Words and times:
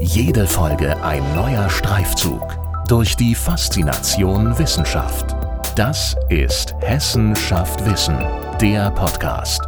Jede 0.00 0.46
Folge 0.46 1.02
ein 1.02 1.24
neuer 1.34 1.68
Streifzug 1.68 2.56
durch 2.86 3.16
die 3.16 3.34
Faszination 3.34 4.56
Wissenschaft. 4.56 5.34
Das 5.74 6.14
ist 6.28 6.72
Hessen 6.80 7.34
schafft 7.34 7.84
Wissen, 7.84 8.16
der 8.60 8.92
Podcast 8.92 9.60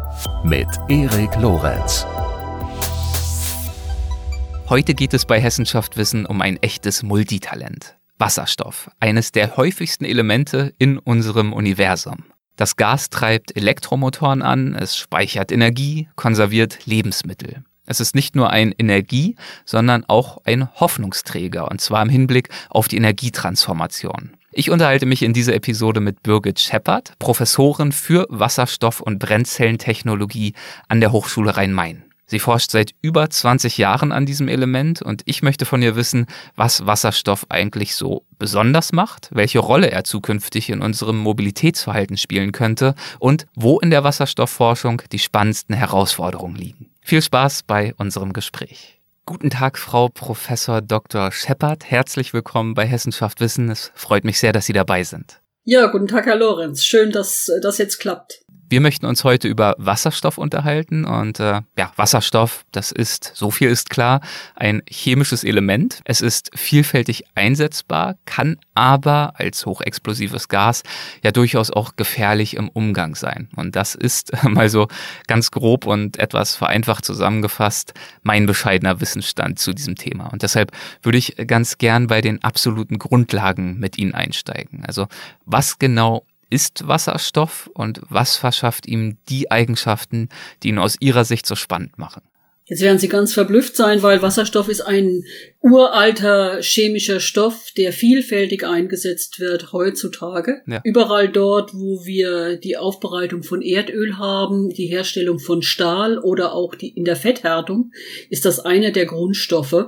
mit 0.45 0.67
Erik 0.87 1.35
Lorenz. 1.35 2.05
Heute 4.69 4.93
geht 4.93 5.13
es 5.13 5.25
bei 5.25 5.41
Hessen 5.41 5.65
schafft 5.65 5.97
Wissen 5.97 6.25
um 6.25 6.41
ein 6.41 6.55
echtes 6.57 7.03
Multitalent. 7.03 7.97
Wasserstoff, 8.17 8.89
eines 9.01 9.33
der 9.33 9.57
häufigsten 9.57 10.05
Elemente 10.05 10.73
in 10.77 10.97
unserem 10.97 11.51
Universum. 11.51 12.23
Das 12.55 12.77
Gas 12.77 13.09
treibt 13.09 13.57
Elektromotoren 13.57 14.41
an, 14.41 14.75
es 14.75 14.95
speichert 14.95 15.51
Energie, 15.51 16.07
konserviert 16.15 16.85
Lebensmittel. 16.85 17.63
Es 17.85 17.99
ist 17.99 18.15
nicht 18.15 18.35
nur 18.35 18.49
ein 18.49 18.73
Energie, 18.77 19.35
sondern 19.65 20.05
auch 20.07 20.37
ein 20.45 20.69
Hoffnungsträger, 20.75 21.69
und 21.69 21.81
zwar 21.81 22.01
im 22.01 22.09
Hinblick 22.09 22.49
auf 22.69 22.87
die 22.87 22.97
Energietransformation. 22.97 24.31
Ich 24.53 24.69
unterhalte 24.69 25.05
mich 25.05 25.23
in 25.23 25.33
dieser 25.33 25.55
Episode 25.55 26.01
mit 26.01 26.23
Birgit 26.23 26.59
Scheppert, 26.59 27.13
Professorin 27.19 27.91
für 27.91 28.27
Wasserstoff- 28.29 29.01
und 29.01 29.17
Brennzellentechnologie 29.19 30.53
an 30.89 30.99
der 30.99 31.11
Hochschule 31.11 31.55
Rhein-Main. 31.55 32.03
Sie 32.31 32.39
forscht 32.39 32.71
seit 32.71 32.93
über 33.01 33.29
20 33.29 33.77
Jahren 33.77 34.11
an 34.11 34.25
diesem 34.25 34.47
Element 34.47 35.01
und 35.01 35.21
ich 35.25 35.41
möchte 35.41 35.65
von 35.65 35.81
ihr 35.81 35.97
wissen, 35.97 36.27
was 36.55 36.85
Wasserstoff 36.85 37.45
eigentlich 37.49 37.95
so 37.95 38.25
besonders 38.39 38.93
macht, 38.93 39.29
welche 39.33 39.59
Rolle 39.59 39.91
er 39.91 40.05
zukünftig 40.05 40.69
in 40.69 40.81
unserem 40.81 41.17
Mobilitätsverhalten 41.17 42.15
spielen 42.15 42.51
könnte 42.51 42.95
und 43.19 43.47
wo 43.53 43.79
in 43.79 43.89
der 43.89 44.05
Wasserstoffforschung 44.05 45.01
die 45.11 45.19
spannendsten 45.19 45.75
Herausforderungen 45.75 46.55
liegen. 46.55 46.90
Viel 47.03 47.21
Spaß 47.21 47.63
bei 47.63 47.93
unserem 47.97 48.31
Gespräch. 48.31 48.99
Guten 49.25 49.49
Tag, 49.49 49.77
Frau 49.77 50.07
Professor 50.07 50.81
Dr. 50.81 51.31
Scheppert. 51.31 51.89
Herzlich 51.89 52.33
willkommen 52.33 52.73
bei 52.73 52.85
Hessenschaft 52.85 53.39
Wissen. 53.39 53.69
Es 53.69 53.91
freut 53.95 54.23
mich 54.23 54.39
sehr, 54.39 54.53
dass 54.53 54.67
Sie 54.67 54.73
dabei 54.73 55.03
sind. 55.03 55.41
Ja, 55.63 55.87
guten 55.87 56.07
Tag, 56.07 56.25
Herr 56.25 56.37
Lorenz. 56.37 56.83
Schön, 56.83 57.11
dass 57.11 57.51
das 57.61 57.79
jetzt 57.79 57.99
klappt. 57.99 58.43
Wir 58.71 58.79
möchten 58.79 59.05
uns 59.05 59.25
heute 59.25 59.49
über 59.49 59.75
Wasserstoff 59.79 60.37
unterhalten 60.37 61.03
und 61.03 61.41
äh, 61.41 61.59
ja, 61.77 61.91
Wasserstoff, 61.97 62.63
das 62.71 62.93
ist, 62.93 63.33
so 63.35 63.51
viel 63.51 63.67
ist 63.67 63.89
klar, 63.89 64.21
ein 64.55 64.81
chemisches 64.89 65.43
Element. 65.43 65.99
Es 66.05 66.21
ist 66.21 66.51
vielfältig 66.55 67.25
einsetzbar, 67.35 68.15
kann 68.23 68.55
aber 68.73 69.33
als 69.35 69.65
hochexplosives 69.65 70.47
Gas 70.47 70.83
ja 71.21 71.33
durchaus 71.33 71.69
auch 71.69 71.97
gefährlich 71.97 72.55
im 72.55 72.69
Umgang 72.69 73.15
sein. 73.15 73.49
Und 73.57 73.75
das 73.75 73.93
ist 73.93 74.31
mal 74.49 74.69
so 74.69 74.87
ganz 75.27 75.51
grob 75.51 75.85
und 75.85 76.17
etwas 76.17 76.55
vereinfacht 76.55 77.03
zusammengefasst 77.03 77.93
mein 78.23 78.45
bescheidener 78.45 79.01
Wissensstand 79.01 79.59
zu 79.59 79.73
diesem 79.73 79.97
Thema. 79.97 80.27
Und 80.31 80.43
deshalb 80.43 80.71
würde 81.01 81.17
ich 81.17 81.35
ganz 81.45 81.77
gern 81.77 82.07
bei 82.07 82.21
den 82.21 82.41
absoluten 82.41 82.99
Grundlagen 82.99 83.79
mit 83.79 83.97
Ihnen 83.97 84.13
einsteigen. 84.13 84.85
Also 84.85 85.07
was 85.43 85.77
genau 85.77 86.23
ist 86.51 86.87
Wasserstoff 86.87 87.71
und 87.73 88.01
was 88.09 88.35
verschafft 88.35 88.85
ihm 88.85 89.17
die 89.29 89.49
Eigenschaften, 89.49 90.29
die 90.61 90.69
ihn 90.69 90.77
aus 90.77 90.97
Ihrer 90.99 91.25
Sicht 91.25 91.47
so 91.47 91.55
spannend 91.55 91.97
machen? 91.97 92.21
Jetzt 92.71 92.83
werden 92.83 92.99
Sie 92.99 93.09
ganz 93.09 93.33
verblüfft 93.33 93.75
sein, 93.75 94.01
weil 94.01 94.21
Wasserstoff 94.21 94.69
ist 94.69 94.79
ein 94.79 95.25
uralter 95.59 96.61
chemischer 96.61 97.19
Stoff, 97.19 97.73
der 97.75 97.91
vielfältig 97.91 98.65
eingesetzt 98.65 99.41
wird 99.41 99.73
heutzutage. 99.73 100.61
Ja. 100.65 100.79
Überall 100.85 101.27
dort, 101.27 101.73
wo 101.73 102.05
wir 102.05 102.55
die 102.55 102.77
Aufbereitung 102.77 103.43
von 103.43 103.61
Erdöl 103.61 104.17
haben, 104.17 104.69
die 104.69 104.85
Herstellung 104.85 105.39
von 105.39 105.61
Stahl 105.61 106.17
oder 106.17 106.53
auch 106.53 106.73
die 106.73 106.87
in 106.87 107.03
der 107.03 107.17
Fetthärtung, 107.17 107.91
ist 108.29 108.45
das 108.45 108.61
eine 108.61 108.93
der 108.93 109.05
Grundstoffe. 109.05 109.87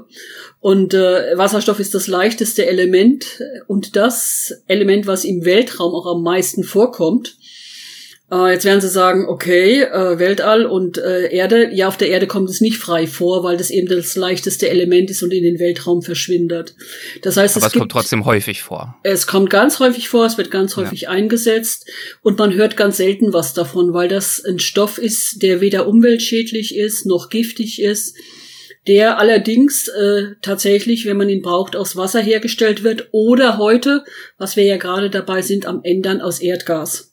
Und 0.59 0.93
äh, 0.93 1.37
Wasserstoff 1.37 1.79
ist 1.79 1.95
das 1.95 2.07
leichteste 2.07 2.65
Element 2.65 3.41
und 3.67 3.95
das 3.95 4.61
Element, 4.67 5.07
was 5.07 5.23
im 5.23 5.45
Weltraum 5.45 5.95
auch 5.95 6.17
am 6.17 6.21
meisten 6.21 6.65
vorkommt. 6.65 7.37
Äh, 8.33 8.53
jetzt 8.53 8.65
werden 8.65 8.81
Sie 8.81 8.89
sagen, 8.89 9.27
okay, 9.27 9.83
äh, 9.83 10.17
Weltall 10.17 10.65
und 10.65 10.97
äh, 10.97 11.31
Erde, 11.31 11.69
ja, 11.71 11.87
auf 11.87 11.97
der 11.97 12.09
Erde 12.09 12.25
kommt 12.25 12.49
es 12.49 12.61
nicht 12.61 12.77
frei 12.77 13.05
vor, 13.05 13.43
weil 13.43 13.57
das 13.57 13.69
eben 13.69 13.87
das 13.87 14.15
leichteste 14.15 14.69
Element 14.69 15.11
ist 15.11 15.21
und 15.21 15.31
in 15.31 15.43
den 15.43 15.59
Weltraum 15.59 16.01
verschwindet. 16.01 16.75
Das 17.21 17.37
heißt, 17.37 17.55
Aber 17.57 17.67
es, 17.67 17.73
es 17.73 17.79
kommt 17.79 17.91
trotzdem 17.91 18.25
häufig 18.25 18.63
vor. 18.63 18.97
Es 19.03 19.27
kommt 19.27 19.51
ganz 19.51 19.79
häufig 19.79 20.09
vor, 20.09 20.25
es 20.25 20.37
wird 20.37 20.49
ganz 20.49 20.75
häufig 20.77 21.01
ja. 21.01 21.09
eingesetzt 21.09 21.87
und 22.21 22.39
man 22.39 22.53
hört 22.53 22.75
ganz 22.75 22.97
selten 22.97 23.33
was 23.33 23.53
davon, 23.53 23.93
weil 23.93 24.07
das 24.07 24.43
ein 24.43 24.59
Stoff 24.59 24.97
ist, 24.97 25.43
der 25.43 25.61
weder 25.61 25.87
umweltschädlich 25.87 26.75
ist 26.75 27.05
noch 27.05 27.29
giftig 27.29 27.81
ist 27.81 28.15
der 28.85 29.17
allerdings 29.17 29.87
äh, 29.87 30.35
tatsächlich, 30.41 31.05
wenn 31.05 31.15
man 31.15 31.29
ihn 31.29 31.41
braucht, 31.41 31.77
aus 31.77 31.95
Wasser 31.95 32.19
hergestellt 32.19 32.83
wird 32.83 33.07
oder 33.13 33.57
heute, 33.57 34.03
was 34.37 34.57
wir 34.57 34.65
ja 34.65 34.75
gerade 34.75 35.09
dabei 35.09 35.41
sind, 35.41 35.65
am 35.65 35.79
Ändern 35.85 36.19
aus 36.19 36.41
Erdgas. 36.41 37.12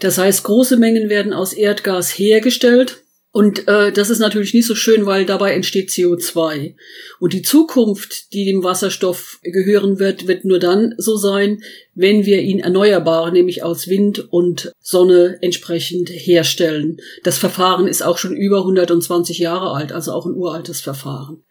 Das 0.00 0.18
heißt, 0.18 0.44
große 0.44 0.76
Mengen 0.76 1.08
werden 1.08 1.32
aus 1.32 1.52
Erdgas 1.52 2.10
hergestellt. 2.10 3.02
Und 3.32 3.68
äh, 3.68 3.92
das 3.92 4.08
ist 4.08 4.18
natürlich 4.18 4.54
nicht 4.54 4.66
so 4.66 4.74
schön, 4.74 5.04
weil 5.04 5.26
dabei 5.26 5.52
entsteht 5.52 5.90
CO2. 5.90 6.74
Und 7.20 7.34
die 7.34 7.42
Zukunft, 7.42 8.32
die 8.32 8.46
dem 8.46 8.64
Wasserstoff 8.64 9.40
gehören 9.42 9.98
wird, 9.98 10.26
wird 10.26 10.46
nur 10.46 10.58
dann 10.58 10.94
so 10.96 11.16
sein, 11.16 11.60
wenn 11.94 12.24
wir 12.24 12.40
ihn 12.40 12.60
erneuerbar, 12.60 13.30
nämlich 13.30 13.62
aus 13.62 13.88
Wind 13.88 14.32
und 14.32 14.72
Sonne 14.80 15.36
entsprechend 15.42 16.08
herstellen. 16.08 16.96
Das 17.24 17.36
Verfahren 17.36 17.86
ist 17.86 18.02
auch 18.02 18.16
schon 18.16 18.34
über 18.34 18.60
120 18.60 19.38
Jahre 19.38 19.72
alt, 19.72 19.92
also 19.92 20.12
auch 20.12 20.24
ein 20.24 20.34
uraltes 20.34 20.80
Verfahren. 20.80 21.44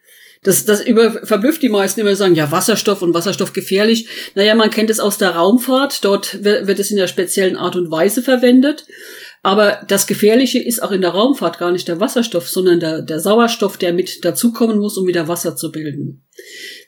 Das, 0.46 0.64
das 0.64 0.80
über, 0.80 1.10
verblüfft 1.26 1.60
die 1.60 1.68
meisten 1.68 1.98
immer 1.98 2.14
sagen, 2.14 2.36
ja, 2.36 2.52
Wasserstoff 2.52 3.02
und 3.02 3.14
Wasserstoff 3.14 3.52
gefährlich. 3.52 4.06
Naja, 4.36 4.54
man 4.54 4.70
kennt 4.70 4.90
es 4.90 5.00
aus 5.00 5.18
der 5.18 5.30
Raumfahrt. 5.30 6.04
Dort 6.04 6.44
wird 6.44 6.78
es 6.78 6.92
in 6.92 6.98
einer 6.98 7.08
speziellen 7.08 7.56
Art 7.56 7.74
und 7.74 7.90
Weise 7.90 8.22
verwendet. 8.22 8.86
Aber 9.46 9.80
das 9.86 10.08
Gefährliche 10.08 10.58
ist 10.58 10.82
auch 10.82 10.90
in 10.90 11.02
der 11.02 11.10
Raumfahrt 11.10 11.60
gar 11.60 11.70
nicht 11.70 11.86
der 11.86 12.00
Wasserstoff, 12.00 12.48
sondern 12.48 12.80
der, 12.80 13.00
der 13.00 13.20
Sauerstoff, 13.20 13.76
der 13.76 13.92
mit 13.92 14.24
dazukommen 14.24 14.80
muss, 14.80 14.98
um 14.98 15.06
wieder 15.06 15.28
Wasser 15.28 15.54
zu 15.54 15.70
bilden. 15.70 16.26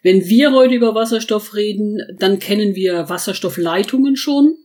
Wenn 0.03 0.29
wir 0.29 0.51
heute 0.51 0.75
über 0.75 0.93
Wasserstoff 0.93 1.55
reden, 1.55 2.01
dann 2.19 2.41
kennen 2.41 2.75
wir 2.75 3.09
Wasserstoffleitungen 3.09 4.17
schon. 4.17 4.57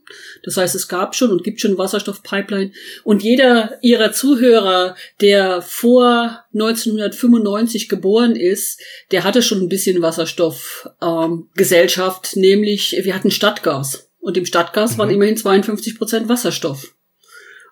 Das 0.42 0.56
heißt, 0.56 0.74
es 0.74 0.88
gab 0.88 1.14
schon 1.14 1.30
und 1.30 1.44
gibt 1.44 1.60
schon 1.60 1.78
Wasserstoffpipeline. 1.78 2.72
Und 3.04 3.22
jeder 3.22 3.78
Ihrer 3.80 4.10
Zuhörer, 4.10 4.96
der 5.20 5.62
vor 5.62 6.40
1995 6.52 7.88
geboren 7.88 8.34
ist, 8.34 8.80
der 9.12 9.22
hatte 9.22 9.40
schon 9.40 9.60
ein 9.60 9.68
bisschen 9.68 10.02
Wasserstoffgesellschaft, 10.02 12.30
ähm, 12.34 12.42
nämlich 12.42 12.96
wir 13.04 13.14
hatten 13.14 13.30
Stadtgas. 13.30 14.10
Und 14.18 14.36
im 14.36 14.46
Stadtgas 14.46 14.94
mhm. 14.94 14.98
waren 14.98 15.10
immerhin 15.10 15.36
52 15.36 15.96
Prozent 15.96 16.28
Wasserstoff. 16.28 16.92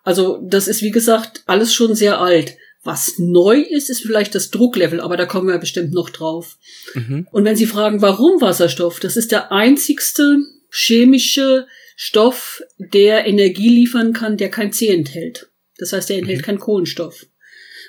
Also 0.03 0.41
das 0.43 0.69
ist, 0.69 0.83
wie 0.83 0.91
gesagt, 0.91 1.43
alles 1.47 1.73
schon 1.73 1.95
sehr 1.95 2.21
alt. 2.21 2.57
Was 2.85 3.19
neu 3.19 3.61
ist, 3.61 3.91
ist 3.91 4.03
vielleicht 4.03 4.35
das 4.35 4.51
Drucklevel, 4.51 5.01
aber 5.01 5.17
da 5.17 5.25
kommen 5.25 5.47
wir 5.47 5.59
bestimmt 5.59 5.93
noch 5.93 6.11
drauf. 6.11 6.59
Mhm. 6.95 7.29
Und 7.31 7.45
wenn 7.45 7.55
Sie 7.55 7.67
fragen, 7.67 8.03
warum 8.03 8.41
Wasserstoff, 8.41 8.99
das 8.99 9.17
ist 9.17 9.31
der 9.31 9.53
einzigste 9.53 10.39
chemische 10.71 11.67
Stoff, 11.95 12.63
der 12.79 13.27
Energie 13.27 13.69
liefern 13.69 14.13
kann, 14.13 14.37
der 14.37 14.51
kein 14.51 14.73
C 14.73 14.89
enthält. 14.89 15.51
Das 15.79 15.93
heißt, 15.93 16.11
er 16.11 16.19
enthält 16.19 16.41
mhm. 16.41 16.45
keinen 16.45 16.59
Kohlenstoff. 16.59 17.27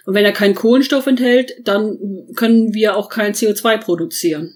Und 0.05 0.13
wenn 0.13 0.25
er 0.25 0.33
keinen 0.33 0.53
Kohlenstoff 0.53 1.07
enthält, 1.07 1.53
dann 1.63 2.27
können 2.35 2.73
wir 2.73 2.95
auch 2.95 3.09
kein 3.09 3.33
CO2 3.33 3.77
produzieren. 3.77 4.53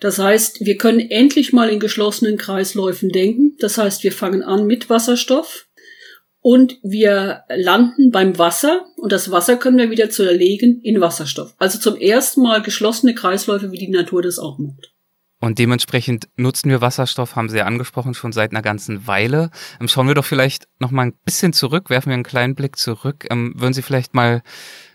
Das 0.00 0.18
heißt, 0.18 0.64
wir 0.64 0.76
können 0.78 1.00
endlich 1.00 1.52
mal 1.52 1.68
in 1.68 1.78
geschlossenen 1.78 2.38
Kreisläufen 2.38 3.10
denken. 3.10 3.56
Das 3.60 3.78
heißt, 3.78 4.02
wir 4.02 4.12
fangen 4.12 4.42
an 4.42 4.66
mit 4.66 4.88
Wasserstoff 4.88 5.66
und 6.44 6.78
wir 6.82 7.44
landen 7.48 8.10
beim 8.10 8.36
Wasser 8.36 8.84
und 8.98 9.12
das 9.12 9.30
Wasser 9.30 9.56
können 9.56 9.78
wir 9.78 9.90
wieder 9.90 10.10
zerlegen 10.10 10.78
in 10.82 11.00
Wasserstoff. 11.00 11.54
Also 11.56 11.78
zum 11.78 11.96
ersten 11.96 12.42
Mal 12.42 12.60
geschlossene 12.60 13.14
Kreisläufe, 13.14 13.72
wie 13.72 13.78
die 13.78 13.88
Natur 13.88 14.20
das 14.20 14.38
auch 14.38 14.58
macht. 14.58 14.92
Und 15.40 15.58
dementsprechend 15.58 16.28
nutzen 16.36 16.68
wir 16.68 16.82
Wasserstoff, 16.82 17.34
haben 17.34 17.48
Sie 17.48 17.56
ja 17.56 17.64
angesprochen, 17.64 18.12
schon 18.12 18.32
seit 18.32 18.50
einer 18.50 18.60
ganzen 18.60 19.06
Weile. 19.06 19.50
Ähm, 19.80 19.88
schauen 19.88 20.06
wir 20.06 20.14
doch 20.14 20.24
vielleicht 20.26 20.68
noch 20.80 20.90
mal 20.90 21.06
ein 21.06 21.18
bisschen 21.24 21.54
zurück, 21.54 21.88
werfen 21.88 22.10
wir 22.10 22.14
einen 22.14 22.24
kleinen 22.24 22.54
Blick 22.54 22.76
zurück. 22.76 23.26
Ähm, 23.30 23.54
würden 23.56 23.72
Sie 23.72 23.82
vielleicht 23.82 24.12
mal 24.12 24.42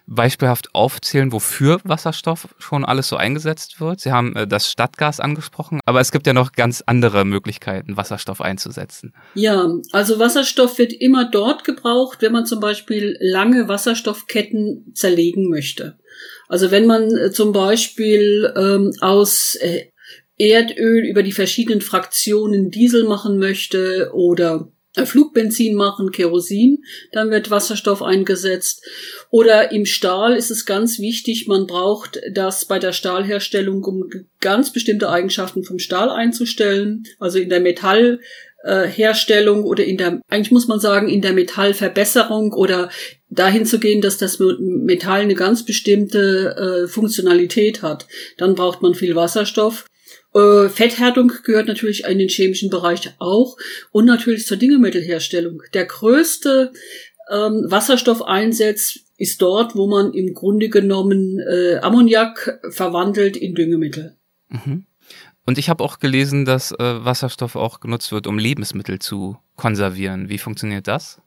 beispielhaft 0.09 0.73
aufzählen, 0.73 1.31
wofür 1.31 1.79
Wasserstoff 1.83 2.49
schon 2.57 2.83
alles 2.83 3.07
so 3.07 3.15
eingesetzt 3.15 3.79
wird? 3.79 3.99
Sie 3.99 4.11
haben 4.11 4.35
äh, 4.35 4.47
das 4.47 4.69
Stadtgas 4.69 5.19
angesprochen, 5.19 5.79
aber 5.85 5.99
es 5.99 6.11
gibt 6.11 6.27
ja 6.27 6.33
noch 6.33 6.51
ganz 6.53 6.83
andere 6.85 7.25
Möglichkeiten, 7.25 7.95
Wasserstoff 7.95 8.41
einzusetzen. 8.41 9.13
Ja, 9.35 9.69
also 9.91 10.19
Wasserstoff 10.19 10.77
wird 10.77 10.93
immer 10.93 11.29
dort 11.29 11.63
gebraucht, 11.63 12.21
wenn 12.21 12.33
man 12.33 12.45
zum 12.45 12.59
Beispiel 12.59 13.17
lange 13.19 13.67
Wasserstoffketten 13.67 14.91
zerlegen 14.93 15.49
möchte. 15.49 15.97
Also 16.47 16.71
wenn 16.71 16.87
man 16.87 17.15
äh, 17.15 17.31
zum 17.31 17.51
Beispiel 17.51 18.51
ähm, 18.57 18.91
aus 19.01 19.55
äh, 19.61 19.85
Erdöl 20.37 21.05
über 21.05 21.21
die 21.21 21.33
verschiedenen 21.33 21.81
Fraktionen 21.81 22.71
Diesel 22.71 23.03
machen 23.03 23.37
möchte 23.37 24.11
oder 24.13 24.71
Flugbenzin 25.05 25.75
machen, 25.75 26.11
Kerosin, 26.11 26.83
dann 27.11 27.31
wird 27.31 27.51
Wasserstoff 27.51 28.01
eingesetzt. 28.01 28.83
Oder 29.29 29.71
im 29.71 29.85
Stahl 29.85 30.35
ist 30.35 30.51
es 30.51 30.65
ganz 30.65 30.99
wichtig, 30.99 31.47
man 31.47 31.67
braucht 31.67 32.19
das 32.31 32.65
bei 32.65 32.79
der 32.79 32.93
Stahlherstellung, 32.93 33.83
um 33.83 34.09
ganz 34.39 34.73
bestimmte 34.73 35.09
Eigenschaften 35.09 35.63
vom 35.63 35.79
Stahl 35.79 36.09
einzustellen. 36.09 37.03
Also 37.19 37.39
in 37.39 37.49
der 37.49 37.59
Metallherstellung 37.59 39.63
oder 39.63 39.83
in 39.83 39.97
der, 39.97 40.21
eigentlich 40.29 40.51
muss 40.51 40.67
man 40.67 40.79
sagen, 40.79 41.09
in 41.09 41.21
der 41.21 41.33
Metallverbesserung 41.33 42.53
oder 42.53 42.89
dahin 43.29 43.65
zu 43.65 43.79
gehen, 43.79 44.01
dass 44.01 44.17
das 44.17 44.39
Metall 44.39 45.21
eine 45.21 45.35
ganz 45.35 45.63
bestimmte 45.63 46.55
äh, 46.55 46.87
Funktionalität 46.87 47.83
hat. 47.83 48.07
Dann 48.37 48.55
braucht 48.55 48.81
man 48.81 48.95
viel 48.95 49.15
Wasserstoff. 49.15 49.85
Äh, 50.33 50.69
Fetthärtung 50.69 51.31
gehört 51.43 51.67
natürlich 51.67 52.03
in 52.03 52.19
den 52.19 52.29
chemischen 52.29 52.69
Bereich 52.69 53.13
auch 53.19 53.57
und 53.91 54.05
natürlich 54.05 54.45
zur 54.45 54.57
Düngemittelherstellung. 54.57 55.63
Der 55.73 55.85
größte 55.85 56.71
ähm, 57.31 57.65
Wasserstoffeinsatz 57.67 58.99
ist 59.17 59.41
dort, 59.41 59.75
wo 59.75 59.87
man 59.87 60.13
im 60.13 60.33
Grunde 60.33 60.69
genommen 60.69 61.39
äh, 61.39 61.77
Ammoniak 61.77 62.59
verwandelt 62.69 63.37
in 63.37 63.55
Düngemittel. 63.55 64.17
Mhm. 64.49 64.85
Und 65.45 65.57
ich 65.57 65.69
habe 65.69 65.83
auch 65.83 65.99
gelesen, 65.99 66.45
dass 66.45 66.71
äh, 66.71 66.77
Wasserstoff 66.77 67.55
auch 67.55 67.79
genutzt 67.79 68.11
wird, 68.11 68.27
um 68.27 68.37
Lebensmittel 68.37 68.99
zu 68.99 69.37
konservieren. 69.55 70.29
Wie 70.29 70.37
funktioniert 70.37 70.87
das? 70.87 71.21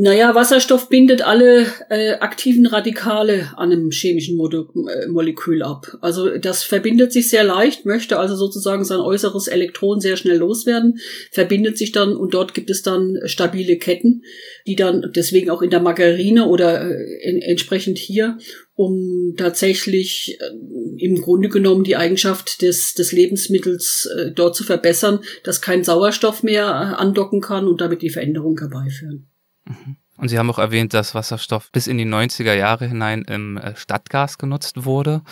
Naja, 0.00 0.36
Wasserstoff 0.36 0.88
bindet 0.88 1.22
alle 1.22 1.66
äh, 1.90 2.12
aktiven 2.20 2.66
Radikale 2.66 3.50
an 3.56 3.72
einem 3.72 3.90
chemischen 3.90 4.36
Mo 4.36 4.48
äh, 4.48 5.08
Molekül 5.08 5.64
ab. 5.64 5.98
Also 6.00 6.38
das 6.38 6.62
verbindet 6.62 7.12
sich 7.12 7.28
sehr 7.28 7.42
leicht, 7.42 7.84
möchte 7.84 8.20
also 8.20 8.36
sozusagen 8.36 8.84
sein 8.84 9.00
äußeres 9.00 9.48
Elektron 9.48 9.98
sehr 9.98 10.16
schnell 10.16 10.36
loswerden, 10.36 11.00
verbindet 11.32 11.76
sich 11.76 11.90
dann 11.90 12.14
und 12.14 12.34
dort 12.34 12.54
gibt 12.54 12.70
es 12.70 12.82
dann 12.82 13.18
stabile 13.24 13.78
Ketten, 13.78 14.22
die 14.68 14.76
dann 14.76 15.10
deswegen 15.16 15.50
auch 15.50 15.62
in 15.62 15.70
der 15.70 15.80
Margarine 15.80 16.46
oder 16.46 16.88
äh, 16.88 17.28
in, 17.28 17.42
entsprechend 17.42 17.98
hier, 17.98 18.38
um 18.76 19.34
tatsächlich 19.36 20.38
äh, 20.38 21.04
im 21.04 21.20
Grunde 21.20 21.48
genommen 21.48 21.82
die 21.82 21.96
Eigenschaft 21.96 22.62
des, 22.62 22.94
des 22.94 23.10
Lebensmittels 23.10 24.08
äh, 24.16 24.30
dort 24.30 24.54
zu 24.54 24.62
verbessern, 24.62 25.18
dass 25.42 25.60
kein 25.60 25.82
Sauerstoff 25.82 26.44
mehr 26.44 26.66
äh, 26.66 27.02
andocken 27.02 27.40
kann 27.40 27.66
und 27.66 27.80
damit 27.80 28.02
die 28.02 28.10
Veränderung 28.10 28.56
herbeiführen. 28.60 29.28
Mhm. 29.68 29.96
Und 30.16 30.28
Sie 30.28 30.38
haben 30.38 30.50
auch 30.50 30.58
erwähnt, 30.58 30.94
dass 30.94 31.14
Wasserstoff 31.14 31.70
bis 31.70 31.86
in 31.86 31.96
die 31.96 32.04
90er 32.04 32.54
Jahre 32.54 32.86
hinein 32.86 33.22
im 33.22 33.56
äh, 33.56 33.76
Stadtgas 33.76 34.36
genutzt 34.38 34.84
wurde. 34.84 35.22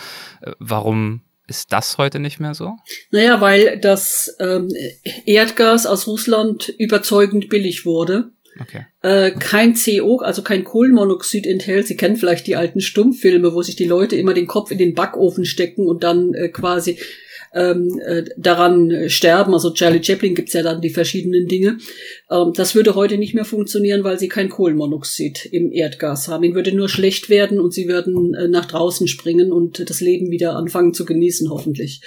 Äh, 0.41 0.53
warum 0.59 1.21
ist 1.47 1.71
das 1.73 1.97
heute 1.97 2.19
nicht 2.19 2.39
mehr 2.39 2.53
so? 2.53 2.77
Naja, 3.11 3.39
weil 3.41 3.79
das 3.79 4.35
ähm, 4.39 4.69
Erdgas 5.25 5.85
aus 5.85 6.07
Russland 6.07 6.69
überzeugend 6.77 7.49
billig 7.49 7.85
wurde. 7.85 8.31
Okay. 8.59 8.85
Äh, 9.01 9.31
kein 9.31 9.75
CO, 9.75 10.17
also 10.17 10.41
kein 10.41 10.63
Kohlenmonoxid 10.63 11.45
enthält. 11.45 11.87
Sie 11.87 11.97
kennen 11.97 12.17
vielleicht 12.17 12.47
die 12.47 12.55
alten 12.55 12.81
Stummfilme, 12.81 13.53
wo 13.53 13.61
sich 13.61 13.75
die 13.75 13.85
Leute 13.85 14.15
immer 14.15 14.33
den 14.33 14.47
Kopf 14.47 14.71
in 14.71 14.77
den 14.77 14.95
Backofen 14.95 15.45
stecken 15.45 15.87
und 15.87 16.03
dann 16.03 16.33
äh, 16.33 16.49
quasi 16.49 16.97
ähm, 17.53 17.99
äh, 18.05 18.23
daran 18.37 19.09
sterben. 19.09 19.53
Also 19.53 19.71
Charlie 19.71 20.03
Chaplin 20.03 20.35
gibt's 20.35 20.53
ja 20.53 20.63
dann 20.63 20.81
die 20.81 20.89
verschiedenen 20.89 21.47
Dinge. 21.47 21.77
Ähm, 22.29 22.53
das 22.55 22.75
würde 22.75 22.95
heute 22.95 23.17
nicht 23.17 23.33
mehr 23.33 23.45
funktionieren, 23.45 24.03
weil 24.03 24.19
sie 24.19 24.27
kein 24.27 24.49
Kohlenmonoxid 24.49 25.45
im 25.51 25.71
Erdgas 25.71 26.27
haben. 26.27 26.43
Ihnen 26.43 26.55
würde 26.55 26.75
nur 26.75 26.89
schlecht 26.89 27.29
werden 27.29 27.59
und 27.59 27.73
sie 27.73 27.87
würden 27.87 28.33
äh, 28.33 28.47
nach 28.47 28.65
draußen 28.65 29.07
springen 29.07 29.51
und 29.51 29.89
das 29.89 30.01
Leben 30.01 30.31
wieder 30.31 30.55
anfangen 30.55 30.93
zu 30.93 31.05
genießen, 31.05 31.49
hoffentlich. 31.49 32.01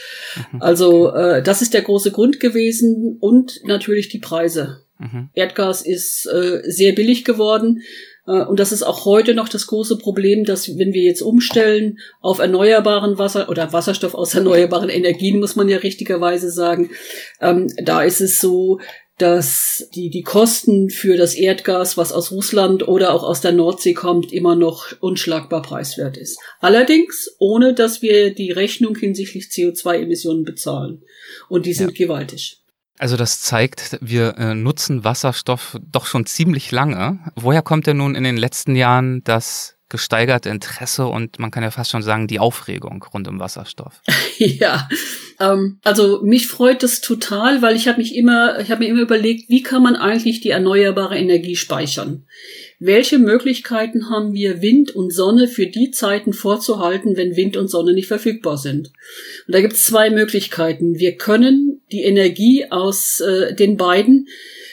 Mhm. 0.52 0.62
Also 0.62 1.12
äh, 1.12 1.42
das 1.42 1.62
ist 1.62 1.74
der 1.74 1.82
große 1.82 2.12
Grund 2.12 2.40
gewesen 2.40 3.16
und 3.20 3.60
natürlich 3.64 4.08
die 4.08 4.18
Preise. 4.18 4.82
Mhm. 5.00 5.30
Erdgas 5.34 5.82
ist 5.82 6.26
äh, 6.26 6.60
sehr 6.64 6.92
billig 6.92 7.24
geworden. 7.24 7.82
Äh, 8.26 8.44
und 8.44 8.60
das 8.60 8.72
ist 8.72 8.82
auch 8.82 9.04
heute 9.04 9.34
noch 9.34 9.48
das 9.48 9.66
große 9.66 9.98
Problem, 9.98 10.44
dass 10.44 10.68
wenn 10.78 10.92
wir 10.92 11.02
jetzt 11.02 11.22
umstellen 11.22 11.98
auf 12.20 12.38
erneuerbaren 12.38 13.18
Wasser 13.18 13.48
oder 13.48 13.72
Wasserstoff 13.72 14.14
aus 14.14 14.34
erneuerbaren 14.34 14.90
Energien, 14.90 15.40
muss 15.40 15.56
man 15.56 15.68
ja 15.68 15.78
richtigerweise 15.78 16.50
sagen, 16.50 16.90
ähm, 17.40 17.72
da 17.82 18.02
ist 18.02 18.20
es 18.20 18.40
so, 18.40 18.78
dass 19.16 19.88
die, 19.94 20.08
die 20.08 20.22
Kosten 20.22 20.88
für 20.88 21.16
das 21.18 21.34
Erdgas, 21.34 21.98
was 21.98 22.10
aus 22.10 22.32
Russland 22.32 22.88
oder 22.88 23.12
auch 23.12 23.22
aus 23.22 23.42
der 23.42 23.52
Nordsee 23.52 23.92
kommt, 23.92 24.32
immer 24.32 24.56
noch 24.56 24.86
unschlagbar 25.00 25.60
preiswert 25.60 26.16
ist. 26.16 26.38
Allerdings 26.60 27.36
ohne, 27.38 27.74
dass 27.74 28.00
wir 28.00 28.34
die 28.34 28.50
Rechnung 28.50 28.96
hinsichtlich 28.96 29.46
CO2-Emissionen 29.46 30.44
bezahlen. 30.44 31.02
Und 31.50 31.66
die 31.66 31.74
sind 31.74 31.98
ja. 31.98 32.06
gewaltig. 32.06 32.59
Also 33.00 33.16
das 33.16 33.40
zeigt, 33.40 33.96
wir 34.02 34.36
äh, 34.36 34.54
nutzen 34.54 35.04
Wasserstoff 35.04 35.78
doch 35.90 36.04
schon 36.04 36.26
ziemlich 36.26 36.70
lange. 36.70 37.18
Woher 37.34 37.62
kommt 37.62 37.86
denn 37.86 37.96
nun 37.96 38.14
in 38.14 38.24
den 38.24 38.36
letzten 38.36 38.76
Jahren 38.76 39.24
das 39.24 39.78
gesteigerte 39.88 40.50
Interesse 40.50 41.06
und 41.06 41.38
man 41.38 41.50
kann 41.50 41.62
ja 41.62 41.70
fast 41.70 41.90
schon 41.90 42.02
sagen, 42.02 42.26
die 42.26 42.38
Aufregung 42.38 43.02
rund 43.14 43.26
um 43.26 43.40
Wasserstoff? 43.40 44.02
ja, 44.36 44.86
ähm, 45.40 45.78
also 45.82 46.20
mich 46.22 46.46
freut 46.46 46.82
es 46.82 47.00
total, 47.00 47.62
weil 47.62 47.74
ich 47.74 47.88
habe 47.88 47.96
mich 47.96 48.14
immer, 48.14 48.60
ich 48.60 48.70
habe 48.70 48.84
mir 48.84 48.90
immer 48.90 49.00
überlegt, 49.00 49.48
wie 49.48 49.62
kann 49.62 49.82
man 49.82 49.96
eigentlich 49.96 50.42
die 50.42 50.50
erneuerbare 50.50 51.16
Energie 51.18 51.56
speichern? 51.56 52.26
Welche 52.82 53.18
Möglichkeiten 53.18 54.08
haben 54.08 54.32
wir, 54.32 54.62
Wind 54.62 54.96
und 54.96 55.12
Sonne 55.12 55.48
für 55.48 55.66
die 55.66 55.90
Zeiten 55.90 56.32
vorzuhalten, 56.32 57.14
wenn 57.14 57.36
Wind 57.36 57.58
und 57.58 57.68
Sonne 57.68 57.92
nicht 57.92 58.08
verfügbar 58.08 58.56
sind? 58.56 58.90
Und 59.46 59.54
da 59.54 59.60
gibt 59.60 59.74
es 59.74 59.84
zwei 59.84 60.08
Möglichkeiten. 60.08 60.98
Wir 60.98 61.18
können 61.18 61.82
die 61.92 62.04
Energie 62.04 62.64
aus 62.70 63.20
äh, 63.20 63.54
den 63.54 63.76
beiden 63.76 64.28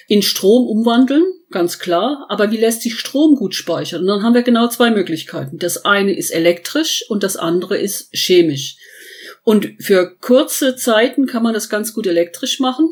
in 0.07 0.21
Strom 0.21 0.67
umwandeln, 0.67 1.25
ganz 1.51 1.79
klar. 1.79 2.25
Aber 2.29 2.49
wie 2.49 2.57
lässt 2.57 2.81
sich 2.81 2.97
Strom 2.97 3.35
gut 3.35 3.53
speichern? 3.53 4.03
Und 4.03 4.07
dann 4.07 4.23
haben 4.23 4.35
wir 4.35 4.43
genau 4.43 4.69
zwei 4.69 4.89
Möglichkeiten. 4.89 5.57
Das 5.57 5.83
eine 5.83 6.15
ist 6.15 6.29
elektrisch 6.29 7.03
und 7.09 7.23
das 7.23 7.35
andere 7.35 7.77
ist 7.77 8.07
chemisch. 8.13 8.77
Und 9.43 9.73
für 9.79 10.15
kurze 10.21 10.77
Zeiten 10.77 11.25
kann 11.25 11.43
man 11.43 11.53
das 11.53 11.67
ganz 11.67 11.93
gut 11.93 12.07
elektrisch 12.07 12.61
machen. 12.61 12.89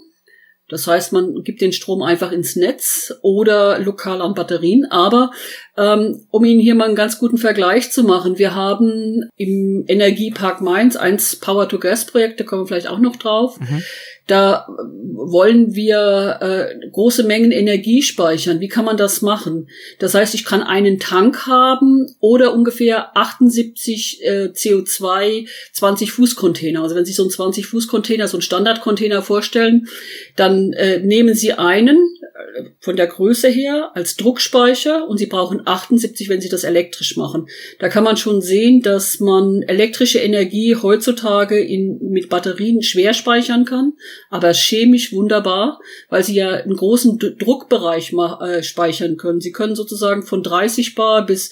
Das 0.67 0.87
heißt, 0.87 1.13
man 1.13 1.43
gibt 1.43 1.61
den 1.61 1.71
Strom 1.71 2.01
einfach 2.01 2.31
ins 2.31 2.55
Netz 2.55 3.13
oder 3.21 3.79
lokal 3.79 4.21
an 4.21 4.33
Batterien. 4.33 4.85
Aber 4.89 5.31
ähm, 5.77 6.25
um 6.31 6.43
Ihnen 6.43 6.59
hier 6.59 6.73
mal 6.73 6.85
einen 6.85 6.95
ganz 6.95 7.19
guten 7.19 7.37
Vergleich 7.37 7.91
zu 7.91 8.03
machen, 8.03 8.39
wir 8.39 8.55
haben 8.55 9.29
im 9.37 9.85
Energiepark 9.87 10.61
Mainz 10.61 10.95
eins 10.95 11.35
Power-to-Gas-Projekt, 11.35 12.39
da 12.39 12.43
kommen 12.43 12.63
wir 12.63 12.67
vielleicht 12.67 12.87
auch 12.87 12.99
noch 12.99 13.15
drauf. 13.17 13.59
Mhm. 13.59 13.83
Da 14.27 14.67
wollen 15.13 15.75
wir 15.75 16.39
äh, 16.41 16.89
große 16.89 17.23
Mengen 17.23 17.51
Energie 17.51 18.01
speichern. 18.01 18.59
Wie 18.59 18.67
kann 18.67 18.85
man 18.85 18.97
das 18.97 19.21
machen? 19.21 19.69
Das 19.99 20.15
heißt, 20.15 20.33
ich 20.33 20.45
kann 20.45 20.63
einen 20.63 20.99
Tank 20.99 21.45
haben 21.45 22.07
oder 22.19 22.53
ungefähr 22.53 23.15
78 23.15 24.23
äh, 24.23 24.49
CO2 24.53 25.47
20 25.73 26.11
Fuß 26.11 26.35
Container. 26.35 26.81
Also 26.81 26.95
wenn 26.95 27.05
Sie 27.05 27.13
so 27.13 27.23
einen 27.23 27.31
20 27.31 27.67
Fuß 27.67 27.87
Container, 27.87 28.27
so 28.27 28.37
einen 28.37 28.41
Standardcontainer 28.41 29.21
vorstellen, 29.21 29.87
dann 30.35 30.73
äh, 30.73 30.99
nehmen 30.99 31.35
Sie 31.35 31.53
einen 31.53 31.97
äh, 31.97 32.63
von 32.79 32.95
der 32.95 33.07
Größe 33.07 33.47
her 33.47 33.91
als 33.93 34.15
Druckspeicher 34.15 35.07
und 35.07 35.17
Sie 35.17 35.27
brauchen 35.27 35.61
78, 35.65 36.29
wenn 36.29 36.41
Sie 36.41 36.49
das 36.49 36.63
elektrisch 36.63 37.15
machen. 37.15 37.47
Da 37.79 37.89
kann 37.89 38.03
man 38.03 38.17
schon 38.17 38.41
sehen, 38.41 38.81
dass 38.81 39.19
man 39.19 39.61
elektrische 39.63 40.19
Energie 40.19 40.75
heutzutage 40.75 41.59
in, 41.59 41.99
mit 42.09 42.29
Batterien 42.29 42.81
schwer 42.81 43.13
speichern 43.13 43.65
kann 43.65 43.93
aber 44.29 44.53
chemisch 44.53 45.13
wunderbar, 45.13 45.79
weil 46.09 46.23
sie 46.23 46.35
ja 46.35 46.51
einen 46.51 46.75
großen 46.75 47.19
D 47.19 47.35
Druckbereich 47.37 48.13
äh, 48.13 48.63
speichern 48.63 49.17
können. 49.17 49.41
Sie 49.41 49.51
können 49.51 49.75
sozusagen 49.75 50.23
von 50.23 50.43
30 50.43 50.95
Bar 50.95 51.25
bis, 51.25 51.51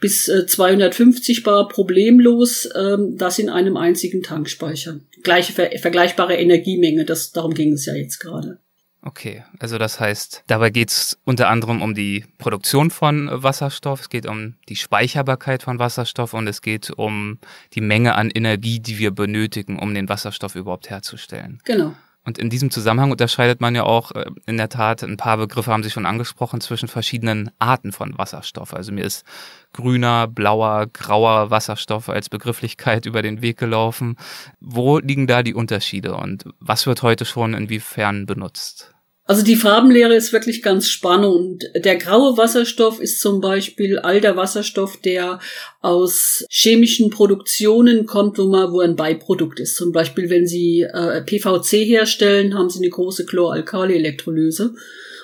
bis 0.00 0.28
äh, 0.28 0.46
250 0.46 1.42
Bar 1.42 1.68
problemlos 1.68 2.68
ähm, 2.74 3.16
das 3.16 3.38
in 3.38 3.48
einem 3.48 3.76
einzigen 3.76 4.22
Tank 4.22 4.48
speichern. 4.48 5.02
Gleiche 5.22 5.52
ver 5.52 5.70
vergleichbare 5.78 6.36
Energiemenge, 6.36 7.04
das, 7.04 7.32
darum 7.32 7.54
ging 7.54 7.72
es 7.72 7.86
ja 7.86 7.94
jetzt 7.94 8.18
gerade. 8.18 8.58
Okay, 9.04 9.42
also 9.58 9.78
das 9.78 9.98
heißt, 9.98 10.44
dabei 10.46 10.70
geht 10.70 10.90
es 10.90 11.18
unter 11.24 11.48
anderem 11.48 11.82
um 11.82 11.92
die 11.92 12.24
Produktion 12.38 12.92
von 12.92 13.28
Wasserstoff, 13.32 14.02
es 14.02 14.08
geht 14.08 14.26
um 14.26 14.54
die 14.68 14.76
Speicherbarkeit 14.76 15.64
von 15.64 15.80
Wasserstoff 15.80 16.34
und 16.34 16.46
es 16.46 16.62
geht 16.62 16.90
um 16.90 17.38
die 17.72 17.80
Menge 17.80 18.14
an 18.14 18.30
Energie, 18.30 18.78
die 18.78 18.98
wir 18.98 19.10
benötigen, 19.10 19.80
um 19.80 19.92
den 19.92 20.08
Wasserstoff 20.08 20.54
überhaupt 20.54 20.88
herzustellen. 20.88 21.60
Genau. 21.64 21.94
Und 22.24 22.38
in 22.38 22.50
diesem 22.50 22.70
Zusammenhang 22.70 23.10
unterscheidet 23.10 23.60
man 23.60 23.74
ja 23.74 23.82
auch 23.82 24.12
äh, 24.12 24.30
in 24.46 24.56
der 24.56 24.68
Tat, 24.68 25.02
ein 25.02 25.16
paar 25.16 25.36
Begriffe 25.36 25.72
haben 25.72 25.82
Sie 25.82 25.90
schon 25.90 26.06
angesprochen, 26.06 26.60
zwischen 26.60 26.86
verschiedenen 26.86 27.50
Arten 27.58 27.90
von 27.90 28.16
Wasserstoff. 28.16 28.74
Also 28.74 28.92
mir 28.92 29.04
ist 29.04 29.24
grüner, 29.72 30.28
blauer, 30.28 30.86
grauer 30.86 31.50
Wasserstoff 31.50 32.08
als 32.08 32.28
Begrifflichkeit 32.28 33.06
über 33.06 33.22
den 33.22 33.42
Weg 33.42 33.56
gelaufen. 33.58 34.16
Wo 34.60 34.98
liegen 34.98 35.26
da 35.26 35.42
die 35.42 35.54
Unterschiede 35.54 36.14
und 36.14 36.44
was 36.60 36.86
wird 36.86 37.02
heute 37.02 37.24
schon 37.24 37.54
inwiefern 37.54 38.26
benutzt? 38.26 38.91
Also 39.32 39.46
die 39.46 39.56
Farbenlehre 39.56 40.14
ist 40.14 40.34
wirklich 40.34 40.60
ganz 40.60 40.90
spannend. 40.90 41.64
Der 41.74 41.96
graue 41.96 42.36
Wasserstoff 42.36 43.00
ist 43.00 43.18
zum 43.18 43.40
Beispiel 43.40 43.98
all 43.98 44.20
der 44.20 44.36
Wasserstoff, 44.36 44.98
der 44.98 45.40
aus 45.80 46.44
chemischen 46.50 47.08
Produktionen 47.08 48.04
kommt, 48.04 48.36
wo 48.36 48.44
man, 48.44 48.70
wo 48.72 48.80
ein 48.80 48.94
Beiprodukt 48.94 49.58
ist. 49.58 49.76
Zum 49.76 49.90
Beispiel, 49.90 50.28
wenn 50.28 50.46
Sie 50.46 50.82
äh, 50.82 51.22
PVC 51.22 51.86
herstellen, 51.86 52.58
haben 52.58 52.68
Sie 52.68 52.80
eine 52.80 52.90
große 52.90 53.24
Chloralkali-Elektrolyse. 53.24 54.74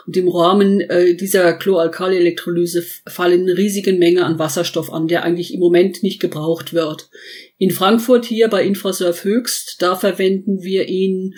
Und 0.07 0.17
im 0.17 0.29
Rahmen 0.29 0.81
äh, 0.81 1.15
dieser 1.15 1.53
Chloralkali-Elektrolyse 1.53 2.83
fallen 3.09 3.43
eine 3.43 3.59
riesige 3.59 3.93
Menge 3.93 4.25
an 4.25 4.39
Wasserstoff 4.39 4.91
an, 4.91 5.07
der 5.07 5.23
eigentlich 5.23 5.53
im 5.53 5.61
Moment 5.61 6.03
nicht 6.03 6.19
gebraucht 6.19 6.73
wird. 6.73 7.11
In 7.59 7.73
Frankfurt 7.73 8.25
hier 8.25 8.49
bei 8.49 8.65
Infrasurf 8.65 9.25
Höchst, 9.25 9.83
da 9.83 9.97
verwenden 9.97 10.63
wir 10.63 10.89
ihn, 10.89 11.35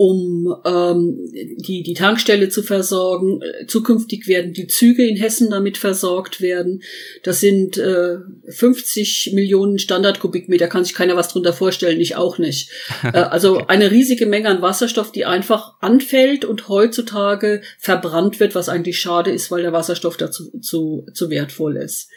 um 0.00 0.56
ähm, 0.64 1.30
die, 1.58 1.82
die 1.82 1.92
Tankstelle 1.92 2.48
zu 2.48 2.62
versorgen. 2.62 3.42
Zukünftig 3.68 4.26
werden 4.26 4.54
die 4.54 4.66
Züge 4.66 5.06
in 5.06 5.18
Hessen 5.18 5.50
damit 5.50 5.76
versorgt 5.76 6.40
werden. 6.40 6.82
Das 7.22 7.40
sind 7.40 7.76
äh, 7.76 8.16
50 8.48 9.32
Millionen 9.34 9.78
Standardkubikmeter, 9.78 10.68
kann 10.68 10.86
sich 10.86 10.94
keiner 10.94 11.16
was 11.16 11.28
drunter 11.28 11.52
vorstellen, 11.52 12.00
ich 12.00 12.16
auch 12.16 12.38
nicht. 12.38 12.70
Äh, 13.12 13.18
also 13.18 13.66
eine 13.66 13.90
riesige 13.90 14.26
Menge 14.26 14.48
an 14.48 14.62
Wasserstoff, 14.62 15.10
die 15.10 15.24
einfach 15.24 15.74
anfällt 15.80 16.44
und 16.44 16.68
heutzutage 16.68 17.62
verbrannt 17.78 18.40
wird, 18.40 18.54
was 18.54 18.68
eigentlich 18.68 19.00
schade 19.00 19.30
ist, 19.30 19.50
weil 19.50 19.62
der 19.62 19.72
Wasserstoff 19.72 20.16
dazu 20.16 20.50
zu, 20.60 21.06
zu 21.12 21.30
wertvoll 21.30 21.76
ist. 21.76 22.08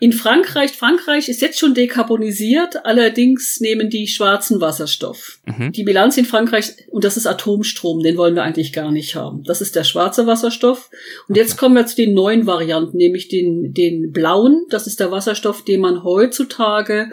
In 0.00 0.12
Frankreich, 0.12 0.70
Frankreich 0.72 1.28
ist 1.28 1.42
jetzt 1.42 1.58
schon 1.58 1.74
dekarbonisiert, 1.74 2.86
allerdings 2.86 3.58
nehmen 3.58 3.90
die 3.90 4.06
schwarzen 4.06 4.60
Wasserstoff. 4.60 5.40
Mhm. 5.44 5.72
Die 5.72 5.82
Bilanz 5.82 6.16
in 6.16 6.24
Frankreich, 6.24 6.72
und 6.90 7.02
das 7.02 7.16
ist 7.16 7.26
Atomstrom, 7.26 8.00
den 8.02 8.16
wollen 8.16 8.36
wir 8.36 8.44
eigentlich 8.44 8.72
gar 8.72 8.92
nicht 8.92 9.16
haben. 9.16 9.42
Das 9.42 9.60
ist 9.60 9.74
der 9.74 9.82
schwarze 9.82 10.28
Wasserstoff. 10.28 10.90
Und 11.26 11.32
okay. 11.32 11.40
jetzt 11.40 11.56
kommen 11.56 11.74
wir 11.74 11.86
zu 11.86 11.96
den 11.96 12.14
neuen 12.14 12.46
Varianten, 12.46 12.96
nämlich 12.96 13.26
den, 13.26 13.74
den 13.74 14.12
blauen. 14.12 14.66
Das 14.70 14.86
ist 14.86 15.00
der 15.00 15.10
Wasserstoff, 15.10 15.64
den 15.64 15.80
man 15.80 16.04
heutzutage 16.04 17.10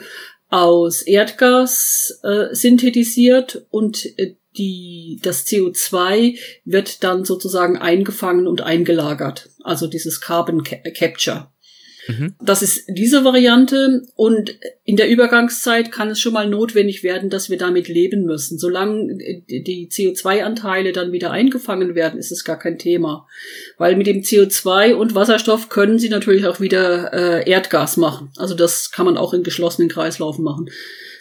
aus 0.49 1.01
Erdgas 1.01 2.19
äh, 2.23 2.53
synthetisiert 2.53 3.65
und 3.71 4.05
äh, 4.19 4.35
die, 4.57 5.19
das 5.21 5.45
CO2 5.47 6.37
wird 6.63 7.03
dann 7.03 7.25
sozusagen 7.25 7.77
eingefangen 7.77 8.47
und 8.47 8.61
eingelagert. 8.61 9.49
Also 9.63 9.87
dieses 9.87 10.21
Carbon 10.21 10.63
Capture. 10.63 11.49
Mhm. 12.07 12.35
Das 12.41 12.61
ist 12.61 12.85
diese 12.87 13.23
Variante 13.23 14.03
und 14.15 14.55
in 14.83 14.95
der 14.95 15.09
Übergangszeit 15.09 15.91
kann 15.91 16.09
es 16.09 16.19
schon 16.19 16.33
mal 16.33 16.47
notwendig 16.47 17.03
werden, 17.03 17.29
dass 17.29 17.49
wir 17.49 17.57
damit 17.57 17.87
leben 17.87 18.25
müssen. 18.25 18.59
Solange 18.59 19.17
die 19.47 19.89
CO2-Anteile 19.91 20.91
dann 20.91 21.11
wieder 21.11 21.31
eingefangen 21.31 21.95
werden, 21.95 22.19
ist 22.19 22.31
es 22.31 22.43
gar 22.43 22.59
kein 22.59 22.77
Thema. 22.77 23.27
Weil 23.77 23.95
mit 23.95 24.07
dem 24.07 24.21
CO2 24.21 24.93
und 24.93 25.15
Wasserstoff 25.15 25.69
können 25.69 25.97
sie 25.97 26.09
natürlich 26.09 26.45
auch 26.45 26.59
wieder 26.59 27.13
äh, 27.13 27.49
Erdgas 27.49 27.97
machen. 27.97 28.31
Also 28.37 28.53
das 28.53 28.91
kann 28.91 29.05
man 29.05 29.17
auch 29.17 29.33
in 29.33 29.43
geschlossenen 29.43 29.89
Kreislaufen 29.89 30.43
machen. 30.43 30.69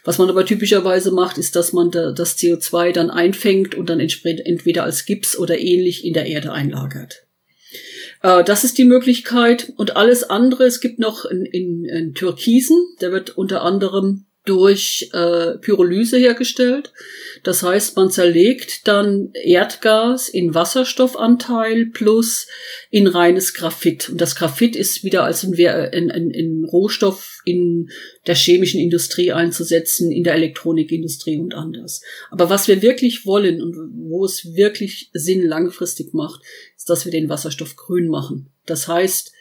Was 0.05 0.19
man 0.19 0.29
aber 0.29 0.45
typischerweise 0.45 1.11
macht, 1.11 1.39
ist, 1.39 1.57
dass 1.57 1.73
man 1.73 1.91
da, 1.91 2.13
das 2.13 2.37
CO2 2.37 2.93
dann 2.93 3.11
einfängt 3.11 3.75
und 3.75 3.89
dann 3.89 4.01
entweder 4.01 4.85
als 4.85 5.07
Gips 5.07 5.39
oder 5.39 5.59
ähnlich 5.59 6.05
in 6.05 6.13
der 6.13 6.27
Erde 6.27 6.53
einlagert. 6.53 7.24
Äh, 8.25 8.43
das 8.43 8.65
ist 8.65 8.79
die 8.79 8.87
Möglichkeit. 8.87 9.73
Und 9.77 9.97
alles 9.97 10.25
andere, 10.25 10.65
es 10.65 10.81
gibt 10.81 10.99
noch 10.99 11.27
in, 11.27 11.45
in, 11.45 11.85
in 11.85 12.15
Türkisen, 12.15 12.79
der 13.01 13.13
wird 13.13 13.37
unter 13.37 13.63
anderem 13.63 14.25
durch 14.45 15.09
äh, 15.13 15.57
Pyrolyse 15.59 16.19
hergestellt. 16.19 16.93
Das 17.45 17.63
heißt, 17.63 17.97
man 17.97 18.11
zerlegt 18.11 18.87
dann 18.87 19.31
Erdgas 19.33 20.29
in 20.29 20.55
Wasserstoffanteil 20.55 21.87
plus 21.87 22.47
in 22.91 23.07
reines 23.07 23.55
Graphit. 23.55 24.11
Und 24.11 24.21
das 24.21 24.37
Graphit 24.37 24.77
ist 24.77 25.03
wieder 25.03 25.25
als 25.25 25.45
ein, 25.45 25.55
ein, 25.55 26.11
ein, 26.11 26.31
ein 26.31 26.65
Rohstoff 26.65 27.41
in 27.47 27.91
der 28.27 28.35
chemischen 28.35 28.81
Industrie 28.81 29.33
einzusetzen, 29.33 30.13
in 30.13 30.25
der 30.25 30.35
Elektronikindustrie 30.35 31.39
und 31.39 31.55
anders. 31.55 32.03
Aber 32.31 32.51
was 32.51 32.69
wir 32.69 32.83
wirklich 32.83 33.25
wollen 33.25 33.63
und 33.63 33.77
wo 33.95 34.25
es 34.27 34.55
wirklich 34.55 35.11
Sinn 35.15 35.47
langfristig 35.47 36.13
macht, 36.13 36.43
ist, 36.77 36.91
dass 36.91 37.07
wir 37.07 37.13
den 37.13 37.31
Wasserstoff 37.31 37.77
grün 37.77 38.09
machen. 38.09 38.51
Das 38.67 38.89
heißt, 38.89 39.33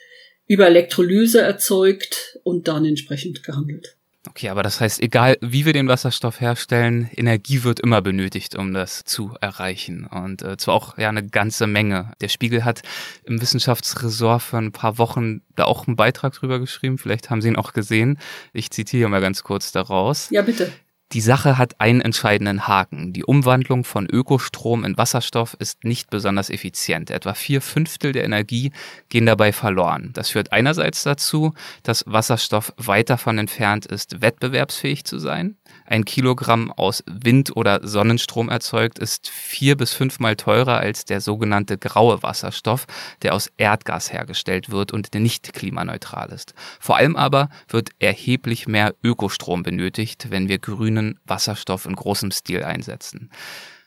über 0.46 0.66
Elektrolyse 0.66 1.40
erzeugt 1.40 2.38
und 2.42 2.68
dann 2.68 2.84
entsprechend 2.84 3.42
gehandelt. 3.42 3.96
Okay, 4.26 4.48
aber 4.48 4.62
das 4.62 4.80
heißt, 4.80 5.02
egal 5.02 5.36
wie 5.42 5.66
wir 5.66 5.74
den 5.74 5.86
Wasserstoff 5.86 6.40
herstellen, 6.40 7.10
Energie 7.14 7.62
wird 7.62 7.80
immer 7.80 8.00
benötigt, 8.00 8.56
um 8.56 8.72
das 8.72 9.04
zu 9.04 9.36
erreichen. 9.40 10.06
Und 10.06 10.42
äh, 10.42 10.56
zwar 10.56 10.74
auch 10.74 10.96
ja 10.96 11.10
eine 11.10 11.26
ganze 11.26 11.66
Menge. 11.66 12.12
Der 12.22 12.28
Spiegel 12.28 12.64
hat 12.64 12.80
im 13.24 13.40
Wissenschaftsressort 13.40 14.42
für 14.42 14.56
ein 14.56 14.72
paar 14.72 14.96
Wochen 14.96 15.42
da 15.56 15.64
auch 15.64 15.86
einen 15.86 15.96
Beitrag 15.96 16.32
drüber 16.32 16.58
geschrieben. 16.58 16.96
Vielleicht 16.96 17.28
haben 17.28 17.42
Sie 17.42 17.48
ihn 17.48 17.56
auch 17.56 17.74
gesehen. 17.74 18.18
Ich 18.54 18.70
zitiere 18.70 19.10
mal 19.10 19.20
ganz 19.20 19.42
kurz 19.42 19.72
daraus. 19.72 20.30
Ja, 20.30 20.40
bitte. 20.40 20.72
Die 21.14 21.20
Sache 21.20 21.58
hat 21.58 21.80
einen 21.80 22.00
entscheidenden 22.00 22.66
Haken. 22.66 23.12
Die 23.12 23.24
Umwandlung 23.24 23.84
von 23.84 24.06
Ökostrom 24.06 24.84
in 24.84 24.98
Wasserstoff 24.98 25.54
ist 25.60 25.84
nicht 25.84 26.10
besonders 26.10 26.50
effizient. 26.50 27.08
Etwa 27.08 27.34
vier 27.34 27.60
Fünftel 27.60 28.10
der 28.10 28.24
Energie 28.24 28.72
gehen 29.10 29.24
dabei 29.24 29.52
verloren. 29.52 30.10
Das 30.12 30.30
führt 30.30 30.50
einerseits 30.50 31.04
dazu, 31.04 31.54
dass 31.84 32.02
Wasserstoff 32.08 32.72
weit 32.78 33.10
davon 33.10 33.38
entfernt 33.38 33.86
ist, 33.86 34.22
wettbewerbsfähig 34.22 35.04
zu 35.04 35.20
sein. 35.20 35.56
Ein 35.86 36.04
Kilogramm 36.04 36.72
aus 36.72 37.04
Wind- 37.06 37.56
oder 37.56 37.86
Sonnenstrom 37.86 38.48
erzeugt 38.48 38.98
ist 38.98 39.28
vier 39.28 39.76
bis 39.76 39.92
fünfmal 39.92 40.34
teurer 40.34 40.78
als 40.78 41.04
der 41.04 41.20
sogenannte 41.20 41.78
graue 41.78 42.24
Wasserstoff, 42.24 42.86
der 43.22 43.34
aus 43.34 43.52
Erdgas 43.56 44.12
hergestellt 44.12 44.70
wird 44.70 44.92
und 44.92 45.14
nicht 45.14 45.52
klimaneutral 45.52 46.30
ist. 46.30 46.54
Vor 46.80 46.96
allem 46.96 47.14
aber 47.14 47.50
wird 47.68 47.90
erheblich 48.00 48.66
mehr 48.66 48.94
Ökostrom 49.04 49.62
benötigt, 49.62 50.30
wenn 50.30 50.48
wir 50.48 50.58
grünen 50.58 51.03
Wasserstoff 51.24 51.86
in 51.86 51.94
großem 51.94 52.30
Stil 52.30 52.62
einsetzen. 52.62 53.30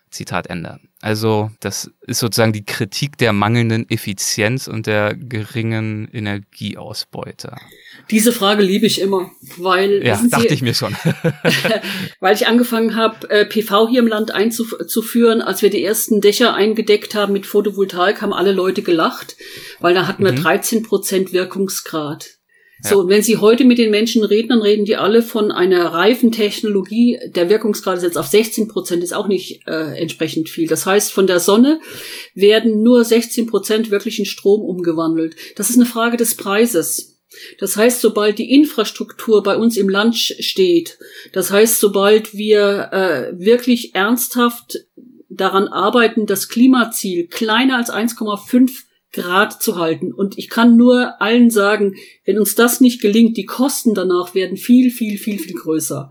Zitat 0.09 0.47
Ende. 0.47 0.79
Also 1.01 1.51
das 1.59 1.91
ist 2.01 2.19
sozusagen 2.19 2.53
die 2.53 2.65
Kritik 2.65 3.17
der 3.17 3.33
mangelnden 3.33 3.89
Effizienz 3.89 4.67
und 4.67 4.87
der 4.87 5.15
geringen 5.15 6.07
Energieausbeute. 6.11 7.55
Diese 8.09 8.31
Frage 8.31 8.63
liebe 8.63 8.85
ich 8.85 9.01
immer, 9.01 9.31
weil 9.57 10.05
ja, 10.05 10.19
dachte 10.29 10.47
Sie, 10.47 10.55
ich 10.55 10.61
mir 10.61 10.73
schon, 10.73 10.95
weil 12.19 12.35
ich 12.35 12.47
angefangen 12.47 12.95
habe, 12.95 13.29
äh, 13.29 13.45
PV 13.45 13.89
hier 13.89 13.99
im 13.99 14.07
Land 14.07 14.31
einzuführen. 14.31 15.41
Als 15.41 15.61
wir 15.61 15.69
die 15.69 15.83
ersten 15.83 16.21
Dächer 16.21 16.55
eingedeckt 16.55 17.13
haben 17.13 17.33
mit 17.33 17.45
Photovoltaik, 17.45 18.21
haben 18.21 18.33
alle 18.33 18.53
Leute 18.53 18.81
gelacht, 18.81 19.35
weil 19.79 19.93
da 19.93 20.07
hatten 20.07 20.23
wir 20.23 20.31
mhm. 20.31 20.41
13 20.41 20.83
Prozent 20.83 21.33
Wirkungsgrad. 21.33 22.36
So, 22.81 22.99
und 22.99 23.09
wenn 23.09 23.23
Sie 23.23 23.37
heute 23.37 23.65
mit 23.65 23.79
den 23.79 23.89
Menschen 23.89 24.23
reden, 24.23 24.49
dann 24.49 24.61
reden 24.61 24.85
die 24.85 24.97
alle 24.97 25.23
von 25.23 25.51
einer 25.51 25.85
reifen 25.85 26.31
Technologie. 26.31 27.19
Der 27.35 27.49
Wirkungsgrad 27.49 27.97
ist 27.97 28.03
jetzt 28.03 28.17
auf 28.17 28.27
16 28.27 28.67
Prozent, 28.67 29.03
ist 29.03 29.15
auch 29.15 29.27
nicht 29.27 29.67
äh, 29.67 29.99
entsprechend 29.99 30.49
viel. 30.49 30.67
Das 30.67 30.85
heißt, 30.85 31.11
von 31.11 31.25
der 31.25 31.39
Sonne 31.39 31.79
werden 32.35 32.83
nur 32.83 33.03
16 33.03 33.47
Prozent 33.47 33.89
wirklich 33.89 34.19
in 34.19 34.25
Strom 34.25 34.61
umgewandelt. 34.61 35.35
Das 35.55 35.71
ist 35.71 35.77
eine 35.77 35.87
Frage 35.87 36.17
des 36.17 36.35
Preises. 36.35 37.17
Das 37.59 37.77
heißt, 37.77 38.01
sobald 38.01 38.37
die 38.37 38.53
Infrastruktur 38.53 39.43
bei 39.43 39.57
uns 39.57 39.75
im 39.75 39.89
Land 39.89 40.15
steht, 40.15 40.97
das 41.33 41.51
heißt, 41.51 41.79
sobald 41.79 42.33
wir 42.33 42.89
äh, 42.91 43.39
wirklich 43.39 43.95
ernsthaft 43.95 44.85
daran 45.29 45.67
arbeiten, 45.67 46.25
das 46.25 46.47
Klimaziel 46.47 47.27
kleiner 47.27 47.77
als 47.77 47.91
1,5 47.91 48.86
Grad 49.17 49.61
zu 49.61 49.77
halten. 49.77 50.13
Und 50.13 50.37
ich 50.37 50.49
kann 50.49 50.77
nur 50.77 51.19
allen 51.21 51.49
sagen, 51.49 51.95
wenn 52.23 52.37
uns 52.37 52.53
das 52.53 52.81
nicht 52.81 53.01
gelingt, 53.01 53.35
die 53.35 53.45
Kosten 53.45 53.95
danach 53.95 54.35
werden 54.35 54.57
viel, 54.57 54.91
viel, 54.91 55.17
viel, 55.17 55.39
viel 55.39 55.55
größer. 55.55 56.09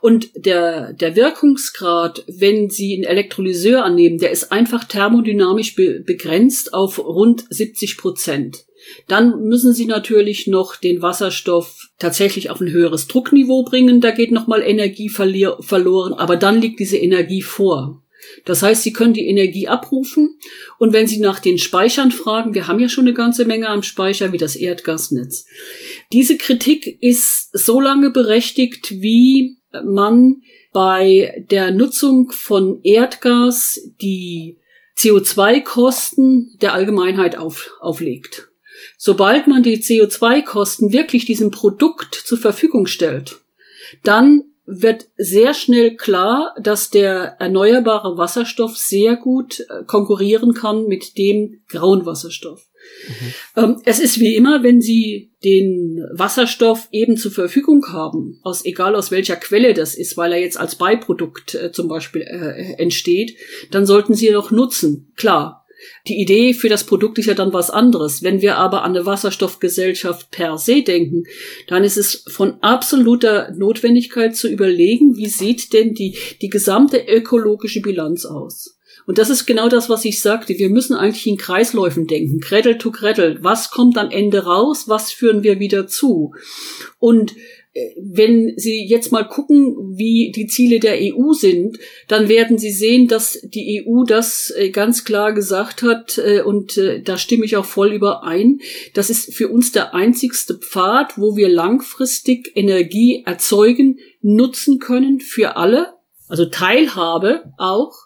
Und 0.00 0.30
der, 0.36 0.92
der 0.92 1.16
Wirkungsgrad, 1.16 2.24
wenn 2.28 2.68
Sie 2.68 2.94
einen 2.94 3.04
Elektrolyseur 3.04 3.84
annehmen, 3.84 4.18
der 4.18 4.30
ist 4.30 4.52
einfach 4.52 4.84
thermodynamisch 4.84 5.74
be 5.74 6.00
begrenzt 6.04 6.74
auf 6.74 6.98
rund 6.98 7.46
70 7.48 7.96
Prozent. 7.96 8.66
Dann 9.08 9.40
müssen 9.48 9.72
Sie 9.72 9.86
natürlich 9.86 10.46
noch 10.46 10.76
den 10.76 11.00
Wasserstoff 11.00 11.88
tatsächlich 11.98 12.50
auf 12.50 12.60
ein 12.60 12.70
höheres 12.70 13.06
Druckniveau 13.06 13.62
bringen. 13.62 14.02
Da 14.02 14.10
geht 14.10 14.32
nochmal 14.32 14.62
Energie 14.62 15.08
verloren, 15.08 16.12
aber 16.12 16.36
dann 16.36 16.60
liegt 16.60 16.80
diese 16.80 16.98
Energie 16.98 17.40
vor. 17.40 18.03
Das 18.44 18.62
heißt, 18.62 18.82
Sie 18.82 18.92
können 18.92 19.14
die 19.14 19.26
Energie 19.26 19.68
abrufen 19.68 20.38
und 20.78 20.92
wenn 20.92 21.06
Sie 21.06 21.18
nach 21.18 21.38
den 21.38 21.58
Speichern 21.58 22.10
fragen, 22.10 22.54
wir 22.54 22.68
haben 22.68 22.80
ja 22.80 22.88
schon 22.88 23.04
eine 23.04 23.14
ganze 23.14 23.44
Menge 23.44 23.68
am 23.68 23.82
Speicher 23.82 24.32
wie 24.32 24.38
das 24.38 24.56
Erdgasnetz. 24.56 25.46
Diese 26.12 26.36
Kritik 26.36 27.02
ist 27.02 27.50
so 27.52 27.80
lange 27.80 28.10
berechtigt, 28.10 28.90
wie 29.00 29.58
man 29.84 30.42
bei 30.72 31.44
der 31.50 31.70
Nutzung 31.70 32.30
von 32.32 32.80
Erdgas 32.82 33.80
die 34.00 34.58
CO2-Kosten 34.98 36.56
der 36.60 36.74
Allgemeinheit 36.74 37.36
auf, 37.36 37.70
auflegt. 37.80 38.48
Sobald 38.96 39.46
man 39.46 39.62
die 39.62 39.78
CO2-Kosten 39.78 40.92
wirklich 40.92 41.24
diesem 41.24 41.50
Produkt 41.50 42.14
zur 42.14 42.38
Verfügung 42.38 42.86
stellt, 42.86 43.40
dann 44.02 44.42
wird 44.66 45.08
sehr 45.16 45.52
schnell 45.52 45.96
klar, 45.96 46.54
dass 46.60 46.90
der 46.90 47.36
erneuerbare 47.38 48.16
Wasserstoff 48.16 48.76
sehr 48.76 49.16
gut 49.16 49.60
äh, 49.60 49.84
konkurrieren 49.86 50.54
kann 50.54 50.86
mit 50.86 51.18
dem 51.18 51.60
grauen 51.68 52.06
Wasserstoff. 52.06 52.66
Mhm. 53.08 53.62
Ähm, 53.62 53.82
es 53.84 53.98
ist 53.98 54.20
wie 54.20 54.34
immer, 54.34 54.62
wenn 54.62 54.80
Sie 54.80 55.32
den 55.42 56.04
Wasserstoff 56.12 56.88
eben 56.92 57.16
zur 57.16 57.32
Verfügung 57.32 57.84
haben, 57.92 58.40
aus 58.42 58.64
egal 58.64 58.94
aus 58.94 59.10
welcher 59.10 59.36
Quelle 59.36 59.74
das 59.74 59.94
ist, 59.94 60.16
weil 60.16 60.32
er 60.32 60.40
jetzt 60.40 60.58
als 60.58 60.76
Beiprodukt 60.76 61.54
äh, 61.54 61.72
zum 61.72 61.88
Beispiel 61.88 62.22
äh, 62.22 62.74
entsteht, 62.80 63.36
dann 63.70 63.86
sollten 63.86 64.14
Sie 64.14 64.28
ihn 64.28 64.36
auch 64.36 64.50
nutzen. 64.50 65.12
Klar, 65.16 65.63
Die 66.06 66.20
Idee 66.20 66.54
für 66.54 66.68
das 66.68 66.84
Produkt 66.84 67.18
ist 67.18 67.26
ja 67.26 67.34
dann 67.34 67.52
was 67.52 67.70
anderes. 67.70 68.22
Wenn 68.22 68.40
wir 68.40 68.56
aber 68.56 68.82
an 68.82 68.94
eine 68.94 69.06
Wasserstoffgesellschaft 69.06 70.30
per 70.30 70.58
se 70.58 70.82
denken, 70.82 71.24
dann 71.68 71.84
ist 71.84 71.96
es 71.96 72.24
von 72.28 72.54
absoluter 72.60 73.52
Notwendigkeit 73.52 74.36
zu 74.36 74.48
überlegen, 74.48 75.16
wie 75.16 75.28
sieht 75.28 75.72
denn 75.72 75.94
die, 75.94 76.16
die 76.42 76.50
gesamte 76.50 76.98
ökologische 76.98 77.80
Bilanz 77.80 78.24
aus? 78.24 78.76
Und 79.06 79.18
das 79.18 79.28
ist 79.28 79.44
genau 79.44 79.68
das, 79.68 79.90
was 79.90 80.04
ich 80.04 80.20
sagte. 80.20 80.58
Wir 80.58 80.70
müssen 80.70 80.96
eigentlich 80.96 81.26
in 81.26 81.36
Kreisläufen 81.36 82.06
denken. 82.06 82.40
Gretel 82.40 82.78
to 82.78 82.90
Gretel. 82.90 83.38
Was 83.42 83.70
kommt 83.70 83.98
am 83.98 84.10
Ende 84.10 84.44
raus? 84.44 84.84
Was 84.88 85.12
führen 85.12 85.42
wir 85.42 85.60
wieder 85.60 85.86
zu? 85.86 86.34
Und 86.98 87.34
wenn 88.00 88.54
Sie 88.56 88.86
jetzt 88.86 89.10
mal 89.10 89.24
gucken, 89.24 89.96
wie 89.96 90.30
die 90.34 90.46
Ziele 90.46 90.78
der 90.78 90.96
EU 91.00 91.32
sind, 91.32 91.78
dann 92.06 92.28
werden 92.28 92.56
Sie 92.56 92.70
sehen, 92.70 93.08
dass 93.08 93.40
die 93.42 93.84
EU 93.84 94.04
das 94.04 94.52
äh, 94.56 94.70
ganz 94.70 95.04
klar 95.04 95.32
gesagt 95.32 95.82
hat, 95.82 96.18
äh, 96.18 96.42
und 96.42 96.76
äh, 96.76 97.02
da 97.02 97.18
stimme 97.18 97.44
ich 97.44 97.56
auch 97.56 97.64
voll 97.64 97.92
überein. 97.92 98.60
Das 98.94 99.10
ist 99.10 99.34
für 99.34 99.48
uns 99.48 99.72
der 99.72 99.92
einzigste 99.92 100.54
Pfad, 100.54 101.18
wo 101.18 101.36
wir 101.36 101.48
langfristig 101.48 102.52
Energie 102.54 103.24
erzeugen, 103.26 103.98
nutzen 104.22 104.78
können 104.78 105.18
für 105.18 105.56
alle, 105.56 105.94
also 106.28 106.46
Teilhabe 106.46 107.52
auch 107.58 108.03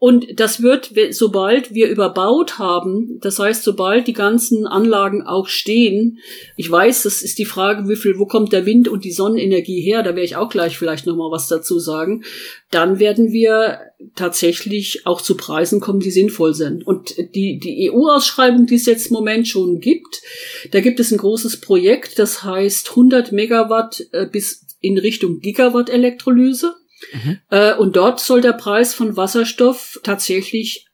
und 0.00 0.38
das 0.38 0.62
wird, 0.62 0.92
sobald 1.10 1.74
wir 1.74 1.88
überbaut 1.88 2.60
haben, 2.60 3.18
das 3.20 3.40
heißt, 3.40 3.64
sobald 3.64 4.06
die 4.06 4.12
ganzen 4.12 4.64
Anlagen 4.64 5.22
auch 5.22 5.48
stehen, 5.48 6.18
ich 6.56 6.70
weiß, 6.70 7.02
das 7.02 7.20
ist 7.20 7.40
die 7.40 7.44
Frage, 7.44 7.88
wie 7.88 7.96
viel, 7.96 8.16
wo 8.16 8.26
kommt 8.26 8.52
der 8.52 8.64
Wind 8.64 8.86
und 8.86 9.04
die 9.04 9.10
Sonnenenergie 9.10 9.80
her, 9.80 10.04
da 10.04 10.10
werde 10.10 10.22
ich 10.22 10.36
auch 10.36 10.50
gleich 10.50 10.78
vielleicht 10.78 11.06
nochmal 11.06 11.32
was 11.32 11.48
dazu 11.48 11.80
sagen, 11.80 12.22
dann 12.70 13.00
werden 13.00 13.32
wir 13.32 13.80
tatsächlich 14.14 15.04
auch 15.04 15.20
zu 15.20 15.36
Preisen 15.36 15.80
kommen, 15.80 15.98
die 15.98 16.12
sinnvoll 16.12 16.54
sind. 16.54 16.86
Und 16.86 17.16
die, 17.34 17.58
die 17.58 17.90
EU-Ausschreibung, 17.90 18.66
die 18.66 18.76
es 18.76 18.86
jetzt 18.86 19.08
im 19.08 19.14
Moment 19.14 19.48
schon 19.48 19.80
gibt, 19.80 20.22
da 20.70 20.80
gibt 20.80 21.00
es 21.00 21.10
ein 21.10 21.18
großes 21.18 21.60
Projekt, 21.60 22.20
das 22.20 22.44
heißt 22.44 22.90
100 22.90 23.32
Megawatt 23.32 24.06
äh, 24.12 24.26
bis 24.26 24.64
in 24.80 24.96
Richtung 24.96 25.40
Gigawatt 25.40 25.90
Elektrolyse. 25.90 26.76
Mhm. 27.12 27.38
Äh, 27.50 27.74
und 27.74 27.96
dort 27.96 28.20
soll 28.20 28.40
der 28.40 28.52
Preis 28.52 28.94
von 28.94 29.16
Wasserstoff 29.16 30.00
tatsächlich 30.02 30.88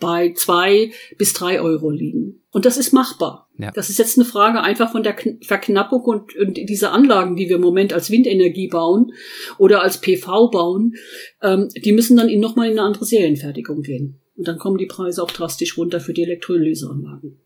bei 0.00 0.32
zwei 0.32 0.92
bis 1.18 1.34
drei 1.34 1.60
Euro 1.60 1.90
liegen. 1.90 2.42
Und 2.50 2.64
das 2.64 2.76
ist 2.76 2.92
machbar. 2.92 3.48
Ja. 3.58 3.70
Das 3.70 3.90
ist 3.90 3.98
jetzt 3.98 4.18
eine 4.18 4.24
Frage 4.24 4.62
einfach 4.62 4.90
von 4.90 5.02
der 5.02 5.14
Verknappung 5.42 6.00
und, 6.00 6.34
und 6.36 6.56
diese 6.56 6.90
Anlagen, 6.90 7.36
die 7.36 7.48
wir 7.48 7.56
im 7.56 7.62
Moment 7.62 7.92
als 7.92 8.10
Windenergie 8.10 8.68
bauen 8.68 9.12
oder 9.58 9.82
als 9.82 10.00
PV 10.00 10.50
bauen, 10.50 10.94
ähm, 11.42 11.68
die 11.76 11.92
müssen 11.92 12.16
dann 12.16 12.34
nochmal 12.40 12.66
in 12.66 12.78
eine 12.78 12.86
andere 12.86 13.04
Serienfertigung 13.04 13.82
gehen. 13.82 14.20
Und 14.36 14.48
dann 14.48 14.58
kommen 14.58 14.78
die 14.78 14.86
Preise 14.86 15.22
auch 15.22 15.30
drastisch 15.30 15.76
runter 15.76 16.00
für 16.00 16.14
die 16.14 16.22
Elektrolyseanlagen. 16.22 17.38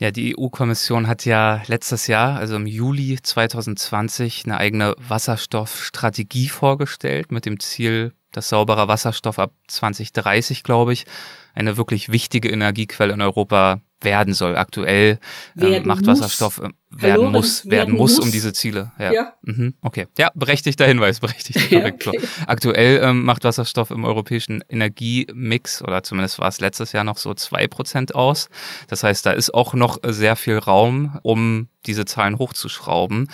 Ja, 0.00 0.10
die 0.10 0.34
EU-Kommission 0.34 1.08
hat 1.08 1.26
ja 1.26 1.62
letztes 1.66 2.06
Jahr, 2.06 2.38
also 2.38 2.56
im 2.56 2.66
Juli 2.66 3.18
2020, 3.22 4.46
eine 4.46 4.56
eigene 4.56 4.94
Wasserstoffstrategie 4.96 6.48
vorgestellt 6.48 7.30
mit 7.30 7.44
dem 7.44 7.60
Ziel, 7.60 8.14
dass 8.32 8.48
sauberer 8.48 8.88
Wasserstoff 8.88 9.38
ab 9.38 9.52
2030, 9.66 10.62
glaube 10.62 10.94
ich, 10.94 11.04
eine 11.52 11.76
wirklich 11.76 12.10
wichtige 12.10 12.48
Energiequelle 12.48 13.12
in 13.12 13.20
Europa 13.20 13.82
werden 14.02 14.34
soll. 14.34 14.56
Aktuell 14.56 15.18
ähm, 15.60 15.86
macht 15.86 16.06
muss. 16.06 16.20
Wasserstoff 16.20 16.58
äh, 16.58 16.68
werden 16.90 17.12
Hallo, 17.12 17.30
muss, 17.30 17.64
werden, 17.64 17.72
werden 17.72 17.94
muss, 17.94 18.16
muss, 18.16 18.24
um 18.24 18.32
diese 18.32 18.52
Ziele. 18.52 18.92
Ja. 18.98 19.12
ja. 19.12 19.32
Mhm. 19.42 19.74
Okay. 19.82 20.06
Ja, 20.18 20.30
berechtigter 20.34 20.86
Hinweis, 20.86 21.20
berechtigter 21.20 21.68
Korrektur. 21.68 22.14
Ja, 22.14 22.20
okay. 22.20 22.28
Aktuell 22.46 23.00
ähm, 23.02 23.24
macht 23.24 23.44
Wasserstoff 23.44 23.90
im 23.90 24.04
europäischen 24.04 24.62
Energiemix, 24.68 25.82
oder 25.82 26.02
zumindest 26.02 26.38
war 26.38 26.48
es 26.48 26.60
letztes 26.60 26.92
Jahr 26.92 27.04
noch 27.04 27.18
so 27.18 27.34
zwei 27.34 27.66
Prozent 27.66 28.14
aus. 28.14 28.48
Das 28.88 29.02
heißt, 29.02 29.24
da 29.24 29.32
ist 29.32 29.52
auch 29.54 29.74
noch 29.74 29.98
sehr 30.04 30.36
viel 30.36 30.58
Raum, 30.58 31.18
um 31.22 31.68
diese 31.86 32.04
Zahlen 32.04 32.38
hochzuschrauben 32.38 33.28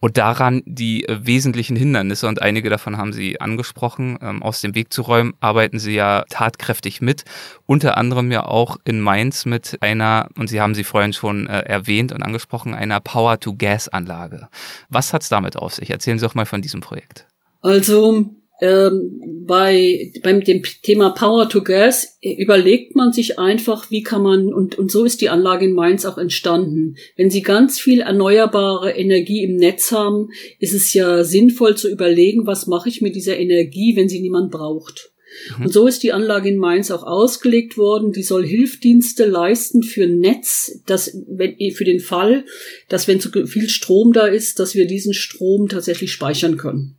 und 0.00 0.18
daran 0.18 0.62
die 0.66 1.08
äh, 1.08 1.26
wesentlichen 1.26 1.76
Hindernisse, 1.76 2.28
und 2.28 2.42
einige 2.42 2.68
davon 2.68 2.96
haben 2.96 3.12
Sie 3.12 3.40
angesprochen, 3.40 4.18
ähm, 4.20 4.42
aus 4.42 4.60
dem 4.60 4.74
Weg 4.74 4.92
zu 4.92 5.02
räumen, 5.02 5.34
arbeiten 5.40 5.78
Sie 5.78 5.94
ja 5.94 6.24
tatkräftig 6.28 7.00
mit. 7.00 7.24
Unter 7.64 7.96
anderem 7.96 8.30
ja 8.30 8.44
auch 8.44 8.76
in 8.84 9.00
Mainz 9.00 9.46
mit 9.46 9.78
einer, 9.80 10.28
und 10.36 10.48
Sie 10.48 10.60
haben 10.60 10.74
sie 10.74 10.84
vorhin 10.84 11.12
schon 11.12 11.46
äh, 11.46 11.60
erwähnt 11.60 12.12
und 12.12 12.22
angesprochen, 12.22 12.74
einer 12.74 13.00
Power-to-Gas-Anlage. 13.00 14.48
Was 14.88 15.12
hat's 15.12 15.28
damit 15.28 15.56
auf 15.56 15.74
sich? 15.74 15.90
Erzählen 15.90 16.18
Sie 16.18 16.26
doch 16.26 16.34
mal 16.34 16.46
von 16.46 16.62
diesem 16.62 16.80
Projekt. 16.80 17.26
Also 17.62 18.30
ähm, 18.60 19.44
bei 19.46 20.12
beim 20.22 20.42
dem 20.42 20.62
Thema 20.82 21.10
Power 21.10 21.48
to 21.48 21.62
Gas 21.62 22.18
überlegt 22.22 22.96
man 22.96 23.12
sich 23.12 23.38
einfach, 23.38 23.90
wie 23.90 24.02
kann 24.02 24.22
man 24.22 24.52
und 24.52 24.78
und 24.78 24.90
so 24.90 25.04
ist 25.04 25.20
die 25.20 25.28
Anlage 25.28 25.66
in 25.66 25.72
Mainz 25.72 26.04
auch 26.06 26.18
entstanden. 26.18 26.96
Wenn 27.16 27.30
Sie 27.30 27.42
ganz 27.42 27.78
viel 27.78 28.00
erneuerbare 28.00 28.92
Energie 28.92 29.44
im 29.44 29.56
Netz 29.56 29.92
haben, 29.92 30.28
ist 30.58 30.74
es 30.74 30.94
ja 30.94 31.22
sinnvoll 31.22 31.76
zu 31.76 31.90
überlegen, 31.90 32.46
was 32.46 32.66
mache 32.66 32.88
ich 32.88 33.02
mit 33.02 33.14
dieser 33.14 33.36
Energie, 33.36 33.94
wenn 33.96 34.08
sie 34.08 34.20
niemand 34.20 34.50
braucht. 34.50 35.12
Mhm. 35.58 35.66
Und 35.66 35.72
so 35.72 35.86
ist 35.86 36.02
die 36.02 36.12
Anlage 36.12 36.48
in 36.48 36.56
Mainz 36.56 36.90
auch 36.90 37.02
ausgelegt 37.02 37.76
worden. 37.76 38.12
Die 38.12 38.22
soll 38.22 38.46
Hilfdienste 38.46 39.26
leisten 39.26 39.82
für 39.82 40.06
Netz, 40.06 40.80
dass, 40.86 41.16
wenn, 41.28 41.56
für 41.72 41.84
den 41.84 42.00
Fall, 42.00 42.44
dass 42.88 43.08
wenn 43.08 43.20
zu 43.20 43.30
viel 43.46 43.68
Strom 43.68 44.12
da 44.12 44.26
ist, 44.26 44.58
dass 44.58 44.74
wir 44.74 44.86
diesen 44.86 45.14
Strom 45.14 45.68
tatsächlich 45.68 46.12
speichern 46.12 46.56
können. 46.56 46.98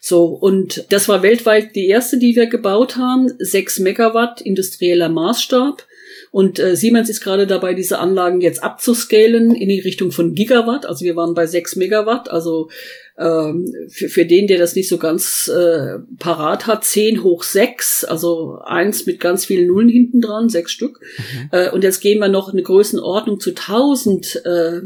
So, 0.00 0.24
und 0.24 0.86
das 0.88 1.08
war 1.08 1.22
weltweit 1.22 1.76
die 1.76 1.86
erste, 1.86 2.18
die 2.18 2.34
wir 2.34 2.46
gebaut 2.46 2.96
haben. 2.96 3.32
Sechs 3.38 3.78
Megawatt 3.78 4.40
industrieller 4.40 5.10
Maßstab. 5.10 5.86
Und 6.32 6.58
äh, 6.58 6.76
Siemens 6.76 7.10
ist 7.10 7.20
gerade 7.20 7.46
dabei, 7.46 7.74
diese 7.74 7.98
Anlagen 7.98 8.40
jetzt 8.40 8.62
abzuscalen 8.62 9.54
in 9.54 9.68
die 9.68 9.80
Richtung 9.80 10.12
von 10.12 10.34
Gigawatt. 10.34 10.86
Also 10.86 11.04
wir 11.04 11.16
waren 11.16 11.34
bei 11.34 11.46
sechs 11.46 11.76
Megawatt. 11.76 12.30
Also 12.30 12.70
ähm, 13.18 13.70
für, 13.88 14.08
für 14.08 14.24
den, 14.24 14.46
der 14.46 14.58
das 14.58 14.74
nicht 14.74 14.88
so 14.88 14.96
ganz 14.96 15.48
äh, 15.48 15.98
parat 16.18 16.66
hat, 16.66 16.84
zehn 16.84 17.22
hoch 17.22 17.42
sechs, 17.42 18.04
also 18.04 18.58
eins 18.64 19.04
mit 19.06 19.20
ganz 19.20 19.44
vielen 19.44 19.66
Nullen 19.66 19.90
hinten 19.90 20.20
dran, 20.22 20.48
sechs 20.48 20.72
Stück. 20.72 21.00
Mhm. 21.00 21.48
Äh, 21.52 21.70
und 21.70 21.84
jetzt 21.84 22.00
gehen 22.00 22.18
wir 22.18 22.28
noch 22.28 22.50
eine 22.50 22.62
Größenordnung 22.62 23.38
zu 23.38 23.50
1000 23.50 24.42
äh, 24.46 24.76
äh, 24.76 24.82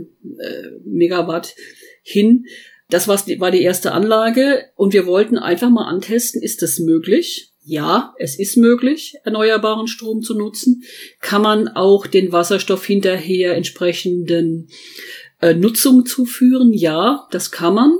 Megawatt 0.85 1.55
hin. 2.03 2.47
Das 2.95 3.09
war 3.09 3.51
die 3.51 3.63
erste 3.63 3.91
Anlage 3.91 4.67
und 4.77 4.93
wir 4.93 5.05
wollten 5.05 5.37
einfach 5.37 5.69
mal 5.69 5.89
antesten, 5.89 6.41
ist 6.41 6.63
das 6.63 6.79
möglich? 6.79 7.53
Ja, 7.61 8.15
es 8.21 8.39
ist 8.39 8.57
möglich, 8.57 9.17
erneuerbaren 9.25 9.89
Strom 9.89 10.23
zu 10.23 10.39
nutzen. 10.39 10.85
Kann 11.19 11.43
man 11.43 11.67
auch 11.67 12.07
den 12.07 12.31
Wasserstoff 12.31 12.87
hinterher 12.87 13.57
entsprechenden 13.57 14.69
äh, 15.41 15.55
Nutzung 15.55 16.07
zuführen? 16.07 16.73
Ja, 16.73 17.27
das 17.33 17.51
kann 17.51 17.75
man. 17.75 17.99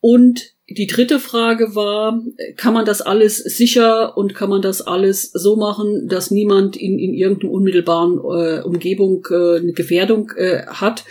Und 0.00 0.42
die 0.68 0.86
dritte 0.86 1.18
Frage 1.18 1.74
war, 1.74 2.22
kann 2.58 2.74
man 2.74 2.84
das 2.84 3.00
alles 3.00 3.38
sicher 3.38 4.14
und 4.18 4.34
kann 4.34 4.50
man 4.50 4.60
das 4.60 4.82
alles 4.82 5.30
so 5.32 5.56
machen, 5.56 6.06
dass 6.06 6.30
niemand 6.30 6.76
in, 6.76 6.98
in 6.98 7.14
irgendeiner 7.14 7.52
unmittelbaren 7.54 8.18
äh, 8.18 8.60
Umgebung 8.60 9.26
äh, 9.30 9.60
eine 9.60 9.72
Gefährdung 9.72 10.32
äh, 10.36 10.66
hat? 10.66 11.04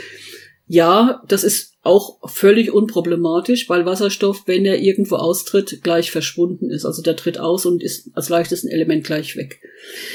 Ja, 0.68 1.24
das 1.28 1.44
ist 1.44 1.71
auch 1.84 2.20
völlig 2.30 2.72
unproblematisch, 2.72 3.68
weil 3.70 3.86
Wasserstoff, 3.86 4.44
wenn 4.46 4.66
er 4.66 4.80
irgendwo 4.80 5.16
austritt, 5.16 5.80
gleich 5.82 6.12
verschwunden 6.12 6.70
ist. 6.70 6.86
Also 6.86 7.02
der 7.02 7.16
tritt 7.16 7.40
aus 7.40 7.66
und 7.66 7.82
ist 7.82 8.10
als 8.14 8.30
leichtes 8.30 8.64
Element 8.64 9.04
gleich 9.04 9.36
weg. 9.36 9.62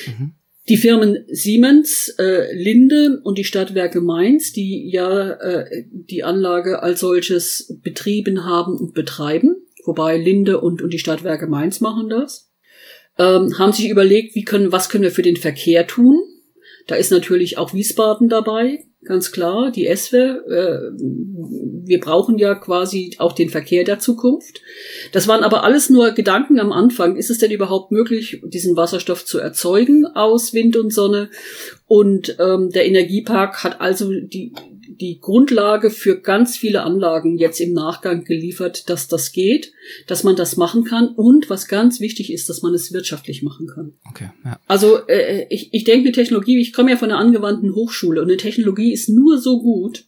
Mhm. 0.06 0.34
Die 0.68 0.76
Firmen 0.76 1.24
Siemens, 1.28 2.08
äh, 2.18 2.52
Linde 2.54 3.20
und 3.22 3.38
die 3.38 3.44
Stadtwerke 3.44 4.00
Mainz, 4.00 4.52
die 4.52 4.90
ja 4.90 5.30
äh, 5.32 5.84
die 5.90 6.24
Anlage 6.24 6.82
als 6.82 7.00
solches 7.00 7.78
betrieben 7.82 8.44
haben 8.44 8.76
und 8.76 8.92
betreiben, 8.94 9.56
wobei 9.84 10.16
Linde 10.16 10.60
und, 10.60 10.82
und 10.82 10.92
die 10.92 10.98
Stadtwerke 10.98 11.46
Mainz 11.46 11.80
machen 11.80 12.08
das, 12.08 12.50
ähm, 13.18 13.58
haben 13.58 13.72
sich 13.72 13.88
überlegt, 13.88 14.34
wie 14.34 14.44
können, 14.44 14.72
was 14.72 14.88
können 14.88 15.04
wir 15.04 15.12
für 15.12 15.22
den 15.22 15.36
Verkehr 15.36 15.86
tun? 15.86 16.20
Da 16.88 16.96
ist 16.96 17.10
natürlich 17.10 17.58
auch 17.58 17.72
Wiesbaden 17.72 18.28
dabei, 18.28 18.86
ganz 19.06 19.32
klar, 19.32 19.70
die 19.70 19.86
ESWE. 19.86 20.44
Äh, 20.46 20.92
wir 21.86 22.00
brauchen 22.00 22.38
ja 22.38 22.54
quasi 22.54 23.14
auch 23.18 23.32
den 23.32 23.48
Verkehr 23.48 23.84
der 23.84 23.98
Zukunft. 23.98 24.60
Das 25.12 25.28
waren 25.28 25.44
aber 25.44 25.64
alles 25.64 25.88
nur 25.88 26.10
Gedanken 26.12 26.58
am 26.58 26.72
Anfang. 26.72 27.16
Ist 27.16 27.30
es 27.30 27.38
denn 27.38 27.50
überhaupt 27.50 27.92
möglich, 27.92 28.42
diesen 28.44 28.76
Wasserstoff 28.76 29.24
zu 29.24 29.38
erzeugen 29.38 30.04
aus 30.06 30.52
Wind 30.52 30.76
und 30.76 30.92
Sonne? 30.92 31.30
Und 31.86 32.36
ähm, 32.40 32.70
der 32.70 32.86
Energiepark 32.86 33.62
hat 33.62 33.80
also 33.80 34.10
die, 34.10 34.52
die 35.00 35.20
Grundlage 35.20 35.90
für 35.90 36.20
ganz 36.20 36.56
viele 36.56 36.82
Anlagen 36.82 37.38
jetzt 37.38 37.60
im 37.60 37.72
Nachgang 37.72 38.24
geliefert, 38.24 38.88
dass 38.88 39.08
das 39.08 39.32
geht, 39.32 39.72
dass 40.06 40.24
man 40.24 40.36
das 40.36 40.56
machen 40.56 40.84
kann 40.84 41.08
und 41.08 41.50
was 41.50 41.68
ganz 41.68 42.00
wichtig 42.00 42.32
ist, 42.32 42.48
dass 42.48 42.62
man 42.62 42.74
es 42.74 42.92
wirtschaftlich 42.92 43.42
machen 43.42 43.66
kann. 43.66 43.94
Okay, 44.08 44.30
ja. 44.44 44.58
Also 44.66 45.06
äh, 45.08 45.46
ich, 45.50 45.72
ich 45.72 45.84
denke, 45.84 46.06
eine 46.06 46.12
Technologie, 46.12 46.60
ich 46.60 46.72
komme 46.72 46.90
ja 46.90 46.96
von 46.96 47.10
einer 47.10 47.20
angewandten 47.20 47.74
Hochschule 47.74 48.20
und 48.20 48.28
eine 48.28 48.36
Technologie 48.36 48.92
ist 48.92 49.08
nur 49.08 49.38
so 49.38 49.60
gut, 49.60 50.04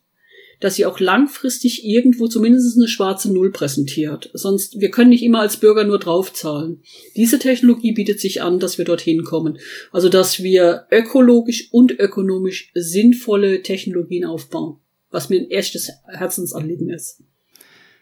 dass 0.60 0.74
sie 0.74 0.86
auch 0.86 1.00
langfristig 1.00 1.84
irgendwo 1.84 2.26
zumindest 2.26 2.76
eine 2.76 2.88
schwarze 2.88 3.32
Null 3.32 3.52
präsentiert. 3.52 4.30
Sonst, 4.32 4.80
wir 4.80 4.90
können 4.90 5.10
nicht 5.10 5.22
immer 5.22 5.40
als 5.40 5.58
Bürger 5.58 5.84
nur 5.84 5.98
draufzahlen. 5.98 6.82
Diese 7.16 7.38
Technologie 7.38 7.92
bietet 7.92 8.20
sich 8.20 8.42
an, 8.42 8.58
dass 8.58 8.78
wir 8.78 8.84
dorthin 8.84 9.24
kommen. 9.24 9.58
Also, 9.92 10.08
dass 10.08 10.42
wir 10.42 10.86
ökologisch 10.90 11.68
und 11.70 11.98
ökonomisch 11.98 12.70
sinnvolle 12.74 13.62
Technologien 13.62 14.24
aufbauen, 14.24 14.78
was 15.10 15.28
mir 15.28 15.40
ein 15.40 15.50
echtes 15.50 15.90
Herzensanliegen 16.06 16.90
ist. 16.90 17.22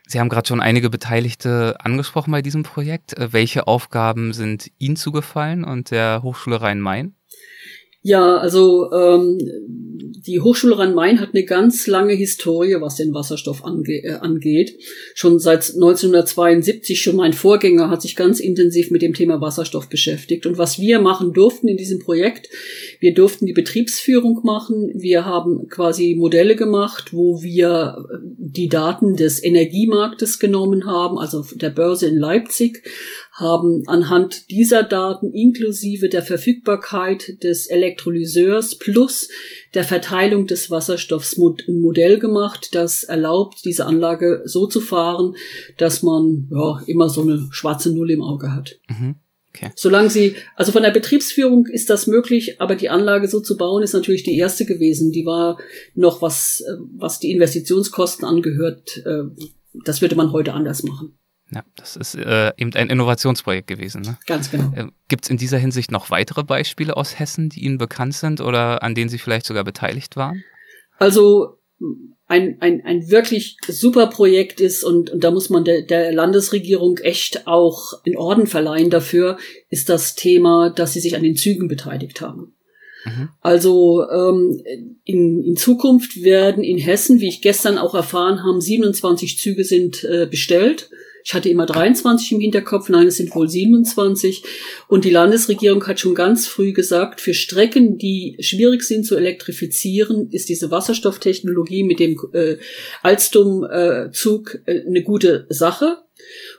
Sie 0.09 0.21
haben 0.21 0.29
gerade 0.29 0.47
schon 0.47 0.61
einige 0.61 0.89
Beteiligte 0.89 1.75
angesprochen 1.81 2.31
bei 2.31 2.41
diesem 2.41 2.63
Projekt. 2.63 3.19
Äh, 3.19 3.33
welche 3.33 3.67
Aufgaben 3.67 4.33
sind 4.33 4.71
Ihnen 4.79 4.95
zugefallen 4.95 5.65
und 5.65 5.91
der 5.91 6.23
Hochschule 6.23 6.61
Rhein-Main? 6.61 7.16
Ja, 8.07 8.37
also 8.37 8.89
ähm, 8.93 9.37
die 10.29 10.41
Hochschule 10.41 10.79
Rhein-Main 10.79 11.21
hat 11.21 11.31
eine 11.33 11.45
ganz 11.45 11.89
lange 11.89 12.13
Historie, 12.13 12.77
was 12.79 12.95
den 12.95 13.13
Wasserstoff 13.13 13.65
ange 13.65 14.05
äh, 14.05 14.13
angeht. 14.21 14.79
Schon 15.15 15.41
seit 15.41 15.75
1972, 15.75 17.03
schon 17.03 17.17
mein 17.17 17.33
Vorgänger 17.33 17.91
hat 17.91 18.03
sich 18.03 18.15
ganz 18.15 18.39
intensiv 18.39 18.93
mit 18.93 19.03
dem 19.03 19.13
Thema 19.13 19.41
Wasserstoff 19.41 19.89
beschäftigt. 19.89 20.47
Und 20.47 20.57
was 20.57 20.79
wir 20.79 21.01
machen 21.01 21.33
durften 21.33 21.67
in 21.67 21.77
diesem 21.77 21.99
Projekt, 21.99 22.49
wir 23.01 23.13
durften 23.13 23.45
die 23.45 23.53
Betriebsführung 23.53 24.41
machen. 24.45 24.93
Wir 24.95 25.25
haben 25.25 25.67
quasi 25.69 26.15
Modelle 26.17 26.55
gemacht, 26.55 27.13
wo 27.13 27.43
wir 27.43 28.07
äh, 28.09 28.19
die 28.39 28.69
Daten 28.69 29.17
des 29.17 29.43
Energiemarktes 29.43 30.39
genommen 30.39 30.87
haben, 30.87 31.19
also 31.19 31.45
der 31.57 31.71
Börse 31.71 32.07
in 32.07 32.19
Leipzig, 32.19 32.85
haben 33.37 33.83
anhand 33.87 34.51
dieser 34.51 34.83
Daten 34.83 35.31
inklusive 35.31 36.09
der 36.09 36.23
Verfügbarkeit 36.23 37.43
des 37.43 37.67
Elektrolyseurs 37.67 38.79
plus 38.79 39.29
der 39.75 39.85
Verteilung 39.85 40.47
des 40.47 40.71
Wasserstoffs 40.71 41.37
ein 41.37 41.81
Modell 41.81 42.19
gemacht, 42.19 42.71
das 42.73 43.05
erlaubt, 43.05 43.59
diese 43.67 43.85
Anlage 43.85 44.41
so 44.47 44.67
zu 44.67 44.81
fahren, 44.81 45.37
dass 45.77 46.03
man 46.03 46.49
ja, 46.51 46.83
immer 46.87 47.11
so 47.11 47.21
eine 47.21 47.47
schwarze 47.51 47.93
Null 47.93 48.11
im 48.11 48.23
Auge 48.23 48.55
hat. 48.55 48.79
Mhm. 48.89 49.17
Okay. 49.55 49.71
Solange 49.75 50.09
sie, 50.09 50.35
also 50.55 50.73
von 50.73 50.83
der 50.83 50.91
Betriebsführung 50.91 51.67
ist 51.67 51.91
das 51.91 52.07
möglich, 52.07 52.61
aber 52.61 52.75
die 52.75 52.89
Anlage 52.89 53.29
so 53.29 53.41
zu 53.41 53.59
bauen 53.59 53.83
ist 53.83 53.93
natürlich 53.93 54.23
die 54.23 54.37
erste 54.37 54.65
gewesen. 54.65 55.13
Die 55.13 55.27
war 55.27 55.59
noch 55.95 56.23
was, 56.23 56.63
äh, 56.67 56.77
was 56.97 57.21
die 57.21 57.33
Investitionskosten 57.33 58.27
angehört. 58.27 59.03
Äh, 59.05 59.25
das 59.85 60.01
würde 60.01 60.17
man 60.17 60.33
heute 60.33 60.55
anders 60.55 60.83
machen. 60.83 61.19
Ja, 61.53 61.63
das 61.77 61.95
ist 61.95 62.17
äh, 62.17 62.53
eben 62.57 62.75
ein 62.75 62.91
Innovationsprojekt 62.91 63.69
gewesen. 63.69 64.03
Ne? 64.03 64.19
Ganz 64.27 64.51
genau. 64.51 64.73
Äh, 64.75 64.87
Gibt 65.09 65.25
es 65.25 65.31
in 65.31 65.37
dieser 65.37 65.59
Hinsicht 65.59 65.93
noch 65.93 66.11
weitere 66.11 66.43
Beispiele 66.43 66.97
aus 66.97 67.19
Hessen, 67.19 67.51
die 67.51 67.61
Ihnen 67.65 67.79
bekannt 67.79 68.15
sind 68.15 68.41
oder 68.41 68.83
an 68.83 68.95
denen 68.95 69.09
Sie 69.09 69.19
vielleicht 69.19 69.47
sogar 69.47 69.63
beteiligt 69.63 70.17
waren? 70.17 70.43
Also 70.99 71.59
ein, 72.27 72.57
ein, 72.61 72.83
ein 72.85 73.11
wirklich 73.11 73.57
super 73.69 74.09
Projekt 74.09 74.61
ist 74.61 74.83
und, 74.83 75.11
und 75.11 75.23
da 75.23 75.31
muss 75.31 75.49
man 75.49 75.65
der, 75.65 75.83
der 75.83 76.13
Landesregierung 76.13 76.99
echt 76.99 77.47
auch 77.47 77.93
in 78.05 78.17
Orden 78.17 78.49
verleihen 78.49 78.91
dafür, 78.91 79.39
ist 79.71 79.89
das 79.89 80.17
Thema, 80.17 80.71
dass 80.71 80.95
sie 80.95 81.01
sich 81.01 81.15
an 81.15 81.23
den 81.23 81.37
Zügen 81.37 81.69
beteiligt 81.69 82.21
haben. 82.21 82.55
Mhm. 83.05 83.29
Also 83.41 84.09
ähm, 84.11 84.61
in, 85.05 85.45
in 85.45 85.57
Zukunft 85.57 86.23
werden 86.25 86.65
in 86.65 86.79
Hessen, 86.79 87.21
wie 87.21 87.29
ich 87.29 87.43
gestern 87.43 87.79
auch 87.79 87.95
erfahren 87.95 88.43
habe, 88.43 88.61
27 88.61 89.39
Züge 89.39 89.63
sind 89.63 90.03
äh, 90.03 90.27
bestellt 90.29 90.91
ich 91.27 91.35
hatte 91.35 91.49
immer 91.49 91.67
23 91.67 92.31
im 92.31 92.41
Hinterkopf, 92.41 92.89
nein, 92.89 93.09
es 93.09 93.17
sind 93.17 93.35
wohl 93.35 93.49
27. 93.49 94.45
Und 94.87 95.05
die 95.05 95.11
Landesregierung 95.11 95.85
hat 95.89 95.99
schon 95.99 96.15
ganz 96.15 96.47
früh 96.47 96.73
gesagt, 96.73 97.21
für 97.21 97.35
Strecken, 97.35 97.99
die 97.99 98.37
schwierig 98.39 98.85
sind 98.85 99.05
zu 99.05 99.17
elektrifizieren, 99.17 100.31
ist 100.31 100.49
diese 100.49 100.71
Wasserstofftechnologie 100.71 101.83
mit 101.83 101.99
dem 101.99 102.17
äh, 102.33 102.59
Alstom-Zug 103.03 104.61
äh, 104.67 104.87
eine 104.87 105.03
gute 105.03 105.47
Sache. 105.49 105.99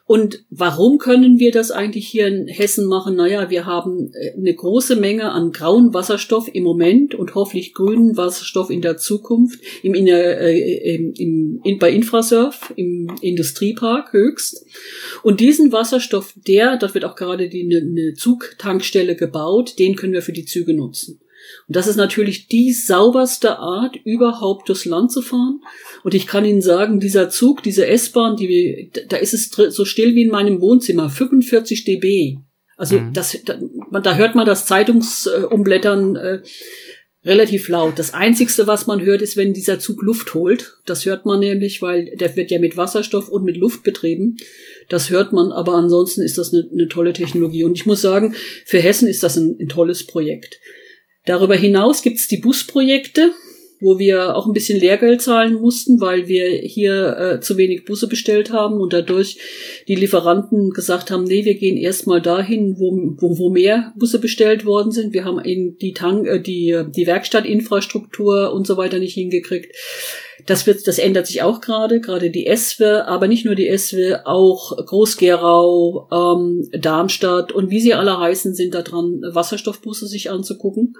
Und 0.08 0.46
warum 0.50 1.00
können 1.00 1.38
wir 1.38 1.52
das 1.52 1.70
eigentlich 1.70 2.08
hier 2.08 2.28
in 2.28 2.48
Hessen 2.48 2.88
machen? 2.88 3.18
Naja, 3.18 3.50
wir 3.50 3.66
haben 3.66 4.10
äh, 4.14 4.38
eine 4.38 4.56
große 4.56 4.96
Menge 4.96 5.32
an 5.34 5.52
grauen 5.52 5.94
Wasserstoff 5.94 6.50
im 6.52 6.64
Moment 6.64 7.14
und 7.14 7.36
hoffentlich 7.36 7.74
grünen 7.74 8.16
Wasserstoff 8.16 8.70
in 8.70 8.82
der 8.82 8.96
Zukunft 8.96 9.60
im, 9.84 9.94
äh, 9.94 10.96
im, 10.96 11.14
im, 11.14 11.60
in, 11.62 11.78
bei 11.78 11.92
Infrasurf, 11.92 12.74
im 12.78 13.12
Industriepark 13.22 14.14
höchst. 14.14 14.66
Und 15.24 15.42
diesen 15.42 15.74
Wasserstoff, 15.74 16.34
der, 16.48 16.78
dort 16.78 16.94
wird 16.94 17.04
auch 17.04 17.16
gerade 17.18 17.50
die, 17.50 17.64
eine 17.64 18.14
Zugtankstelle 18.14 19.18
gebaut, 19.18 19.78
den 19.78 19.98
können 19.98 20.14
wir 20.14 20.22
für 20.22 20.32
die 20.32 20.46
Züge 20.46 20.74
nutzen. 20.74 21.20
Und 21.68 21.76
das 21.76 21.88
ist 21.88 21.98
natürlich 21.98 22.48
die 22.48 22.72
sauberste 22.72 23.60
Art, 23.60 23.98
überhaupt 24.06 24.70
durchs 24.70 24.86
Land 24.86 25.12
zu 25.12 25.22
fahren. 25.22 25.62
Und 26.04 26.14
ich 26.14 26.26
kann 26.26 26.46
Ihnen 26.46 26.62
sagen, 26.62 27.00
dieser 27.00 27.30
Zug, 27.30 27.62
diese 27.62 27.86
S-Bahn, 27.86 28.38
die, 28.38 28.92
da 29.10 29.18
ist 29.18 29.34
es 29.34 29.50
so 29.50 29.84
still 29.84 30.16
wie 30.16 30.24
in 30.24 30.32
meinem 30.32 30.62
Wohnzimmer, 30.62 31.10
45 31.10 31.84
dB. 31.84 32.38
Also 32.78 33.00
mhm. 33.00 33.12
das, 33.12 33.38
da, 33.44 33.60
da, 34.00 34.16
hört 34.16 34.36
man 34.36 34.46
das 34.46 34.66
Zeitungsumblättern 34.66 36.16
äh, 36.16 36.42
relativ 37.26 37.68
laut. 37.68 38.00
Das 38.00 38.14
Einzigste, 38.14 38.68
was 38.68 38.88
man 38.88 39.02
hört, 39.02 39.22
ist, 39.22 39.36
wenn 39.36 39.54
dieser 39.54 39.80
Zug 39.80 40.02
Luft 40.02 40.34
holt. 40.34 40.78
Das 40.86 41.06
hört 41.06 41.26
man 41.26 41.40
nämlich, 41.40 41.82
weil 41.82 42.16
der 42.16 42.36
wird 42.38 42.52
ja 42.52 42.60
mit 42.60 42.78
Wasserstoff 42.78 43.28
und 43.28 43.44
mit 43.44 43.58
Luft 43.58 43.84
betrieben. 43.84 44.38
Das 44.88 45.10
hört 45.10 45.34
man, 45.34 45.52
aber 45.52 45.74
ansonsten 45.74 46.22
ist 46.22 46.38
das 46.38 46.54
eine, 46.54 46.70
eine 46.72 46.88
tolle 46.88 47.12
Technologie. 47.12 47.66
Und 47.66 47.74
ich 47.74 47.86
muss 47.86 48.02
sagen, 48.02 48.36
für 48.64 48.80
Hessen 48.80 49.10
ist 49.10 49.24
das 49.24 49.36
ein, 49.36 49.58
ein 49.60 49.68
tolles 49.68 50.06
Projekt. 50.06 50.60
Darüber 51.28 51.56
hinaus 51.56 52.02
gibt's 52.02 52.30
die 52.30 52.38
Busprojekte, 52.38 53.34
wo 53.80 54.00
wir 54.00 54.36
auch 54.36 54.48
ein 54.48 54.54
bisschen 54.54 54.80
Lehrgeld 54.80 55.22
zahlen 55.22 55.56
mussten, 55.56 56.02
weil 56.02 56.28
wir 56.28 56.48
hier 56.48 57.18
äh, 57.18 57.40
zu 57.40 57.58
wenig 57.58 57.86
Busse 57.86 58.08
bestellt 58.08 58.52
haben 58.52 58.80
und 58.80 58.94
dadurch 58.94 59.38
die 59.88 59.96
Lieferanten 59.96 60.72
gesagt 60.72 61.12
haben, 61.12 61.24
nee, 61.24 61.46
wir 61.46 61.56
gehen 61.56 61.78
erstmal 61.78 62.22
dahin, 62.22 62.80
wo, 62.80 62.92
wo, 63.18 63.38
wo 63.38 63.50
mehr 63.50 63.94
Busse 63.96 64.20
bestellt 64.20 64.66
worden 64.66 64.92
sind. 64.92 65.14
Wir 65.14 65.26
haben 65.26 65.40
in 65.40 65.78
die 65.78 65.94
Tank, 65.94 66.28
äh, 66.28 66.40
die, 66.40 66.82
die 66.96 67.08
Werkstattinfrastruktur 67.08 68.52
und 68.54 68.66
so 68.66 68.78
weiter 68.78 69.00
nicht 69.00 69.14
hingekriegt. 69.14 69.76
Das 70.46 70.66
wird, 70.66 70.88
das 70.88 70.98
ändert 70.98 71.28
sich 71.28 71.42
auch 71.42 71.62
gerade, 71.62 72.00
gerade 72.00 72.30
die 72.30 72.48
ESWE, 72.48 73.06
aber 73.06 73.28
nicht 73.28 73.46
nur 73.46 73.56
die 73.56 73.68
ESWE, 73.68 74.26
auch 74.26 74.78
Groß-Gerau, 74.78 76.08
ähm, 76.12 76.70
Darmstadt 76.72 77.52
und 77.52 77.70
wie 77.70 77.82
sie 77.82 77.94
alle 77.94 78.20
heißen, 78.20 78.56
sind 78.56 78.74
da 78.74 78.82
dran, 78.82 79.22
Wasserstoffbusse 79.34 80.08
sich 80.08 80.32
anzugucken. 80.32 80.96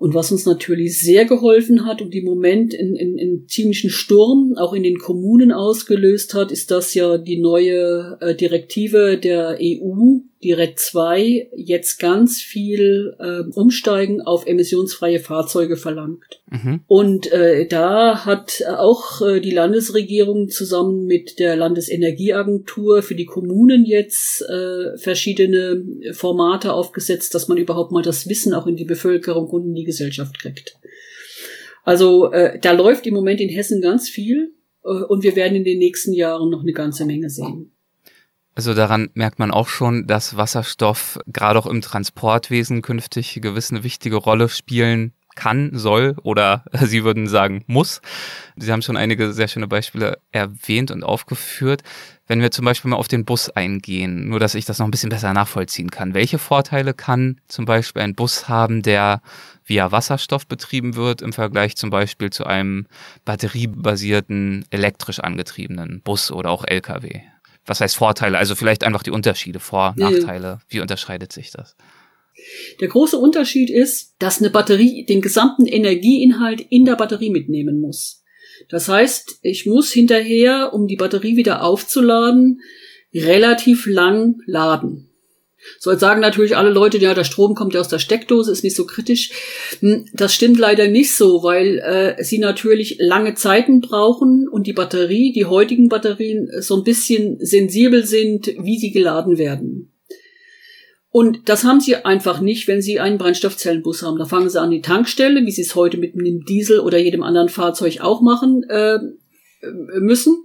Und 0.00 0.14
was 0.14 0.32
uns 0.32 0.46
natürlich 0.46 0.98
sehr 0.98 1.26
geholfen 1.26 1.84
hat 1.84 2.00
und 2.00 2.14
im 2.14 2.24
Moment 2.24 2.72
in, 2.72 2.96
in, 2.96 3.18
in 3.18 3.46
ziemlichen 3.48 3.90
Sturm 3.90 4.54
auch 4.56 4.72
in 4.72 4.82
den 4.82 4.96
Kommunen 4.96 5.52
ausgelöst 5.52 6.32
hat, 6.32 6.50
ist 6.50 6.70
das 6.70 6.94
ja 6.94 7.18
die 7.18 7.38
neue 7.38 8.16
äh, 8.22 8.34
Direktive 8.34 9.18
der 9.18 9.58
EU, 9.60 10.20
die 10.42 10.52
RED 10.52 10.78
2 10.78 11.50
jetzt 11.54 11.98
ganz 11.98 12.40
viel 12.40 13.14
äh, 13.18 13.42
Umsteigen 13.52 14.22
auf 14.22 14.46
emissionsfreie 14.46 15.20
Fahrzeuge 15.20 15.76
verlangt. 15.76 16.40
Mhm. 16.50 16.80
Und 16.86 17.30
äh, 17.30 17.66
da 17.66 18.24
hat 18.24 18.62
auch 18.66 19.20
äh, 19.20 19.40
die 19.40 19.50
Landesregierung 19.50 20.48
zusammen 20.48 21.04
mit 21.04 21.38
der 21.38 21.56
Landesenergieagentur 21.56 23.02
für 23.02 23.14
die 23.14 23.26
Kommunen 23.26 23.84
jetzt 23.84 24.42
äh, 24.42 24.96
verschiedene 24.96 25.84
Formate 26.12 26.72
aufgesetzt, 26.72 27.34
dass 27.34 27.48
man 27.48 27.58
überhaupt 27.58 27.92
mal 27.92 28.02
das 28.02 28.26
Wissen 28.28 28.54
auch 28.54 28.66
in 28.66 28.76
die 28.76 28.86
Bevölkerung 28.86 29.48
und 29.48 29.66
in 29.66 29.74
die 29.74 29.84
Gesellschaft 29.84 30.38
kriegt. 30.38 30.78
Also 31.84 32.32
äh, 32.32 32.58
da 32.58 32.72
läuft 32.72 33.06
im 33.06 33.14
Moment 33.14 33.40
in 33.40 33.50
Hessen 33.50 33.82
ganz 33.82 34.08
viel 34.08 34.54
äh, 34.84 34.88
und 34.88 35.22
wir 35.22 35.36
werden 35.36 35.56
in 35.56 35.64
den 35.64 35.78
nächsten 35.78 36.14
Jahren 36.14 36.50
noch 36.50 36.62
eine 36.62 36.72
ganze 36.72 37.04
Menge 37.04 37.28
sehen. 37.28 37.72
Also 38.54 38.74
daran 38.74 39.10
merkt 39.14 39.38
man 39.38 39.52
auch 39.52 39.68
schon, 39.68 40.06
dass 40.06 40.36
Wasserstoff 40.36 41.18
gerade 41.26 41.58
auch 41.58 41.66
im 41.66 41.80
Transportwesen 41.80 42.82
künftig 42.82 43.38
gewiss 43.40 43.70
eine 43.70 43.84
wichtige 43.84 44.16
Rolle 44.16 44.48
spielen 44.48 45.14
kann, 45.36 45.70
soll 45.72 46.16
oder 46.22 46.64
Sie 46.72 47.04
würden 47.04 47.26
sagen 47.26 47.64
muss. 47.66 48.00
Sie 48.56 48.70
haben 48.70 48.82
schon 48.82 48.96
einige 48.96 49.32
sehr 49.32 49.48
schöne 49.48 49.68
Beispiele 49.68 50.18
erwähnt 50.32 50.90
und 50.90 51.04
aufgeführt. 51.04 51.82
Wenn 52.26 52.42
wir 52.42 52.50
zum 52.50 52.64
Beispiel 52.64 52.90
mal 52.90 52.96
auf 52.96 53.08
den 53.08 53.24
Bus 53.24 53.50
eingehen, 53.50 54.28
nur 54.28 54.38
dass 54.38 54.54
ich 54.54 54.64
das 54.64 54.78
noch 54.78 54.86
ein 54.86 54.90
bisschen 54.90 55.10
besser 55.10 55.32
nachvollziehen 55.32 55.90
kann. 55.90 56.14
Welche 56.14 56.38
Vorteile 56.38 56.94
kann 56.94 57.40
zum 57.48 57.64
Beispiel 57.64 58.02
ein 58.02 58.14
Bus 58.14 58.48
haben, 58.48 58.82
der 58.82 59.22
via 59.64 59.90
Wasserstoff 59.90 60.46
betrieben 60.46 60.94
wird 60.94 61.22
im 61.22 61.32
Vergleich 61.32 61.76
zum 61.76 61.90
Beispiel 61.90 62.30
zu 62.30 62.44
einem 62.44 62.86
batteriebasierten, 63.24 64.64
elektrisch 64.70 65.20
angetriebenen 65.20 66.02
Bus 66.02 66.30
oder 66.30 66.50
auch 66.50 66.64
LKW? 66.64 67.20
Was 67.66 67.80
heißt 67.80 67.96
Vorteile? 67.96 68.38
Also 68.38 68.54
vielleicht 68.54 68.84
einfach 68.84 69.02
die 69.02 69.10
Unterschiede, 69.10 69.60
Vor-, 69.60 69.94
Nachteile. 69.96 70.60
Wie 70.68 70.80
unterscheidet 70.80 71.32
sich 71.32 71.50
das? 71.50 71.76
Der 72.80 72.88
große 72.88 73.18
Unterschied 73.18 73.70
ist, 73.70 74.14
dass 74.18 74.40
eine 74.40 74.50
Batterie 74.50 75.04
den 75.04 75.20
gesamten 75.20 75.66
Energieinhalt 75.66 76.60
in 76.60 76.84
der 76.84 76.96
Batterie 76.96 77.30
mitnehmen 77.30 77.80
muss. 77.80 78.24
Das 78.68 78.88
heißt, 78.88 79.40
ich 79.42 79.66
muss 79.66 79.92
hinterher, 79.92 80.72
um 80.72 80.86
die 80.86 80.96
Batterie 80.96 81.36
wieder 81.36 81.62
aufzuladen, 81.62 82.60
relativ 83.12 83.86
lang 83.86 84.40
laden. 84.46 85.09
So, 85.78 85.90
jetzt 85.90 86.00
sagen 86.00 86.20
natürlich 86.20 86.56
alle 86.56 86.70
Leute, 86.70 86.98
ja, 86.98 87.14
der 87.14 87.24
Strom 87.24 87.54
kommt 87.54 87.74
ja 87.74 87.80
aus 87.80 87.88
der 87.88 87.98
Steckdose, 87.98 88.50
ist 88.50 88.64
nicht 88.64 88.76
so 88.76 88.86
kritisch. 88.86 89.30
Hm, 89.80 90.06
das 90.12 90.34
stimmt 90.34 90.58
leider 90.58 90.88
nicht 90.88 91.14
so, 91.14 91.42
weil 91.42 91.78
äh, 91.78 92.22
sie 92.22 92.38
natürlich 92.38 92.96
lange 92.98 93.34
Zeiten 93.34 93.80
brauchen 93.80 94.48
und 94.48 94.66
die 94.66 94.72
Batterie, 94.72 95.32
die 95.32 95.44
heutigen 95.44 95.88
Batterien, 95.88 96.50
so 96.60 96.76
ein 96.76 96.84
bisschen 96.84 97.38
sensibel 97.40 98.06
sind, 98.06 98.48
wie 98.58 98.78
sie 98.78 98.90
geladen 98.90 99.38
werden. 99.38 99.92
Und 101.12 101.48
das 101.48 101.64
haben 101.64 101.80
sie 101.80 101.96
einfach 101.96 102.40
nicht, 102.40 102.68
wenn 102.68 102.80
sie 102.80 103.00
einen 103.00 103.18
Brennstoffzellenbus 103.18 104.02
haben. 104.02 104.18
Da 104.18 104.26
fangen 104.26 104.48
sie 104.48 104.60
an 104.60 104.70
die 104.70 104.80
Tankstelle, 104.80 105.44
wie 105.44 105.50
sie 105.50 105.62
es 105.62 105.74
heute 105.74 105.98
mit 105.98 106.14
einem 106.14 106.44
Diesel 106.44 106.80
oder 106.80 106.98
jedem 106.98 107.24
anderen 107.24 107.48
Fahrzeug 107.48 108.00
auch 108.00 108.20
machen 108.20 108.62
äh, 108.68 108.98
müssen. 109.98 110.44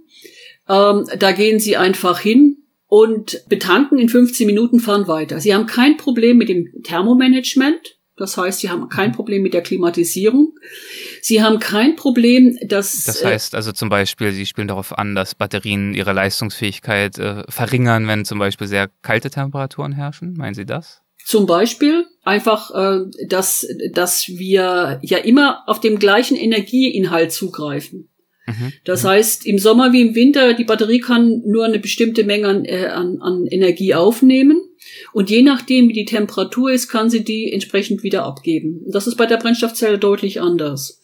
Ähm, 0.68 1.06
da 1.18 1.30
gehen 1.30 1.60
sie 1.60 1.76
einfach 1.76 2.18
hin, 2.18 2.55
und 2.88 3.42
betanken 3.48 3.98
in 3.98 4.08
15 4.08 4.46
Minuten 4.46 4.80
fahren 4.80 5.08
weiter. 5.08 5.40
Sie 5.40 5.54
haben 5.54 5.66
kein 5.66 5.96
Problem 5.96 6.36
mit 6.38 6.48
dem 6.48 6.68
Thermomanagement. 6.82 7.96
Das 8.18 8.38
heißt, 8.38 8.60
sie 8.60 8.70
haben 8.70 8.88
kein 8.88 9.12
Problem 9.12 9.42
mit 9.42 9.52
der 9.52 9.60
Klimatisierung. 9.60 10.54
Sie 11.20 11.42
haben 11.42 11.58
kein 11.58 11.96
Problem, 11.96 12.56
dass. 12.66 13.04
Das 13.04 13.20
äh, 13.20 13.26
heißt 13.26 13.54
also 13.54 13.72
zum 13.72 13.90
Beispiel, 13.90 14.32
Sie 14.32 14.46
spielen 14.46 14.68
darauf 14.68 14.96
an, 14.96 15.14
dass 15.14 15.34
Batterien 15.34 15.92
ihre 15.92 16.14
Leistungsfähigkeit 16.14 17.18
äh, 17.18 17.42
verringern, 17.50 18.08
wenn 18.08 18.24
zum 18.24 18.38
Beispiel 18.38 18.68
sehr 18.68 18.88
kalte 19.02 19.28
Temperaturen 19.28 19.92
herrschen. 19.92 20.32
Meinen 20.34 20.54
Sie 20.54 20.64
das? 20.64 21.02
Zum 21.26 21.44
Beispiel 21.44 22.06
einfach, 22.22 22.70
äh, 22.70 23.00
dass, 23.28 23.66
dass 23.92 24.28
wir 24.28 24.98
ja 25.02 25.18
immer 25.18 25.64
auf 25.66 25.80
dem 25.80 25.98
gleichen 25.98 26.36
Energieinhalt 26.36 27.32
zugreifen. 27.32 28.08
Mhm. 28.46 28.72
Das 28.84 29.04
heißt, 29.04 29.46
im 29.46 29.58
Sommer 29.58 29.92
wie 29.92 30.02
im 30.02 30.14
Winter, 30.14 30.54
die 30.54 30.64
Batterie 30.64 31.00
kann 31.00 31.42
nur 31.46 31.64
eine 31.64 31.78
bestimmte 31.78 32.24
Menge 32.24 32.48
an, 32.48 32.64
äh, 32.64 32.86
an, 32.86 33.20
an 33.20 33.46
Energie 33.46 33.94
aufnehmen. 33.94 34.60
Und 35.12 35.30
je 35.30 35.42
nachdem, 35.42 35.88
wie 35.88 35.94
die 35.94 36.04
Temperatur 36.04 36.70
ist, 36.70 36.88
kann 36.88 37.10
sie 37.10 37.24
die 37.24 37.52
entsprechend 37.52 38.02
wieder 38.02 38.24
abgeben. 38.24 38.84
Das 38.88 39.06
ist 39.06 39.16
bei 39.16 39.26
der 39.26 39.36
Brennstoffzelle 39.36 39.98
deutlich 39.98 40.40
anders. 40.40 41.00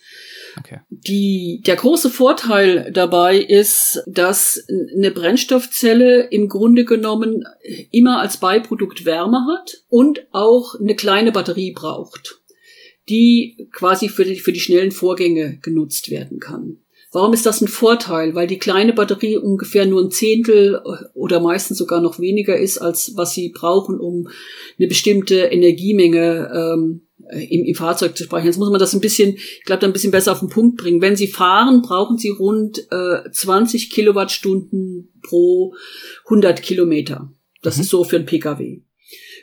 Okay. 0.58 0.80
Die, 0.90 1.62
der 1.66 1.76
große 1.76 2.10
Vorteil 2.10 2.90
dabei 2.92 3.38
ist, 3.38 4.02
dass 4.06 4.64
eine 4.94 5.10
Brennstoffzelle 5.10 6.28
im 6.30 6.48
Grunde 6.48 6.84
genommen 6.84 7.44
immer 7.90 8.20
als 8.20 8.36
Beiprodukt 8.36 9.04
Wärme 9.04 9.46
hat 9.50 9.82
und 9.88 10.26
auch 10.30 10.78
eine 10.78 10.94
kleine 10.94 11.32
Batterie 11.32 11.72
braucht, 11.72 12.42
die 13.08 13.68
quasi 13.72 14.08
für 14.08 14.24
die, 14.24 14.36
für 14.36 14.52
die 14.52 14.60
schnellen 14.60 14.92
Vorgänge 14.92 15.58
genutzt 15.62 16.10
werden 16.10 16.38
kann. 16.38 16.81
Warum 17.12 17.34
ist 17.34 17.44
das 17.44 17.60
ein 17.60 17.68
Vorteil? 17.68 18.34
Weil 18.34 18.46
die 18.46 18.58
kleine 18.58 18.94
Batterie 18.94 19.36
ungefähr 19.36 19.84
nur 19.84 20.02
ein 20.02 20.10
Zehntel 20.10 20.80
oder 21.12 21.40
meistens 21.40 21.76
sogar 21.76 22.00
noch 22.00 22.18
weniger 22.18 22.56
ist, 22.56 22.78
als 22.78 23.12
was 23.16 23.34
sie 23.34 23.50
brauchen, 23.50 24.00
um 24.00 24.28
eine 24.78 24.88
bestimmte 24.88 25.36
Energiemenge 25.36 26.50
ähm, 26.54 27.02
im, 27.30 27.64
im 27.64 27.74
Fahrzeug 27.74 28.16
zu 28.16 28.24
speichern. 28.24 28.46
Jetzt 28.46 28.58
muss 28.58 28.70
man 28.70 28.80
das 28.80 28.94
ein 28.94 29.02
bisschen, 29.02 29.34
ich 29.36 29.64
glaube, 29.64 29.80
da 29.80 29.86
ein 29.86 29.92
bisschen 29.92 30.10
besser 30.10 30.32
auf 30.32 30.40
den 30.40 30.48
Punkt 30.48 30.78
bringen. 30.78 31.02
Wenn 31.02 31.16
Sie 31.16 31.28
fahren, 31.28 31.82
brauchen 31.82 32.16
Sie 32.16 32.30
rund 32.30 32.78
äh, 32.90 33.30
20 33.30 33.90
Kilowattstunden 33.90 35.12
pro 35.22 35.74
100 36.24 36.62
Kilometer. 36.62 37.30
Das 37.62 37.76
mhm. 37.76 37.82
ist 37.82 37.90
so 37.90 38.04
für 38.04 38.16
ein 38.16 38.26
Pkw. 38.26 38.80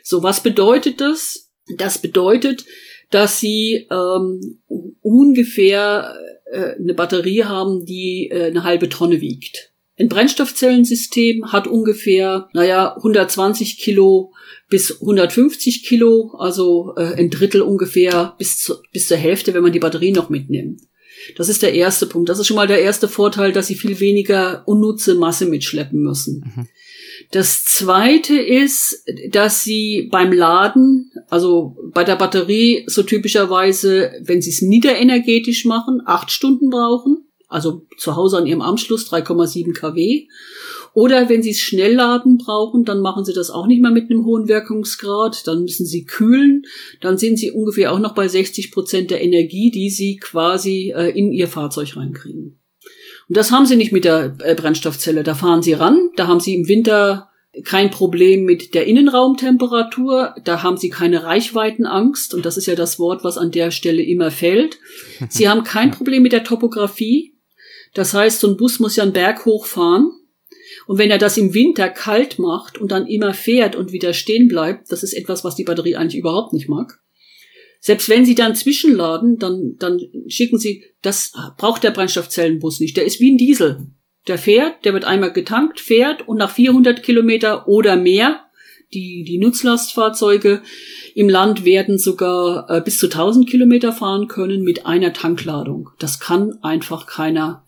So, 0.02 0.24
was 0.24 0.42
bedeutet 0.42 1.00
das? 1.00 1.50
Das 1.76 1.98
bedeutet, 1.98 2.64
dass 3.10 3.38
Sie 3.38 3.86
ähm, 3.90 4.60
ungefähr 5.00 6.16
äh, 6.50 6.74
eine 6.78 6.94
Batterie 6.94 7.44
haben, 7.44 7.84
die 7.84 8.28
äh, 8.30 8.46
eine 8.46 8.64
halbe 8.64 8.88
Tonne 8.88 9.20
wiegt. 9.20 9.72
Ein 9.98 10.08
Brennstoffzellensystem 10.08 11.52
hat 11.52 11.66
ungefähr, 11.66 12.48
naja, 12.54 12.96
120 12.96 13.76
Kilo 13.76 14.32
bis 14.70 15.02
150 15.02 15.84
Kilo, 15.84 16.34
also 16.38 16.94
äh, 16.96 17.14
ein 17.16 17.28
Drittel 17.28 17.60
ungefähr 17.60 18.34
bis, 18.38 18.58
zu, 18.58 18.76
bis 18.92 19.08
zur 19.08 19.18
Hälfte, 19.18 19.52
wenn 19.52 19.62
man 19.62 19.72
die 19.72 19.78
Batterie 19.78 20.12
noch 20.12 20.30
mitnimmt. 20.30 20.80
Das 21.36 21.50
ist 21.50 21.62
der 21.62 21.74
erste 21.74 22.06
Punkt. 22.06 22.30
Das 22.30 22.38
ist 22.38 22.46
schon 22.46 22.56
mal 22.56 22.66
der 22.66 22.80
erste 22.80 23.08
Vorteil, 23.08 23.52
dass 23.52 23.66
sie 23.66 23.74
viel 23.74 24.00
weniger 24.00 24.62
unnutze 24.66 25.16
Masse 25.16 25.44
mitschleppen 25.44 26.00
müssen. 26.00 26.44
Mhm. 26.56 26.68
Das 27.30 27.64
zweite 27.64 28.38
ist, 28.38 29.04
dass 29.30 29.62
sie 29.62 30.08
beim 30.10 30.32
Laden, 30.32 31.12
also 31.28 31.76
bei 31.92 32.04
der 32.04 32.16
Batterie 32.16 32.84
so 32.86 33.02
typischerweise, 33.02 34.12
wenn 34.22 34.42
sie 34.42 34.50
es 34.50 34.62
niederenergetisch 34.62 35.64
machen, 35.64 36.02
acht 36.04 36.30
Stunden 36.30 36.70
brauchen. 36.70 37.26
Also 37.48 37.86
zu 37.98 38.14
Hause 38.14 38.38
an 38.38 38.46
ihrem 38.46 38.62
Anschluss 38.62 39.10
3,7 39.10 39.72
kW. 39.72 40.28
Oder 40.94 41.28
wenn 41.28 41.42
sie 41.42 41.50
es 41.50 41.58
schnell 41.58 41.94
laden 41.94 42.38
brauchen, 42.38 42.84
dann 42.84 43.00
machen 43.00 43.24
sie 43.24 43.32
das 43.32 43.50
auch 43.50 43.66
nicht 43.66 43.82
mehr 43.82 43.90
mit 43.90 44.08
einem 44.08 44.24
hohen 44.24 44.46
Wirkungsgrad. 44.46 45.46
Dann 45.46 45.62
müssen 45.62 45.84
sie 45.84 46.04
kühlen. 46.04 46.62
Dann 47.00 47.18
sind 47.18 47.38
sie 47.38 47.50
ungefähr 47.50 47.92
auch 47.92 47.98
noch 47.98 48.14
bei 48.14 48.28
60 48.28 48.70
Prozent 48.70 49.10
der 49.10 49.22
Energie, 49.22 49.72
die 49.72 49.90
sie 49.90 50.16
quasi 50.16 50.92
äh, 50.96 51.10
in 51.10 51.32
ihr 51.32 51.48
Fahrzeug 51.48 51.96
reinkriegen. 51.96 52.59
Und 53.30 53.36
das 53.36 53.52
haben 53.52 53.64
sie 53.64 53.76
nicht 53.76 53.92
mit 53.92 54.04
der 54.04 54.34
äh, 54.40 54.56
Brennstoffzelle. 54.56 55.22
Da 55.22 55.36
fahren 55.36 55.62
sie 55.62 55.74
ran, 55.74 56.10
da 56.16 56.26
haben 56.26 56.40
sie 56.40 56.52
im 56.52 56.66
Winter 56.66 57.30
kein 57.62 57.92
Problem 57.92 58.44
mit 58.44 58.74
der 58.74 58.88
Innenraumtemperatur, 58.88 60.34
da 60.42 60.64
haben 60.64 60.76
sie 60.76 60.90
keine 60.90 61.22
Reichweitenangst, 61.22 62.34
und 62.34 62.44
das 62.44 62.56
ist 62.56 62.66
ja 62.66 62.74
das 62.74 62.98
Wort, 62.98 63.22
was 63.22 63.38
an 63.38 63.52
der 63.52 63.70
Stelle 63.70 64.02
immer 64.02 64.32
fällt. 64.32 64.78
Sie 65.28 65.48
haben 65.48 65.62
kein 65.62 65.92
Problem 65.92 66.24
mit 66.24 66.32
der 66.32 66.42
Topografie. 66.42 67.34
Das 67.94 68.14
heißt, 68.14 68.40
so 68.40 68.48
ein 68.48 68.56
Bus 68.56 68.80
muss 68.80 68.96
ja 68.96 69.04
einen 69.04 69.12
Berg 69.12 69.44
hochfahren. 69.44 70.10
Und 70.88 70.98
wenn 70.98 71.10
er 71.12 71.18
das 71.18 71.36
im 71.36 71.54
Winter 71.54 71.88
kalt 71.88 72.40
macht 72.40 72.78
und 72.78 72.90
dann 72.90 73.06
immer 73.06 73.32
fährt 73.32 73.76
und 73.76 73.92
wieder 73.92 74.12
stehen 74.12 74.48
bleibt, 74.48 74.90
das 74.90 75.04
ist 75.04 75.12
etwas, 75.12 75.44
was 75.44 75.54
die 75.54 75.64
Batterie 75.64 75.94
eigentlich 75.94 76.18
überhaupt 76.18 76.52
nicht 76.52 76.68
mag. 76.68 76.98
Selbst 77.80 78.10
wenn 78.10 78.26
Sie 78.26 78.34
dann 78.34 78.54
zwischenladen, 78.54 79.38
dann, 79.38 79.76
dann 79.78 79.98
schicken 80.28 80.58
Sie, 80.58 80.84
das 81.00 81.32
braucht 81.56 81.82
der 81.82 81.90
Brennstoffzellenbus 81.90 82.78
nicht. 82.78 82.96
Der 82.96 83.06
ist 83.06 83.20
wie 83.20 83.32
ein 83.32 83.38
Diesel. 83.38 83.86
Der 84.28 84.36
fährt, 84.36 84.84
der 84.84 84.92
wird 84.92 85.06
einmal 85.06 85.32
getankt, 85.32 85.80
fährt 85.80 86.28
und 86.28 86.36
nach 86.36 86.50
400 86.50 87.02
Kilometer 87.02 87.66
oder 87.66 87.96
mehr, 87.96 88.44
die, 88.92 89.24
die 89.24 89.38
Nutzlastfahrzeuge 89.38 90.62
im 91.14 91.28
Land 91.28 91.64
werden 91.64 91.96
sogar 91.96 92.68
äh, 92.68 92.80
bis 92.80 92.98
zu 92.98 93.06
1000 93.06 93.48
Kilometer 93.48 93.92
fahren 93.92 94.28
können 94.28 94.62
mit 94.62 94.84
einer 94.84 95.12
Tankladung. 95.12 95.90
Das 95.98 96.20
kann 96.20 96.58
einfach 96.62 97.06
keiner 97.06 97.64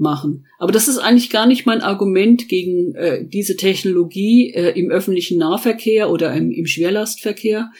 machen. 0.00 0.46
Aber 0.58 0.72
das 0.72 0.88
ist 0.88 0.98
eigentlich 0.98 1.30
gar 1.30 1.46
nicht 1.46 1.66
mein 1.66 1.82
Argument 1.82 2.48
gegen 2.48 2.94
äh, 2.94 3.24
diese 3.24 3.56
Technologie 3.56 4.52
äh, 4.52 4.78
im 4.78 4.90
öffentlichen 4.90 5.38
Nahverkehr 5.38 6.10
oder 6.10 6.34
im, 6.34 6.50
im 6.50 6.66
Schwerlastverkehr. 6.66 7.70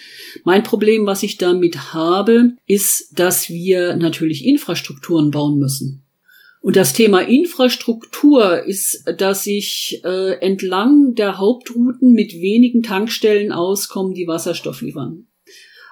Mein 0.45 0.63
Problem, 0.63 1.07
was 1.07 1.23
ich 1.23 1.39
damit 1.39 1.93
habe, 1.93 2.53
ist, 2.67 3.19
dass 3.19 3.49
wir 3.49 3.97
natürlich 3.97 4.45
Infrastrukturen 4.45 5.31
bauen 5.31 5.59
müssen. 5.59 6.03
Und 6.63 6.77
das 6.77 6.93
Thema 6.93 7.21
Infrastruktur 7.21 8.65
ist, 8.65 9.05
dass 9.17 9.47
ich 9.47 10.03
äh, 10.05 10.39
entlang 10.41 11.15
der 11.15 11.39
Hauptrouten 11.39 12.13
mit 12.13 12.35
wenigen 12.35 12.83
Tankstellen 12.83 13.51
auskomme, 13.51 14.13
die 14.13 14.27
Wasserstoff 14.27 14.83
liefern. 14.83 15.27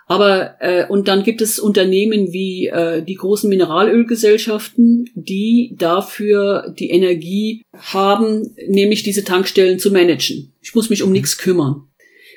Aber 0.08 0.56
äh, 0.60 0.86
und 0.88 1.06
dann 1.06 1.22
gibt 1.22 1.42
es 1.42 1.58
Unternehmen 1.58 2.32
wie 2.32 2.66
äh, 2.68 3.02
die 3.02 3.14
großen 3.14 3.48
Mineralölgesellschaften, 3.48 5.10
die 5.14 5.74
dafür 5.76 6.74
die 6.78 6.88
Energie 6.88 7.62
haben, 7.76 8.54
nämlich 8.66 9.02
diese 9.02 9.22
Tankstellen 9.22 9.78
zu 9.78 9.90
managen. 9.90 10.54
Ich 10.62 10.74
muss 10.74 10.88
mich 10.88 11.02
um 11.02 11.12
nichts 11.12 11.36
kümmern. 11.36 11.88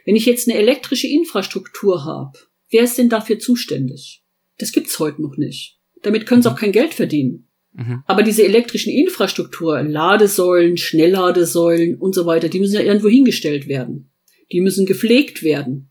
Wenn 0.06 0.18
ich 0.18 0.26
jetzt 0.26 0.50
eine 0.50 0.58
elektrische 0.58 1.08
Infrastruktur 1.08 2.04
habe, 2.04 2.38
wer 2.72 2.84
ist 2.84 2.98
denn 2.98 3.08
dafür 3.08 3.40
zuständig? 3.40 4.22
Das 4.58 4.74
gibt's 4.74 5.00
heute 5.00 5.22
noch 5.22 5.38
nicht. 5.38 5.80
Damit 6.02 6.26
können 6.26 6.42
sie 6.42 6.52
auch 6.52 6.60
kein 6.60 6.74
Geld 6.74 6.94
verdienen. 6.94 7.48
Mhm. 7.72 8.04
Aber 8.06 8.24
diese 8.24 8.44
elektrischen 8.44 8.92
Infrastruktur, 8.92 9.82
Ladesäulen, 9.82 10.76
Schnellladesäulen 10.76 11.96
und 11.96 12.14
so 12.14 12.26
weiter, 12.26 12.50
die 12.50 12.60
müssen 12.60 12.76
ja 12.76 12.82
irgendwo 12.82 13.08
hingestellt 13.08 13.70
werden. 13.70 14.12
Die 14.52 14.60
müssen 14.60 14.86
gepflegt 14.86 15.42
werden. 15.42 15.91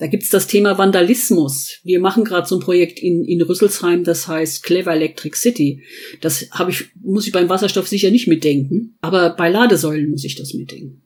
Da 0.00 0.06
gibt's 0.06 0.30
das 0.30 0.46
Thema 0.46 0.78
Vandalismus. 0.78 1.78
Wir 1.84 2.00
machen 2.00 2.24
gerade 2.24 2.48
so 2.48 2.56
ein 2.56 2.62
Projekt 2.62 2.98
in, 3.00 3.22
in 3.22 3.42
Rüsselsheim, 3.42 4.02
das 4.02 4.26
heißt 4.26 4.62
Clever 4.62 4.94
Electric 4.94 5.36
City. 5.36 5.82
Das 6.22 6.48
habe 6.52 6.70
ich, 6.70 6.86
muss 7.02 7.26
ich 7.26 7.32
beim 7.32 7.50
Wasserstoff 7.50 7.86
sicher 7.86 8.10
nicht 8.10 8.26
mitdenken, 8.26 8.96
aber 9.02 9.36
bei 9.36 9.50
Ladesäulen 9.50 10.08
muss 10.08 10.24
ich 10.24 10.36
das 10.36 10.54
mitdenken. 10.54 11.02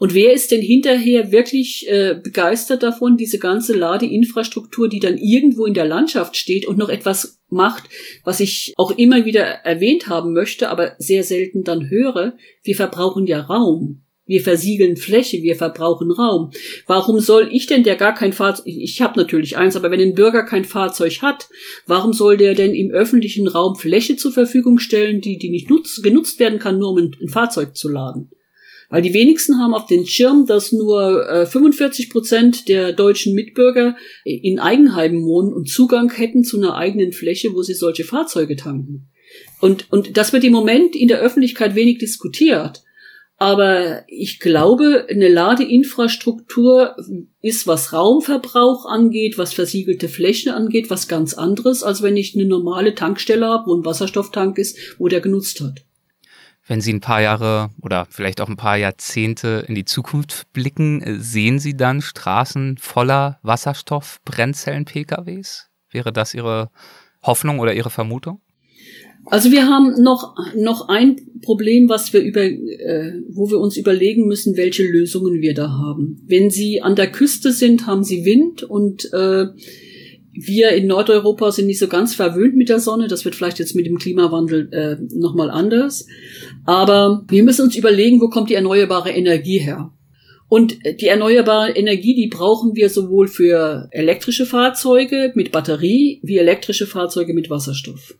Und 0.00 0.14
wer 0.14 0.32
ist 0.32 0.50
denn 0.50 0.62
hinterher 0.62 1.30
wirklich 1.30 1.86
äh, 1.88 2.18
begeistert 2.20 2.82
davon, 2.82 3.16
diese 3.16 3.38
ganze 3.38 3.72
Ladeinfrastruktur, 3.72 4.88
die 4.88 4.98
dann 4.98 5.16
irgendwo 5.16 5.64
in 5.64 5.74
der 5.74 5.86
Landschaft 5.86 6.36
steht 6.36 6.66
und 6.66 6.78
noch 6.78 6.88
etwas 6.88 7.40
macht, 7.50 7.84
was 8.24 8.40
ich 8.40 8.74
auch 8.76 8.90
immer 8.90 9.24
wieder 9.26 9.44
erwähnt 9.44 10.08
haben 10.08 10.32
möchte, 10.32 10.70
aber 10.70 10.96
sehr 10.98 11.22
selten 11.22 11.62
dann 11.62 11.88
höre, 11.88 12.36
wir 12.64 12.74
verbrauchen 12.74 13.28
ja 13.28 13.42
Raum. 13.42 14.02
Wir 14.32 14.40
versiegeln 14.40 14.96
Fläche, 14.96 15.42
wir 15.42 15.56
verbrauchen 15.56 16.10
Raum. 16.10 16.52
Warum 16.86 17.20
soll 17.20 17.50
ich 17.52 17.66
denn, 17.66 17.82
der 17.82 17.96
gar 17.96 18.14
kein 18.14 18.32
Fahrzeug, 18.32 18.66
ich 18.66 19.02
habe 19.02 19.20
natürlich 19.20 19.58
eins, 19.58 19.76
aber 19.76 19.90
wenn 19.90 20.00
ein 20.00 20.14
Bürger 20.14 20.42
kein 20.42 20.64
Fahrzeug 20.64 21.20
hat, 21.20 21.50
warum 21.86 22.14
soll 22.14 22.38
der 22.38 22.54
denn 22.54 22.74
im 22.74 22.90
öffentlichen 22.90 23.46
Raum 23.46 23.76
Fläche 23.76 24.16
zur 24.16 24.32
Verfügung 24.32 24.78
stellen, 24.78 25.20
die, 25.20 25.36
die 25.36 25.50
nicht 25.50 25.68
nutz, 25.68 26.00
genutzt 26.00 26.40
werden 26.40 26.58
kann, 26.58 26.78
nur 26.78 26.92
um 26.92 26.96
ein, 26.96 27.16
ein 27.20 27.28
Fahrzeug 27.28 27.76
zu 27.76 27.90
laden? 27.90 28.30
Weil 28.88 29.02
die 29.02 29.12
wenigsten 29.12 29.58
haben 29.58 29.74
auf 29.74 29.84
den 29.84 30.06
Schirm, 30.06 30.46
dass 30.46 30.72
nur 30.72 31.28
äh, 31.28 31.44
45 31.44 32.08
Prozent 32.08 32.68
der 32.68 32.94
deutschen 32.94 33.34
Mitbürger 33.34 33.96
in 34.24 34.58
Eigenheimen 34.58 35.26
wohnen 35.26 35.52
und 35.52 35.68
Zugang 35.68 36.10
hätten 36.10 36.42
zu 36.42 36.56
einer 36.56 36.74
eigenen 36.74 37.12
Fläche, 37.12 37.50
wo 37.52 37.60
sie 37.60 37.74
solche 37.74 38.04
Fahrzeuge 38.04 38.56
tanken. 38.56 39.10
Und, 39.60 39.92
und 39.92 40.16
das 40.16 40.32
wird 40.32 40.44
im 40.44 40.52
Moment 40.52 40.96
in 40.96 41.08
der 41.08 41.20
Öffentlichkeit 41.20 41.74
wenig 41.74 41.98
diskutiert. 41.98 42.82
Aber 43.42 44.04
ich 44.06 44.38
glaube, 44.38 45.08
eine 45.10 45.26
Ladeinfrastruktur 45.26 46.94
ist, 47.40 47.66
was 47.66 47.92
Raumverbrauch 47.92 48.86
angeht, 48.86 49.36
was 49.36 49.52
versiegelte 49.52 50.08
Flächen 50.08 50.52
angeht, 50.52 50.90
was 50.90 51.08
ganz 51.08 51.34
anderes, 51.34 51.82
als 51.82 52.02
wenn 52.02 52.16
ich 52.16 52.36
eine 52.36 52.44
normale 52.44 52.94
Tankstelle 52.94 53.44
habe, 53.44 53.66
wo 53.66 53.74
ein 53.74 53.84
Wasserstofftank 53.84 54.58
ist, 54.58 54.78
wo 54.98 55.08
der 55.08 55.20
genutzt 55.20 55.60
hat. 55.60 55.84
Wenn 56.68 56.80
Sie 56.80 56.92
ein 56.92 57.00
paar 57.00 57.20
Jahre 57.20 57.70
oder 57.82 58.06
vielleicht 58.08 58.40
auch 58.40 58.48
ein 58.48 58.56
paar 58.56 58.76
Jahrzehnte 58.76 59.64
in 59.66 59.74
die 59.74 59.86
Zukunft 59.86 60.52
blicken, 60.52 61.20
sehen 61.20 61.58
Sie 61.58 61.76
dann 61.76 62.00
Straßen 62.00 62.78
voller 62.78 63.40
Wasserstoff-Brennzellen-PKWs? 63.42 65.68
Wäre 65.90 66.12
das 66.12 66.32
Ihre 66.32 66.70
Hoffnung 67.24 67.58
oder 67.58 67.74
Ihre 67.74 67.90
Vermutung? 67.90 68.40
Also 69.32 69.50
wir 69.50 69.66
haben 69.66 70.02
noch, 70.02 70.36
noch 70.54 70.90
ein 70.90 71.16
Problem, 71.40 71.88
was 71.88 72.12
wir 72.12 72.20
über, 72.20 72.42
äh, 72.42 73.14
wo 73.30 73.48
wir 73.50 73.60
uns 73.60 73.78
überlegen 73.78 74.26
müssen, 74.26 74.58
welche 74.58 74.82
Lösungen 74.82 75.40
wir 75.40 75.54
da 75.54 75.70
haben. 75.70 76.22
Wenn 76.26 76.50
Sie 76.50 76.82
an 76.82 76.96
der 76.96 77.10
Küste 77.10 77.50
sind, 77.50 77.86
haben 77.86 78.04
Sie 78.04 78.26
Wind 78.26 78.62
und 78.62 79.10
äh, 79.14 79.46
wir 80.34 80.72
in 80.72 80.86
Nordeuropa 80.86 81.50
sind 81.50 81.68
nicht 81.68 81.78
so 81.78 81.88
ganz 81.88 82.14
verwöhnt 82.14 82.56
mit 82.56 82.68
der 82.68 82.78
Sonne. 82.78 83.08
Das 83.08 83.24
wird 83.24 83.34
vielleicht 83.34 83.58
jetzt 83.58 83.74
mit 83.74 83.86
dem 83.86 83.96
Klimawandel 83.96 84.68
äh, 84.70 84.96
nochmal 85.16 85.50
anders. 85.50 86.06
Aber 86.66 87.24
wir 87.28 87.42
müssen 87.42 87.62
uns 87.62 87.74
überlegen, 87.74 88.20
wo 88.20 88.28
kommt 88.28 88.50
die 88.50 88.54
erneuerbare 88.54 89.12
Energie 89.12 89.60
her? 89.60 89.94
Und 90.50 90.76
die 91.00 91.06
erneuerbare 91.06 91.70
Energie, 91.70 92.14
die 92.14 92.28
brauchen 92.28 92.76
wir 92.76 92.90
sowohl 92.90 93.28
für 93.28 93.88
elektrische 93.92 94.44
Fahrzeuge 94.44 95.32
mit 95.34 95.52
Batterie 95.52 96.20
wie 96.22 96.36
elektrische 96.36 96.86
Fahrzeuge 96.86 97.32
mit 97.32 97.48
Wasserstoff. 97.48 98.18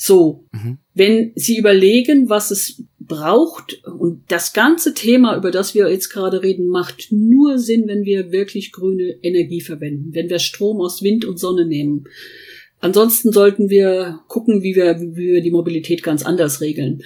So, 0.00 0.44
mhm. 0.52 0.78
wenn 0.94 1.32
Sie 1.34 1.58
überlegen, 1.58 2.28
was 2.28 2.52
es 2.52 2.84
braucht, 3.00 3.82
und 3.84 4.22
das 4.28 4.52
ganze 4.52 4.94
Thema, 4.94 5.36
über 5.36 5.50
das 5.50 5.74
wir 5.74 5.90
jetzt 5.90 6.10
gerade 6.10 6.40
reden, 6.40 6.68
macht 6.68 7.08
nur 7.10 7.58
Sinn, 7.58 7.88
wenn 7.88 8.04
wir 8.04 8.30
wirklich 8.30 8.70
grüne 8.70 9.16
Energie 9.22 9.60
verwenden, 9.60 10.10
wenn 10.14 10.30
wir 10.30 10.38
Strom 10.38 10.80
aus 10.80 11.02
Wind 11.02 11.24
und 11.24 11.40
Sonne 11.40 11.66
nehmen. 11.66 12.04
Ansonsten 12.78 13.32
sollten 13.32 13.70
wir 13.70 14.20
gucken, 14.28 14.62
wie 14.62 14.76
wir, 14.76 15.00
wie 15.00 15.32
wir 15.32 15.42
die 15.42 15.50
Mobilität 15.50 16.04
ganz 16.04 16.24
anders 16.24 16.60
regeln. 16.60 17.02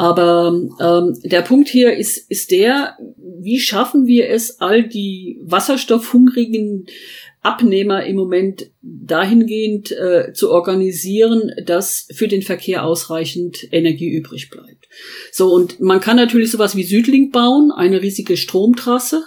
Aber 0.00 0.58
ähm, 0.80 1.20
der 1.24 1.42
Punkt 1.42 1.68
hier 1.68 1.94
ist, 1.94 2.16
ist 2.30 2.52
der, 2.52 2.96
wie 3.18 3.60
schaffen 3.60 4.06
wir 4.06 4.30
es, 4.30 4.58
all 4.58 4.88
die 4.88 5.38
wasserstoffhungrigen 5.42 6.86
Abnehmer 7.42 8.06
im 8.06 8.16
Moment 8.16 8.70
dahingehend 8.80 9.92
äh, 9.92 10.32
zu 10.32 10.50
organisieren, 10.50 11.50
dass 11.66 12.08
für 12.14 12.28
den 12.28 12.40
Verkehr 12.40 12.86
ausreichend 12.86 13.68
Energie 13.72 14.08
übrig 14.08 14.48
bleibt. 14.48 14.88
So, 15.32 15.52
und 15.52 15.80
man 15.80 16.00
kann 16.00 16.16
natürlich 16.16 16.50
sowas 16.50 16.74
wie 16.76 16.84
Südlink 16.84 17.30
bauen, 17.30 17.70
eine 17.70 18.00
riesige 18.00 18.38
Stromtrasse. 18.38 19.24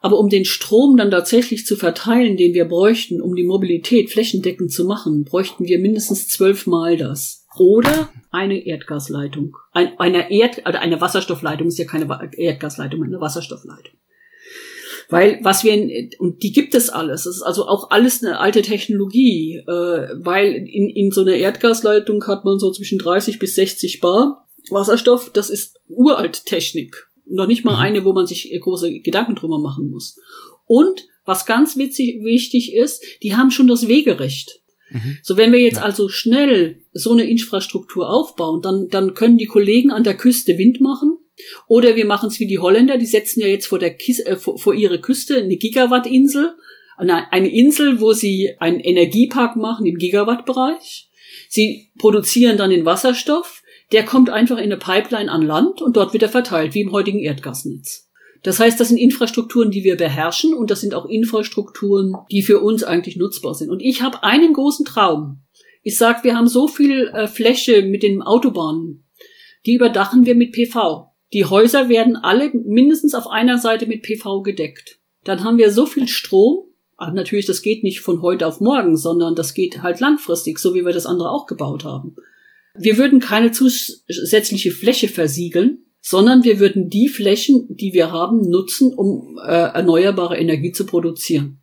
Aber 0.00 0.18
um 0.18 0.28
den 0.28 0.44
Strom 0.44 0.96
dann 0.96 1.12
tatsächlich 1.12 1.64
zu 1.64 1.76
verteilen, 1.76 2.36
den 2.36 2.54
wir 2.54 2.64
bräuchten, 2.64 3.20
um 3.20 3.36
die 3.36 3.44
Mobilität 3.44 4.10
flächendeckend 4.10 4.72
zu 4.72 4.84
machen, 4.84 5.22
bräuchten 5.22 5.66
wir 5.66 5.78
mindestens 5.78 6.26
zwölfmal 6.26 6.96
das. 6.96 7.46
Oder 7.56 8.10
eine 8.30 8.64
Erdgasleitung. 8.66 9.56
Ein, 9.72 9.98
eine 9.98 10.30
Erd, 10.30 10.60
oder 10.60 10.80
eine 10.80 11.00
Wasserstoffleitung 11.00 11.68
ist 11.68 11.78
ja 11.78 11.86
keine 11.86 12.06
Erdgasleitung, 12.36 13.02
eine 13.02 13.20
Wasserstoffleitung. 13.20 13.94
Weil 15.10 15.38
was 15.42 15.64
wir, 15.64 15.72
in, 15.72 16.10
und 16.18 16.42
die 16.42 16.52
gibt 16.52 16.74
es 16.74 16.90
alles, 16.90 17.24
das 17.24 17.36
ist 17.36 17.42
also 17.42 17.66
auch 17.66 17.90
alles 17.90 18.22
eine 18.22 18.38
alte 18.38 18.60
Technologie, 18.60 19.56
äh, 19.56 20.08
weil 20.16 20.52
in, 20.52 20.90
in 20.90 21.10
so 21.10 21.22
einer 21.22 21.34
Erdgasleitung 21.34 22.26
hat 22.26 22.44
man 22.44 22.58
so 22.58 22.70
zwischen 22.70 22.98
30 22.98 23.38
bis 23.38 23.54
60 23.54 24.00
Bar 24.00 24.46
Wasserstoff, 24.70 25.30
das 25.32 25.48
ist 25.48 25.80
uralt 25.88 26.44
Technik. 26.44 27.08
Noch 27.24 27.46
nicht 27.46 27.64
mal 27.64 27.74
mhm. 27.74 27.80
eine, 27.80 28.04
wo 28.04 28.12
man 28.12 28.26
sich 28.26 28.54
große 28.60 29.00
Gedanken 29.00 29.34
drüber 29.34 29.58
machen 29.58 29.90
muss. 29.90 30.18
Und 30.66 31.06
was 31.24 31.46
ganz 31.46 31.76
witzig, 31.76 32.22
wichtig 32.22 32.74
ist, 32.74 33.02
die 33.22 33.34
haben 33.34 33.50
schon 33.50 33.68
das 33.68 33.88
Wegerecht. 33.88 34.60
Mhm. 34.90 35.18
So, 35.22 35.36
wenn 35.36 35.52
wir 35.52 35.60
jetzt 35.60 35.82
also 35.82 36.08
schnell 36.08 36.80
so 36.92 37.12
eine 37.12 37.24
Infrastruktur 37.24 38.08
aufbauen, 38.08 38.62
dann, 38.62 38.88
dann 38.88 39.14
können 39.14 39.38
die 39.38 39.46
Kollegen 39.46 39.90
an 39.90 40.04
der 40.04 40.16
Küste 40.16 40.58
Wind 40.58 40.80
machen 40.80 41.18
oder 41.66 41.96
wir 41.96 42.06
machen 42.06 42.28
es 42.28 42.40
wie 42.40 42.46
die 42.46 42.58
Holländer, 42.58 42.98
die 42.98 43.06
setzen 43.06 43.40
ja 43.40 43.46
jetzt 43.46 43.66
vor, 43.66 43.78
der 43.78 43.94
Kis 43.94 44.20
äh, 44.20 44.36
vor, 44.36 44.58
vor 44.58 44.74
ihre 44.74 45.00
Küste 45.00 45.38
eine 45.38 45.56
Gigawattinsel, 45.56 46.54
eine 46.96 47.48
Insel, 47.48 48.00
wo 48.00 48.12
sie 48.12 48.56
einen 48.58 48.80
Energiepark 48.80 49.54
machen 49.54 49.86
im 49.86 49.98
Gigawattbereich. 49.98 51.08
Sie 51.48 51.92
produzieren 51.96 52.56
dann 52.56 52.70
den 52.70 52.84
Wasserstoff, 52.84 53.62
der 53.92 54.04
kommt 54.04 54.30
einfach 54.30 54.58
in 54.58 54.64
eine 54.64 54.78
Pipeline 54.78 55.30
an 55.30 55.42
Land 55.42 55.80
und 55.80 55.96
dort 55.96 56.12
wird 56.12 56.24
er 56.24 56.28
verteilt, 56.28 56.74
wie 56.74 56.80
im 56.80 56.90
heutigen 56.90 57.20
Erdgasnetz. 57.20 58.07
Das 58.42 58.60
heißt, 58.60 58.78
das 58.78 58.88
sind 58.88 58.98
Infrastrukturen, 58.98 59.70
die 59.70 59.84
wir 59.84 59.96
beherrschen 59.96 60.54
und 60.54 60.70
das 60.70 60.80
sind 60.80 60.94
auch 60.94 61.06
Infrastrukturen, 61.06 62.14
die 62.30 62.42
für 62.42 62.60
uns 62.60 62.84
eigentlich 62.84 63.16
nutzbar 63.16 63.54
sind. 63.54 63.70
Und 63.70 63.80
ich 63.80 64.02
habe 64.02 64.22
einen 64.22 64.52
großen 64.52 64.84
Traum. 64.84 65.40
Ich 65.82 65.96
sag, 65.96 66.24
wir 66.24 66.36
haben 66.36 66.48
so 66.48 66.68
viel 66.68 67.08
äh, 67.08 67.26
Fläche 67.26 67.82
mit 67.82 68.02
den 68.02 68.22
Autobahnen, 68.22 69.04
die 69.66 69.74
überdachen 69.74 70.26
wir 70.26 70.34
mit 70.34 70.52
PV. 70.52 71.12
Die 71.32 71.44
Häuser 71.44 71.88
werden 71.88 72.16
alle 72.16 72.50
mindestens 72.52 73.14
auf 73.14 73.26
einer 73.26 73.58
Seite 73.58 73.86
mit 73.86 74.02
PV 74.02 74.42
gedeckt. 74.42 74.98
Dann 75.24 75.44
haben 75.44 75.58
wir 75.58 75.70
so 75.70 75.86
viel 75.86 76.08
Strom. 76.08 76.64
Aber 76.96 77.12
natürlich, 77.12 77.46
das 77.46 77.62
geht 77.62 77.84
nicht 77.84 78.00
von 78.00 78.22
heute 78.22 78.46
auf 78.46 78.60
morgen, 78.60 78.96
sondern 78.96 79.36
das 79.36 79.54
geht 79.54 79.82
halt 79.82 80.00
langfristig, 80.00 80.58
so 80.58 80.74
wie 80.74 80.84
wir 80.84 80.92
das 80.92 81.06
andere 81.06 81.30
auch 81.30 81.46
gebaut 81.46 81.84
haben. 81.84 82.16
Wir 82.74 82.98
würden 82.98 83.20
keine 83.20 83.52
zusätzliche 83.52 84.72
Fläche 84.72 85.08
versiegeln, 85.08 85.84
sondern 86.00 86.44
wir 86.44 86.60
würden 86.60 86.88
die 86.88 87.08
Flächen, 87.08 87.66
die 87.68 87.92
wir 87.92 88.12
haben, 88.12 88.48
nutzen, 88.48 88.94
um 88.94 89.38
äh, 89.44 89.50
erneuerbare 89.50 90.38
Energie 90.38 90.72
zu 90.72 90.86
produzieren. 90.86 91.60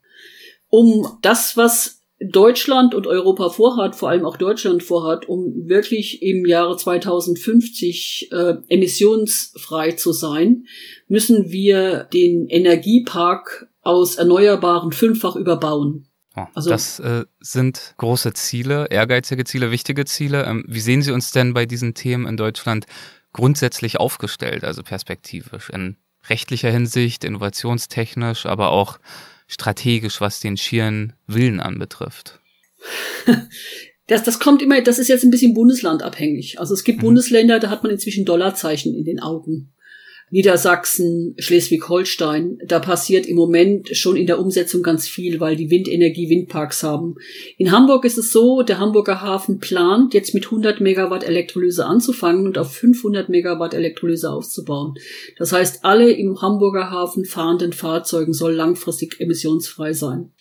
Um 0.70 1.08
das, 1.22 1.58
was 1.58 2.02
Deutschland 2.20 2.96
und 2.96 3.08
Europa 3.08 3.50
vorhat, 3.50 3.96
vor 3.96 4.10
allem 4.10 4.26
auch 4.26 4.38
Deutschland 4.38 4.84
vorhat, 4.84 5.28
um 5.28 5.68
wirklich 5.68 6.22
im 6.22 6.46
Jahre 6.46 6.78
2050 6.78 8.30
äh, 8.32 8.56
emissionsfrei 8.70 9.92
zu 9.92 10.14
sein, 10.14 10.66
müssen 11.08 11.52
wir 11.52 12.06
den 12.14 12.48
Energiepark 12.48 13.68
aus 13.82 14.16
Erneuerbaren 14.16 14.92
fünffach 14.92 15.36
überbauen. 15.36 16.08
Oh, 16.38 16.46
also, 16.54 16.70
das 16.70 17.00
äh, 17.00 17.26
sind 17.40 17.96
große 17.98 18.34
Ziele, 18.34 18.88
ehrgeizige 18.90 19.46
Ziele, 19.46 19.72
wichtige 19.72 20.06
Ziele. 20.06 20.46
Ähm, 20.46 20.66
wie 20.68 20.82
sehen 20.82 21.02
Sie 21.02 21.12
uns 21.12 21.32
denn 21.32 21.54
bei 21.54 21.66
diesen 21.66 21.94
Themen 21.94 22.28
in 22.28 22.36
Deutschland 22.36 22.86
grundsätzlich 23.36 24.00
aufgestellt, 24.00 24.64
also 24.64 24.82
perspektivisch, 24.82 25.70
in 25.70 25.98
rechtlicher 26.30 26.72
Hinsicht, 26.72 27.26
innovationstechnisch, 27.26 28.46
aber 28.46 28.72
auch 28.72 28.98
strategisch, 29.46 30.22
was 30.22 30.40
den 30.40 30.56
schieren 30.56 31.14
Willen 31.28 31.60
anbetrifft? 31.60 32.40
Das, 34.08 34.22
das 34.22 34.40
kommt 34.40 34.62
immer, 34.62 34.80
das 34.82 35.00
ist 35.00 35.08
jetzt 35.08 35.24
ein 35.24 35.32
bisschen 35.32 35.56
bundeslandabhängig. 35.56 36.60
Also 36.60 36.76
es 36.76 36.84
gibt 36.84 37.00
mhm. 37.00 37.06
Bundesländer, 37.06 37.60
da 37.60 37.72
hat 37.72 37.82
man 37.82 37.92
inzwischen 37.92 38.24
Dollarzeichen 38.24 38.94
in 38.94 39.04
den 39.04 39.20
Augen. 39.20 39.74
Niedersachsen, 40.32 41.36
Schleswig-Holstein, 41.38 42.58
da 42.66 42.80
passiert 42.80 43.28
im 43.28 43.36
Moment 43.36 43.96
schon 43.96 44.16
in 44.16 44.26
der 44.26 44.40
Umsetzung 44.40 44.82
ganz 44.82 45.08
viel, 45.08 45.40
weil 45.40 45.56
die 45.56 45.70
Windenergie 45.70 46.30
Windparks 46.30 46.82
haben. 46.82 47.16
In 47.58 47.72
Hamburg 47.72 48.06
ist 48.06 48.18
es 48.18 48.32
so, 48.32 48.64
der 48.64 48.80
Hamburger 48.80 49.22
Hafen 49.22 49.60
plant, 49.60 50.14
jetzt 50.14 50.34
mit 50.34 50.46
100 50.46 50.82
Megawatt 50.82 51.24
Elektrolyse 51.24 51.86
anzufangen 51.86 52.48
und 52.48 52.58
auf 52.58 52.74
500 52.74 53.30
Megawatt 53.30 53.76
Elektrolyse 53.76 54.32
aufzubauen. 54.32 54.96
Das 55.38 55.52
heißt, 55.52 55.86
alle 55.86 56.12
im 56.12 56.42
Hamburger 56.42 56.90
Hafen 56.90 57.24
fahrenden 57.26 57.72
Fahrzeugen 57.72 58.34
sollen 58.34 58.58
langfristig 58.58 59.20
emissionsfrei 59.20 59.94
sein. 59.94 60.32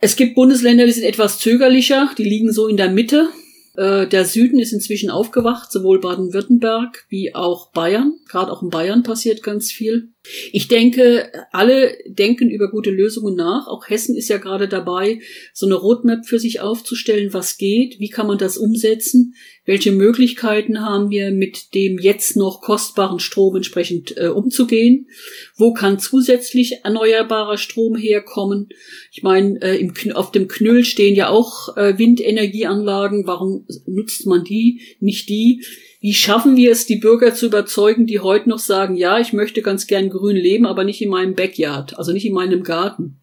Es 0.00 0.16
gibt 0.16 0.34
Bundesländer, 0.34 0.84
die 0.84 0.92
sind 0.92 1.04
etwas 1.04 1.38
zögerlicher, 1.38 2.10
die 2.18 2.24
liegen 2.24 2.52
so 2.52 2.66
in 2.66 2.76
der 2.76 2.90
Mitte. 2.90 3.28
Äh, 3.74 4.06
der 4.06 4.24
Süden 4.24 4.58
ist 4.58 4.72
inzwischen 4.72 5.10
aufgewacht, 5.10 5.72
sowohl 5.72 6.00
Baden-Württemberg 6.00 7.06
wie 7.08 7.34
auch 7.34 7.70
Bayern. 7.72 8.18
Gerade 8.28 8.52
auch 8.52 8.62
in 8.62 8.70
Bayern 8.70 9.02
passiert 9.02 9.42
ganz 9.42 9.70
viel. 9.70 10.10
Ich 10.52 10.68
denke, 10.68 11.32
alle 11.50 11.96
denken 12.06 12.48
über 12.48 12.70
gute 12.70 12.90
Lösungen 12.90 13.34
nach. 13.34 13.66
Auch 13.66 13.88
Hessen 13.88 14.16
ist 14.16 14.28
ja 14.28 14.38
gerade 14.38 14.68
dabei, 14.68 15.20
so 15.52 15.66
eine 15.66 15.74
Roadmap 15.74 16.26
für 16.26 16.38
sich 16.38 16.60
aufzustellen, 16.60 17.32
was 17.32 17.58
geht, 17.58 17.98
wie 17.98 18.08
kann 18.08 18.28
man 18.28 18.38
das 18.38 18.56
umsetzen, 18.56 19.34
welche 19.64 19.90
Möglichkeiten 19.90 20.80
haben 20.80 21.10
wir, 21.10 21.32
mit 21.32 21.74
dem 21.74 21.98
jetzt 21.98 22.36
noch 22.36 22.60
kostbaren 22.60 23.18
Strom 23.18 23.56
entsprechend 23.56 24.16
äh, 24.16 24.28
umzugehen, 24.28 25.08
wo 25.56 25.72
kann 25.72 25.98
zusätzlich 25.98 26.84
erneuerbarer 26.84 27.58
Strom 27.58 27.96
herkommen. 27.96 28.68
Ich 29.10 29.24
meine, 29.24 29.60
äh, 29.60 29.76
im, 29.78 29.92
auf 30.12 30.30
dem 30.30 30.46
Knüll 30.46 30.84
stehen 30.84 31.16
ja 31.16 31.30
auch 31.30 31.76
äh, 31.76 31.98
Windenergieanlagen, 31.98 33.26
warum 33.26 33.66
nutzt 33.86 34.26
man 34.26 34.44
die, 34.44 34.82
nicht 35.00 35.28
die? 35.28 35.64
Wie 36.02 36.14
schaffen 36.14 36.56
wir 36.56 36.72
es, 36.72 36.84
die 36.84 36.96
Bürger 36.96 37.32
zu 37.32 37.46
überzeugen, 37.46 38.06
die 38.06 38.18
heute 38.18 38.48
noch 38.48 38.58
sagen, 38.58 38.96
ja, 38.96 39.20
ich 39.20 39.32
möchte 39.32 39.62
ganz 39.62 39.86
gern 39.86 40.10
grün 40.10 40.36
leben, 40.36 40.66
aber 40.66 40.82
nicht 40.82 41.00
in 41.00 41.10
meinem 41.10 41.36
Backyard, 41.36 41.96
also 41.96 42.12
nicht 42.12 42.26
in 42.26 42.34
meinem 42.34 42.64
Garten. 42.64 43.20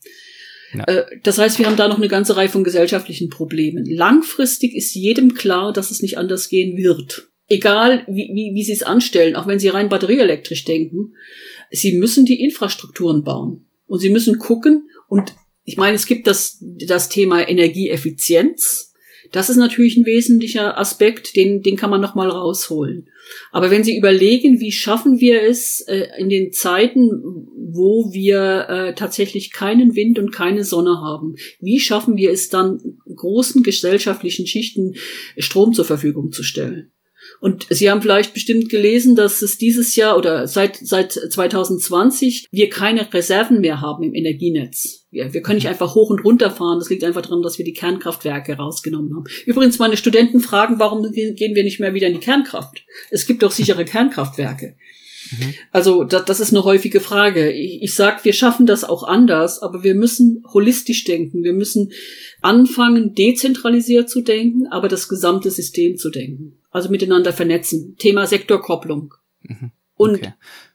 Ja. 0.74 0.86
Äh, 0.86 1.20
das 1.22 1.38
heißt, 1.38 1.60
wir 1.60 1.66
haben 1.66 1.76
da 1.76 1.90
noch 1.90 1.98
eine 1.98 2.08
ganze 2.08 2.38
Reihe 2.38 2.48
von 2.48 2.64
gesellschaftlichen 2.64 3.30
Problemen. 3.30 3.86
Langfristig 3.86 4.74
ist 4.76 4.96
jedem 4.96 5.34
klar, 5.34 5.74
dass 5.74 5.92
es 5.92 6.02
nicht 6.02 6.18
anders 6.18 6.48
gehen 6.48 6.78
wird. 6.78 7.28
Egal, 7.50 8.06
wie, 8.08 8.30
wie, 8.34 8.56
wie 8.56 8.64
sie 8.64 8.72
es 8.72 8.84
anstellen, 8.84 9.36
auch 9.36 9.46
wenn 9.46 9.60
sie 9.60 9.68
rein 9.68 9.90
batterieelektrisch 9.90 10.64
denken, 10.64 11.16
sie 11.72 11.98
müssen 11.98 12.24
die 12.24 12.42
Infrastrukturen 12.42 13.26
bauen. 13.26 13.66
Und 13.88 14.00
sie 14.00 14.10
müssen 14.10 14.40
gucken, 14.40 14.88
und 15.10 15.34
ich 15.66 15.76
meine, 15.76 15.96
es 15.96 16.06
gibt 16.06 16.28
das, 16.28 16.60
das 16.62 17.10
Thema 17.10 17.46
Energieeffizienz. 17.46 18.89
Das 19.32 19.50
ist 19.50 19.58
natürlich 19.58 19.96
ein 19.98 20.06
wesentlicher 20.06 20.78
Aspekt, 20.78 21.36
den, 21.36 21.62
den 21.62 21.76
kann 21.76 21.90
man 21.90 22.02
nochmal 22.02 22.30
rausholen. 22.30 23.10
Aber 23.52 23.70
wenn 23.70 23.84
Sie 23.84 23.98
überlegen, 23.98 24.60
wie 24.60 24.72
schaffen 24.72 25.20
wir 25.20 25.44
es 25.44 25.82
äh, 25.82 26.08
in 26.18 26.30
den 26.30 26.52
Zeiten, 26.52 27.12
wo 27.56 28.12
wir 28.12 28.68
äh, 28.70 28.96
tatsächlich 28.96 29.52
keinen 29.52 29.96
Wind 29.96 30.18
und 30.18 30.32
keine 30.32 30.64
Sonne 30.64 31.02
haben, 31.02 31.36
wie 31.60 31.80
schaffen 31.80 32.18
wir 32.18 32.32
es 32.32 32.50
dann, 32.50 32.80
großen 33.16 33.64
gesellschaftlichen 33.64 34.48
Schichten 34.48 34.96
Strom 35.38 35.74
zur 35.74 35.86
Verfügung 35.86 36.32
zu 36.32 36.42
stellen? 36.42 36.92
Und 37.40 37.68
Sie 37.70 37.90
haben 37.90 38.02
vielleicht 38.02 38.34
bestimmt 38.34 38.70
gelesen, 38.70 39.16
dass 39.16 39.42
es 39.42 39.58
dieses 39.58 39.96
Jahr 39.96 40.18
oder 40.18 40.48
seit, 40.48 40.76
seit 40.76 41.14
2020 41.14 42.48
wir 42.52 42.70
keine 42.70 43.12
Reserven 43.14 43.62
mehr 43.62 43.80
haben 43.80 44.04
im 44.04 44.14
Energienetz. 44.14 45.06
Wir, 45.10 45.34
wir 45.34 45.42
können 45.42 45.56
nicht 45.56 45.66
mhm. 45.66 45.72
einfach 45.72 45.96
hoch 45.96 46.10
und 46.10 46.24
runter 46.24 46.52
fahren. 46.52 46.80
Das 46.80 46.90
liegt 46.90 47.04
einfach 47.04 47.22
daran, 47.22 47.42
dass 47.42 47.58
wir 47.58 47.66
die 47.66 47.74
Kernkraftwerke 47.74 48.54
rausgenommen 48.54 49.16
haben. 49.16 49.24
Übrigens, 49.46 49.80
meine 49.80 49.98
Studenten 49.98 50.42
fragen, 50.42 50.80
warum 50.80 51.10
gehen 51.12 51.56
wir 51.56 51.64
nicht 51.64 51.80
mehr 51.80 51.94
wieder 51.94 52.08
in 52.08 52.14
die 52.14 52.20
Kernkraft? 52.20 52.84
Es 53.10 53.26
gibt 53.26 53.42
doch 53.42 53.52
sichere 53.52 53.86
Kernkraftwerke. 53.86 54.76
Mhm. 55.32 55.54
Also 55.72 56.04
das, 56.04 56.26
das 56.26 56.40
ist 56.40 56.52
eine 56.52 56.64
häufige 56.64 57.00
Frage. 57.00 57.52
Ich, 57.52 57.82
ich 57.84 57.94
sage, 57.94 58.20
wir 58.24 58.34
schaffen 58.34 58.66
das 58.66 58.84
auch 58.84 59.04
anders, 59.04 59.62
aber 59.62 59.84
wir 59.84 59.96
müssen 59.96 60.44
holistisch 60.54 61.06
denken. 61.06 61.44
Wir 61.44 61.54
müssen 61.54 61.92
anfangen, 62.42 63.16
dezentralisiert 63.16 64.10
zu 64.10 64.22
denken, 64.22 64.68
aber 64.68 64.88
das 64.88 65.08
gesamte 65.08 65.52
System 65.52 65.98
zu 65.98 66.10
denken. 66.10 66.59
Also 66.72 66.90
miteinander 66.90 67.34
vernetzen. 67.34 67.96
Thema 67.98 68.28
Sektorkopplung. 68.28 69.14
Mhm. 69.42 69.72
Und 69.96 70.34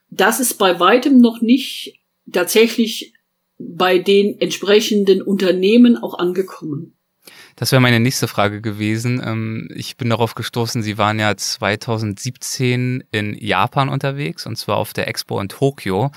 das 0.09 0.39
ist 0.39 0.55
bei 0.55 0.79
weitem 0.79 1.19
noch 1.19 1.41
nicht 1.41 1.99
tatsächlich 2.31 3.13
bei 3.57 3.99
den 3.99 4.39
entsprechenden 4.39 5.21
Unternehmen 5.21 5.97
auch 5.97 6.17
angekommen. 6.17 6.95
Das 7.55 7.71
wäre 7.71 7.81
meine 7.81 8.01
nächste 8.01 8.27
Frage 8.27 8.61
gewesen. 8.61 9.21
Ähm, 9.23 9.69
ich 9.73 9.95
bin 9.95 10.09
darauf 10.09 10.35
gestoßen, 10.35 10.83
Sie 10.83 10.97
waren 10.97 11.19
ja 11.19 11.35
2017 11.35 13.03
in 13.11 13.33
Japan 13.39 13.89
unterwegs 13.89 14.45
und 14.45 14.57
zwar 14.57 14.77
auf 14.77 14.93
der 14.93 15.07
Expo 15.07 15.39
in 15.39 15.47
Tokio 15.47 16.11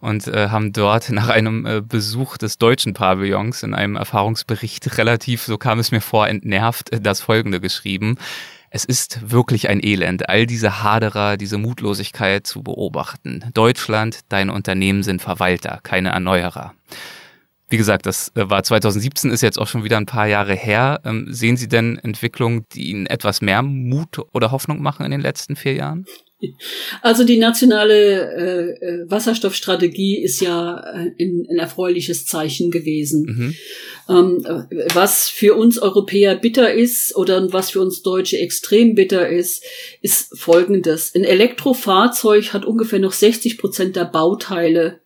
und 0.00 0.28
äh, 0.28 0.48
haben 0.48 0.72
dort 0.72 1.10
nach 1.10 1.28
einem 1.28 1.66
äh, 1.66 1.82
Besuch 1.82 2.38
des 2.38 2.58
deutschen 2.58 2.94
Pavillons 2.94 3.64
in 3.64 3.74
einem 3.74 3.96
Erfahrungsbericht 3.96 4.96
relativ, 4.96 5.42
so 5.42 5.58
kam 5.58 5.78
es 5.78 5.90
mir 5.90 6.00
vor, 6.00 6.28
entnervt 6.28 6.92
äh, 6.92 7.00
das 7.00 7.20
Folgende 7.20 7.60
geschrieben. 7.60 8.16
Es 8.70 8.84
ist 8.84 9.30
wirklich 9.30 9.68
ein 9.68 9.82
Elend, 9.82 10.28
all 10.28 10.46
diese 10.46 10.82
Haderer, 10.82 11.36
diese 11.36 11.58
Mutlosigkeit 11.58 12.46
zu 12.46 12.62
beobachten. 12.62 13.44
Deutschland, 13.54 14.20
deine 14.28 14.52
Unternehmen 14.52 15.02
sind 15.02 15.22
Verwalter, 15.22 15.80
keine 15.82 16.10
Erneuerer. 16.10 16.74
Wie 17.68 17.76
gesagt, 17.76 18.06
das 18.06 18.30
äh, 18.36 18.48
war 18.48 18.62
2017, 18.62 19.30
ist 19.30 19.40
jetzt 19.42 19.58
auch 19.58 19.66
schon 19.66 19.82
wieder 19.82 19.96
ein 19.96 20.06
paar 20.06 20.26
Jahre 20.26 20.54
her. 20.54 21.00
Ähm, 21.04 21.26
sehen 21.30 21.56
Sie 21.56 21.68
denn 21.68 21.98
Entwicklungen, 21.98 22.64
die 22.72 22.90
Ihnen 22.90 23.06
etwas 23.06 23.40
mehr 23.40 23.62
Mut 23.62 24.20
oder 24.32 24.52
Hoffnung 24.52 24.80
machen 24.82 25.04
in 25.04 25.10
den 25.10 25.20
letzten 25.20 25.56
vier 25.56 25.74
Jahren? 25.74 26.06
Also 27.00 27.24
die 27.24 27.38
nationale 27.38 28.76
äh, 28.80 28.84
äh 28.84 29.10
Wasserstoffstrategie 29.10 30.22
ist 30.22 30.40
ja 30.40 30.78
äh, 30.80 31.12
ein, 31.18 31.46
ein 31.50 31.58
erfreuliches 31.58 32.26
Zeichen 32.26 32.70
gewesen. 32.70 33.24
Mhm. 33.26 33.54
Ähm, 34.08 34.44
was 34.92 35.28
für 35.28 35.54
uns 35.54 35.78
Europäer 35.78 36.36
bitter 36.36 36.72
ist 36.72 37.16
oder 37.16 37.52
was 37.52 37.70
für 37.70 37.80
uns 37.80 38.02
Deutsche 38.02 38.38
extrem 38.38 38.94
bitter 38.94 39.28
ist, 39.28 39.64
ist 40.02 40.38
Folgendes. 40.38 41.14
Ein 41.14 41.24
Elektrofahrzeug 41.24 42.52
hat 42.52 42.66
ungefähr 42.66 42.98
noch 42.98 43.12
60 43.12 43.56
Prozent 43.56 43.96
der 43.96 44.04
Bauteile 44.04 45.00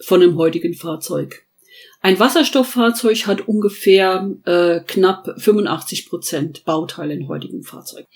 von 0.00 0.22
einem 0.22 0.36
heutigen 0.36 0.74
Fahrzeug. 0.74 1.44
Ein 2.00 2.18
Wasserstofffahrzeug 2.18 3.26
hat 3.28 3.46
ungefähr 3.46 4.28
äh, 4.44 4.80
knapp 4.80 5.34
85 5.38 6.08
Prozent 6.08 6.64
Bauteile 6.64 7.14
in 7.14 7.28
heutigen 7.28 7.62
Fahrzeugen. 7.62 8.08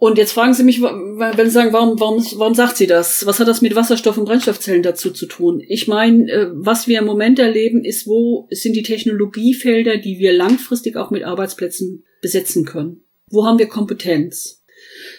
Und 0.00 0.16
jetzt 0.16 0.32
fragen 0.32 0.54
Sie 0.54 0.62
mich, 0.62 0.80
wenn 0.80 1.46
Sie 1.46 1.50
sagen, 1.50 1.72
warum, 1.72 1.98
warum, 1.98 2.24
warum 2.36 2.54
sagt 2.54 2.76
sie 2.76 2.86
das? 2.86 3.26
Was 3.26 3.40
hat 3.40 3.48
das 3.48 3.62
mit 3.62 3.74
Wasserstoff- 3.74 4.16
und 4.16 4.26
Brennstoffzellen 4.26 4.84
dazu 4.84 5.10
zu 5.10 5.26
tun? 5.26 5.60
Ich 5.66 5.88
meine, 5.88 6.30
äh, 6.30 6.50
was 6.54 6.86
wir 6.86 7.00
im 7.00 7.04
Moment 7.04 7.40
erleben, 7.40 7.84
ist, 7.84 8.06
wo 8.06 8.46
sind 8.50 8.76
die 8.76 8.84
Technologiefelder, 8.84 9.98
die 9.98 10.20
wir 10.20 10.32
langfristig 10.32 10.96
auch 10.96 11.10
mit 11.10 11.24
Arbeitsplätzen 11.24 12.04
besetzen 12.22 12.64
können? 12.64 13.02
Wo 13.28 13.44
haben 13.44 13.58
wir 13.58 13.66
Kompetenz? 13.66 14.64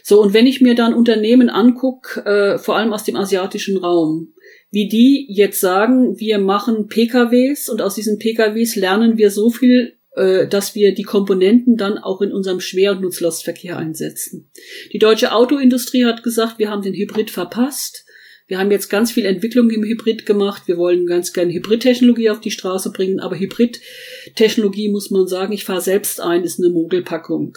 So, 0.02 0.22
und 0.22 0.34
wenn 0.34 0.48
ich 0.48 0.62
mir 0.62 0.76
dann 0.76 0.94
Unternehmen 0.94 1.50
angucke, 1.50 2.26
äh, 2.26 2.58
vor 2.58 2.78
allem 2.78 2.94
aus 2.94 3.04
dem 3.04 3.18
asiatischen 3.18 3.76
Raum, 3.76 4.34
wie 4.72 4.88
die 4.88 5.28
jetzt 5.30 5.60
sagen, 5.60 6.18
wir 6.20 6.40
machen 6.40 6.88
PKWs 6.88 7.68
und 7.68 7.82
aus 7.82 7.96
diesen 7.96 8.18
PKWs 8.18 8.78
lernen 8.78 9.18
wir 9.18 9.30
so 9.30 9.50
viel, 9.50 9.99
dass 10.16 10.76
wir 10.76 10.94
die 10.94 11.04
Komponenten 11.04 11.78
dann 11.78 11.98
auch 11.98 12.22
in 12.22 12.32
unserem 12.32 12.60
Schwer- 12.60 12.94
und 12.94 13.02
Nutzlastverkehr 13.02 13.78
einsetzen. 13.78 14.50
Die 14.92 15.00
deutsche 15.00 15.32
Autoindustrie 15.32 16.06
hat 16.06 16.24
gesagt, 16.24 16.60
wir 16.60 16.70
haben 16.70 16.82
den 16.82 16.96
Hybrid 16.96 17.30
verpasst. 17.30 18.06
Wir 18.48 18.58
haben 18.58 18.72
jetzt 18.72 18.90
ganz 18.90 19.12
viel 19.12 19.26
Entwicklung 19.26 19.70
im 19.70 19.84
Hybrid 19.84 20.26
gemacht. 20.26 20.64
Wir 20.66 20.78
wollen 20.78 21.06
ganz 21.06 21.34
gerne 21.34 21.54
Hybridtechnologie 21.54 22.32
auf 22.32 22.42
die 22.42 22.50
Straße 22.50 22.92
bringen, 22.92 23.20
aber 23.20 23.38
Hybridtechnologie 23.38 24.90
muss 24.90 25.12
man 25.12 25.28
sagen, 25.28 25.54
ich 25.54 25.66
fahre 25.66 25.82
selbst 25.82 26.20
ein, 26.20 26.44
ist 26.44 26.60
eine 26.60 26.70
Mogelpackung 26.70 27.56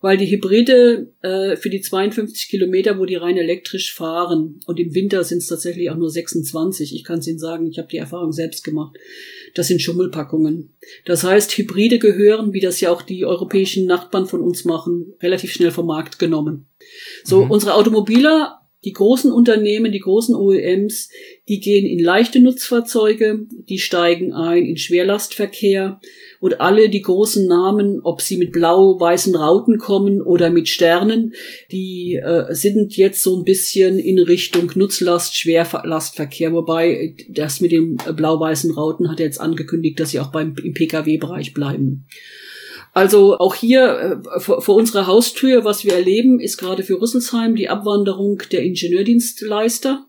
weil 0.00 0.16
die 0.16 0.30
Hybride 0.30 1.12
äh, 1.22 1.56
für 1.56 1.68
die 1.68 1.80
52 1.80 2.48
Kilometer, 2.48 2.98
wo 2.98 3.04
die 3.04 3.16
rein 3.16 3.36
elektrisch 3.36 3.94
fahren, 3.94 4.60
und 4.66 4.80
im 4.80 4.94
Winter 4.94 5.24
sind 5.24 5.38
es 5.38 5.46
tatsächlich 5.46 5.90
auch 5.90 5.96
nur 5.96 6.10
26, 6.10 6.94
ich 6.94 7.04
kann 7.04 7.18
es 7.18 7.28
Ihnen 7.28 7.38
sagen, 7.38 7.66
ich 7.66 7.78
habe 7.78 7.88
die 7.88 7.98
Erfahrung 7.98 8.32
selbst 8.32 8.64
gemacht, 8.64 8.96
das 9.54 9.68
sind 9.68 9.82
Schummelpackungen. 9.82 10.74
Das 11.04 11.24
heißt, 11.24 11.56
Hybride 11.56 11.98
gehören, 11.98 12.52
wie 12.52 12.60
das 12.60 12.80
ja 12.80 12.90
auch 12.90 13.02
die 13.02 13.26
europäischen 13.26 13.86
Nachbarn 13.86 14.26
von 14.26 14.40
uns 14.40 14.64
machen, 14.64 15.12
relativ 15.22 15.52
schnell 15.52 15.70
vom 15.70 15.86
Markt 15.86 16.18
genommen. 16.18 16.66
So, 17.24 17.44
mhm. 17.44 17.50
unsere 17.50 17.74
Automobiler 17.74 18.59
die 18.84 18.92
großen 18.92 19.30
Unternehmen, 19.30 19.92
die 19.92 20.00
großen 20.00 20.34
OEMs, 20.34 21.10
die 21.48 21.60
gehen 21.60 21.84
in 21.84 22.02
leichte 22.02 22.40
Nutzfahrzeuge, 22.40 23.40
die 23.68 23.78
steigen 23.78 24.32
ein 24.32 24.64
in 24.64 24.76
Schwerlastverkehr 24.78 26.00
und 26.40 26.60
alle 26.60 26.88
die 26.88 27.02
großen 27.02 27.46
Namen, 27.46 28.00
ob 28.02 28.22
sie 28.22 28.38
mit 28.38 28.52
blau-weißen 28.52 29.36
Rauten 29.36 29.78
kommen 29.78 30.22
oder 30.22 30.48
mit 30.48 30.68
Sternen, 30.68 31.34
die 31.70 32.14
äh, 32.14 32.54
sind 32.54 32.96
jetzt 32.96 33.22
so 33.22 33.38
ein 33.38 33.44
bisschen 33.44 33.98
in 33.98 34.18
Richtung 34.18 34.72
Nutzlast, 34.74 35.36
Schwerlastverkehr, 35.36 36.52
wobei 36.52 37.14
das 37.28 37.60
mit 37.60 37.72
den 37.72 37.96
blau-weißen 37.96 38.72
Rauten 38.72 39.10
hat 39.10 39.20
er 39.20 39.26
jetzt 39.26 39.40
angekündigt, 39.40 40.00
dass 40.00 40.10
sie 40.10 40.20
auch 40.20 40.32
beim 40.32 40.54
im 40.62 40.72
Pkw-Bereich 40.72 41.52
bleiben. 41.52 42.06
Also 42.92 43.38
auch 43.38 43.54
hier 43.54 44.22
äh, 44.34 44.40
vor, 44.40 44.62
vor 44.62 44.74
unserer 44.74 45.06
Haustür, 45.06 45.64
was 45.64 45.84
wir 45.84 45.94
erleben, 45.94 46.40
ist 46.40 46.58
gerade 46.58 46.82
für 46.82 47.00
Rüsselsheim 47.00 47.54
die 47.54 47.68
Abwanderung 47.68 48.42
der 48.50 48.62
Ingenieurdienstleister. 48.62 50.06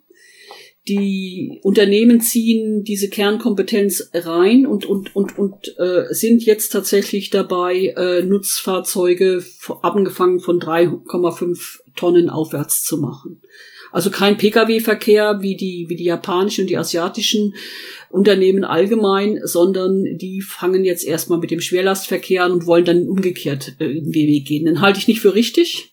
Die 0.88 1.59
Unternehmen 1.61 2.21
ziehen 2.21 2.84
diese 2.84 3.07
Kernkompetenz 3.09 4.09
rein 4.15 4.65
und, 4.65 4.86
und, 4.86 5.15
und, 5.15 5.38
und 5.38 5.75
äh, 5.77 6.05
sind 6.09 6.43
jetzt 6.43 6.69
tatsächlich 6.69 7.29
dabei, 7.29 7.93
äh, 7.95 8.23
Nutzfahrzeuge 8.23 9.45
angefangen 9.84 10.39
von 10.39 10.59
3,5 10.59 11.82
Tonnen 11.95 12.32
aufwärts 12.32 12.84
zu 12.84 12.97
machen. 12.97 13.41
Also 13.92 14.10
kein 14.10 14.38
Pkw-Verkehr 14.38 15.42
wie 15.42 15.56
die, 15.56 15.86
wie 15.89 15.96
die 15.96 16.06
japanischen 16.06 16.62
und 16.62 16.70
die 16.70 16.78
asiatischen 16.78 17.56
Unternehmen 18.10 18.64
allgemein, 18.64 19.39
sondern 19.44 20.04
die 20.18 20.42
fangen 20.42 20.84
jetzt 20.86 21.06
erstmal 21.06 21.39
mit 21.39 21.52
dem 21.52 21.62
Schwerlastverkehr 21.62 22.44
an 22.44 22.52
und 22.52 22.66
wollen 22.66 22.86
dann 22.86 23.08
umgekehrt 23.08 23.76
äh, 23.80 23.86
in 23.86 24.12
den 24.12 24.14
Weg 24.14 24.48
gehen. 24.48 24.66
Den 24.66 24.82
halte 24.82 25.00
ich 25.00 25.08
nicht 25.08 25.22
für 25.22 25.36
richtig, 25.36 25.91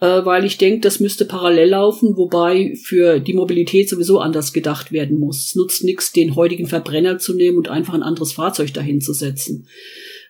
äh, 0.00 0.24
weil 0.24 0.44
ich 0.44 0.58
denke, 0.58 0.80
das 0.80 1.00
müsste 1.00 1.24
parallel 1.24 1.70
laufen, 1.70 2.16
wobei 2.16 2.74
für 2.82 3.20
die 3.20 3.34
Mobilität 3.34 3.88
sowieso 3.88 4.18
anders 4.18 4.52
gedacht 4.52 4.92
werden 4.92 5.18
muss. 5.18 5.46
Es 5.46 5.54
nutzt 5.54 5.84
nichts, 5.84 6.12
den 6.12 6.36
heutigen 6.36 6.66
Verbrenner 6.66 7.18
zu 7.18 7.34
nehmen 7.34 7.58
und 7.58 7.68
einfach 7.68 7.94
ein 7.94 8.02
anderes 8.02 8.32
Fahrzeug 8.32 8.74
dahin 8.74 9.00
zu 9.00 9.12
setzen. 9.12 9.68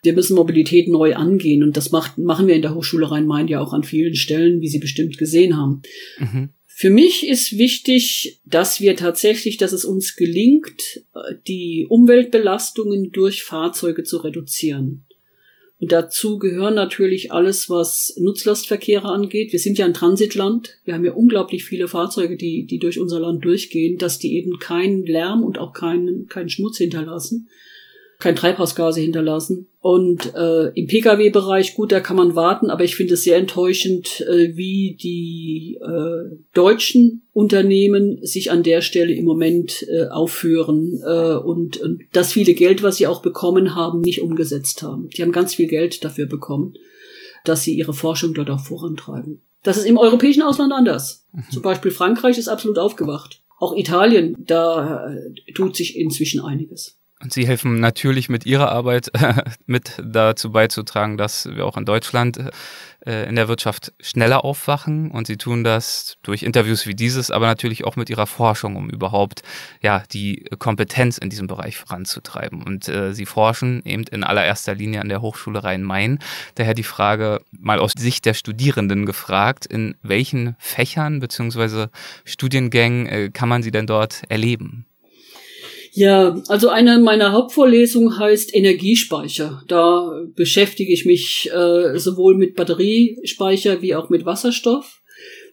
Wir 0.02 0.12
müssen 0.12 0.36
Mobilität 0.36 0.88
neu 0.88 1.16
angehen 1.16 1.62
und 1.62 1.76
das 1.76 1.90
macht, 1.90 2.18
machen 2.18 2.46
wir 2.46 2.54
in 2.54 2.62
der 2.62 2.74
Hochschule 2.74 3.10
Rhein-Main 3.10 3.48
ja 3.48 3.60
auch 3.60 3.72
an 3.72 3.82
vielen 3.82 4.14
Stellen, 4.14 4.60
wie 4.60 4.68
Sie 4.68 4.78
bestimmt 4.78 5.18
gesehen 5.18 5.56
haben. 5.56 5.82
Mhm. 6.18 6.50
Für 6.78 6.90
mich 6.90 7.26
ist 7.26 7.56
wichtig, 7.56 8.42
dass 8.44 8.80
wir 8.80 8.96
tatsächlich, 8.96 9.56
dass 9.56 9.72
es 9.72 9.86
uns 9.86 10.14
gelingt, 10.14 11.00
die 11.48 11.86
Umweltbelastungen 11.88 13.12
durch 13.12 13.44
Fahrzeuge 13.44 14.04
zu 14.04 14.18
reduzieren. 14.18 15.05
Und 15.78 15.92
dazu 15.92 16.38
gehören 16.38 16.74
natürlich 16.74 17.32
alles, 17.32 17.68
was 17.68 18.14
Nutzlastverkehre 18.18 19.08
angeht. 19.08 19.52
Wir 19.52 19.58
sind 19.58 19.76
ja 19.76 19.84
ein 19.84 19.92
Transitland. 19.92 20.78
Wir 20.84 20.94
haben 20.94 21.04
ja 21.04 21.12
unglaublich 21.12 21.64
viele 21.64 21.86
Fahrzeuge, 21.86 22.36
die, 22.36 22.64
die 22.64 22.78
durch 22.78 22.98
unser 22.98 23.20
Land 23.20 23.44
durchgehen, 23.44 23.98
dass 23.98 24.18
die 24.18 24.36
eben 24.36 24.58
keinen 24.58 25.04
Lärm 25.04 25.44
und 25.44 25.58
auch 25.58 25.74
keinen, 25.74 26.28
keinen 26.28 26.48
Schmutz 26.48 26.78
hinterlassen 26.78 27.48
kein 28.18 28.36
Treibhausgase 28.36 29.00
hinterlassen. 29.00 29.68
Und 29.80 30.34
äh, 30.34 30.68
im 30.70 30.86
Pkw-Bereich, 30.86 31.74
gut, 31.74 31.92
da 31.92 32.00
kann 32.00 32.16
man 32.16 32.34
warten, 32.34 32.70
aber 32.70 32.84
ich 32.84 32.96
finde 32.96 33.14
es 33.14 33.22
sehr 33.22 33.36
enttäuschend, 33.36 34.20
äh, 34.22 34.56
wie 34.56 34.96
die 35.00 35.78
äh, 35.80 36.36
deutschen 36.54 37.22
Unternehmen 37.32 38.18
sich 38.22 38.50
an 38.50 38.62
der 38.62 38.80
Stelle 38.80 39.12
im 39.12 39.24
Moment 39.24 39.86
äh, 39.88 40.08
aufführen 40.08 41.00
äh, 41.06 41.34
und, 41.34 41.76
und 41.76 42.02
das 42.12 42.32
viele 42.32 42.54
Geld, 42.54 42.82
was 42.82 42.96
sie 42.96 43.06
auch 43.06 43.22
bekommen 43.22 43.74
haben, 43.74 44.00
nicht 44.00 44.22
umgesetzt 44.22 44.82
haben. 44.82 45.08
Die 45.10 45.22
haben 45.22 45.32
ganz 45.32 45.54
viel 45.54 45.68
Geld 45.68 46.04
dafür 46.04 46.26
bekommen, 46.26 46.74
dass 47.44 47.62
sie 47.62 47.74
ihre 47.74 47.94
Forschung 47.94 48.34
dort 48.34 48.50
auch 48.50 48.64
vorantreiben. 48.64 49.42
Das 49.62 49.76
ist 49.76 49.86
im 49.86 49.98
europäischen 49.98 50.42
Ausland 50.42 50.72
anders. 50.72 51.26
Mhm. 51.32 51.44
Zum 51.52 51.62
Beispiel 51.62 51.90
Frankreich 51.90 52.38
ist 52.38 52.48
absolut 52.48 52.78
aufgewacht. 52.78 53.42
Auch 53.58 53.76
Italien, 53.76 54.36
da 54.38 55.10
äh, 55.12 55.52
tut 55.54 55.76
sich 55.76 55.96
inzwischen 55.96 56.40
einiges. 56.40 56.98
Und 57.22 57.32
Sie 57.32 57.46
helfen 57.46 57.80
natürlich 57.80 58.28
mit 58.28 58.44
Ihrer 58.44 58.70
Arbeit 58.70 59.10
mit 59.66 59.92
dazu 60.02 60.52
beizutragen, 60.52 61.16
dass 61.16 61.46
wir 61.46 61.64
auch 61.64 61.78
in 61.78 61.86
Deutschland 61.86 62.38
äh, 63.06 63.26
in 63.26 63.36
der 63.36 63.48
Wirtschaft 63.48 63.94
schneller 64.00 64.44
aufwachen. 64.44 65.10
Und 65.10 65.26
Sie 65.26 65.38
tun 65.38 65.64
das 65.64 66.18
durch 66.22 66.42
Interviews 66.42 66.86
wie 66.86 66.94
dieses, 66.94 67.30
aber 67.30 67.46
natürlich 67.46 67.84
auch 67.84 67.96
mit 67.96 68.10
Ihrer 68.10 68.26
Forschung, 68.26 68.76
um 68.76 68.90
überhaupt 68.90 69.42
ja 69.80 70.02
die 70.12 70.44
Kompetenz 70.58 71.16
in 71.16 71.30
diesem 71.30 71.46
Bereich 71.46 71.78
voranzutreiben. 71.78 72.62
Und 72.62 72.86
äh, 72.88 73.14
Sie 73.14 73.24
forschen 73.24 73.82
eben 73.86 74.02
in 74.02 74.22
allererster 74.22 74.74
Linie 74.74 75.00
an 75.00 75.08
der 75.08 75.22
Hochschule 75.22 75.64
Rhein-Main. 75.64 76.18
Daher 76.56 76.74
die 76.74 76.82
Frage 76.82 77.40
mal 77.50 77.78
aus 77.78 77.92
Sicht 77.96 78.26
der 78.26 78.34
Studierenden 78.34 79.06
gefragt, 79.06 79.64
in 79.64 79.94
welchen 80.02 80.54
Fächern 80.58 81.20
beziehungsweise 81.20 81.88
Studiengängen 82.26 83.06
äh, 83.06 83.30
kann 83.32 83.48
man 83.48 83.62
Sie 83.62 83.70
denn 83.70 83.86
dort 83.86 84.20
erleben? 84.28 84.84
Ja, 85.96 86.36
also 86.48 86.68
eine 86.68 86.98
meiner 86.98 87.32
Hauptvorlesungen 87.32 88.18
heißt 88.18 88.54
Energiespeicher. 88.54 89.62
Da 89.66 90.26
beschäftige 90.34 90.92
ich 90.92 91.06
mich 91.06 91.50
äh, 91.50 91.98
sowohl 91.98 92.36
mit 92.36 92.54
Batteriespeicher 92.54 93.80
wie 93.80 93.94
auch 93.94 94.10
mit 94.10 94.26
Wasserstoff. 94.26 95.00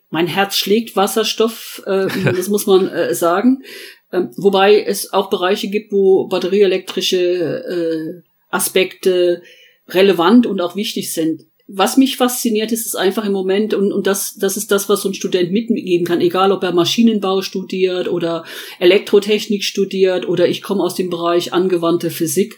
Mein 0.09 0.27
Herz 0.27 0.57
schlägt 0.57 0.97
Wasserstoff, 0.97 1.81
äh, 1.85 2.07
das 2.35 2.49
muss 2.49 2.65
man 2.65 2.89
äh, 2.89 3.15
sagen. 3.15 3.63
Ähm, 4.11 4.31
wobei 4.35 4.83
es 4.83 5.13
auch 5.13 5.29
Bereiche 5.29 5.69
gibt, 5.69 5.93
wo 5.93 6.27
batterieelektrische 6.27 7.63
äh, 7.63 8.21
Aspekte 8.49 9.43
relevant 9.87 10.45
und 10.45 10.59
auch 10.59 10.75
wichtig 10.75 11.13
sind 11.13 11.43
was 11.67 11.97
mich 11.97 12.17
fasziniert, 12.17 12.71
ist 12.71 12.85
es 12.85 12.95
einfach 12.95 13.25
im 13.25 13.31
Moment, 13.31 13.73
und, 13.73 13.93
und 13.93 14.05
das, 14.05 14.35
das 14.35 14.57
ist 14.57 14.71
das, 14.71 14.89
was 14.89 15.01
so 15.01 15.09
ein 15.09 15.13
Student 15.13 15.51
mitgeben 15.51 16.05
kann, 16.05 16.21
egal 16.21 16.51
ob 16.51 16.61
er 16.63 16.73
Maschinenbau 16.73 17.41
studiert 17.41 18.07
oder 18.07 18.43
Elektrotechnik 18.79 19.63
studiert 19.63 20.27
oder 20.27 20.47
ich 20.47 20.61
komme 20.61 20.83
aus 20.83 20.95
dem 20.95 21.09
Bereich 21.09 21.53
angewandte 21.53 22.09
Physik, 22.09 22.57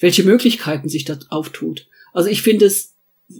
welche 0.00 0.24
Möglichkeiten 0.24 0.88
sich 0.88 1.04
da 1.04 1.18
auftut. 1.28 1.86
Also 2.12 2.28
ich 2.28 2.42
finde 2.42 2.66
es 2.66 2.96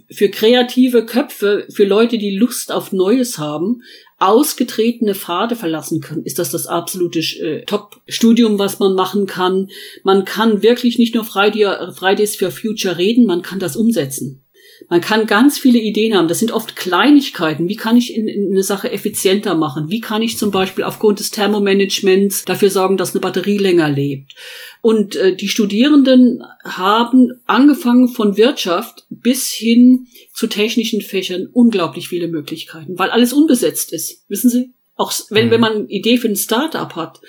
für 0.09 0.29
kreative 0.29 1.05
Köpfe, 1.05 1.67
für 1.69 1.83
Leute, 1.83 2.17
die 2.17 2.37
Lust 2.37 2.71
auf 2.71 2.93
Neues 2.93 3.37
haben, 3.37 3.81
ausgetretene 4.19 5.15
Pfade 5.15 5.57
verlassen 5.57 5.99
können, 5.99 6.23
ist 6.23 6.39
das 6.39 6.51
das 6.51 6.67
absolute 6.67 7.19
äh, 7.19 7.65
Top-Studium, 7.65 8.59
was 8.59 8.79
man 8.79 8.93
machen 8.93 9.25
kann. 9.25 9.69
Man 10.03 10.23
kann 10.23 10.63
wirklich 10.63 10.97
nicht 10.97 11.15
nur 11.15 11.25
Fridays 11.25 12.35
for 12.37 12.51
Future 12.51 12.97
reden, 12.97 13.25
man 13.25 13.41
kann 13.41 13.59
das 13.59 13.75
umsetzen. 13.75 14.43
Man 14.89 15.01
kann 15.01 15.27
ganz 15.27 15.57
viele 15.57 15.79
Ideen 15.79 16.15
haben. 16.15 16.27
Das 16.27 16.39
sind 16.39 16.51
oft 16.51 16.75
Kleinigkeiten. 16.75 17.67
Wie 17.67 17.75
kann 17.75 17.97
ich 17.97 18.15
in, 18.15 18.27
in 18.27 18.51
eine 18.51 18.63
Sache 18.63 18.91
effizienter 18.91 19.55
machen? 19.55 19.89
Wie 19.89 20.01
kann 20.01 20.21
ich 20.21 20.37
zum 20.37 20.51
Beispiel 20.51 20.83
aufgrund 20.83 21.19
des 21.19 21.31
Thermomanagements 21.31 22.45
dafür 22.45 22.69
sorgen, 22.69 22.97
dass 22.97 23.13
eine 23.13 23.21
Batterie 23.21 23.57
länger 23.57 23.89
lebt? 23.89 24.35
Und 24.81 25.15
äh, 25.15 25.35
die 25.35 25.47
Studierenden 25.47 26.43
haben 26.63 27.33
angefangen 27.45 28.07
von 28.07 28.37
Wirtschaft 28.37 29.05
bis 29.09 29.49
hin 29.51 30.07
zu 30.33 30.47
technischen 30.47 31.01
Fächern 31.01 31.47
unglaublich 31.51 32.07
viele 32.07 32.27
Möglichkeiten, 32.27 32.97
weil 32.97 33.11
alles 33.11 33.33
unbesetzt 33.33 33.93
ist. 33.93 34.25
Wissen 34.27 34.49
Sie? 34.49 34.73
Auch 34.95 35.13
wenn, 35.29 35.47
mhm. 35.47 35.51
wenn 35.51 35.61
man 35.61 35.73
eine 35.73 35.89
Idee 35.89 36.17
für 36.17 36.27
ein 36.27 36.35
Startup 36.35 36.95
hat, 36.95 37.21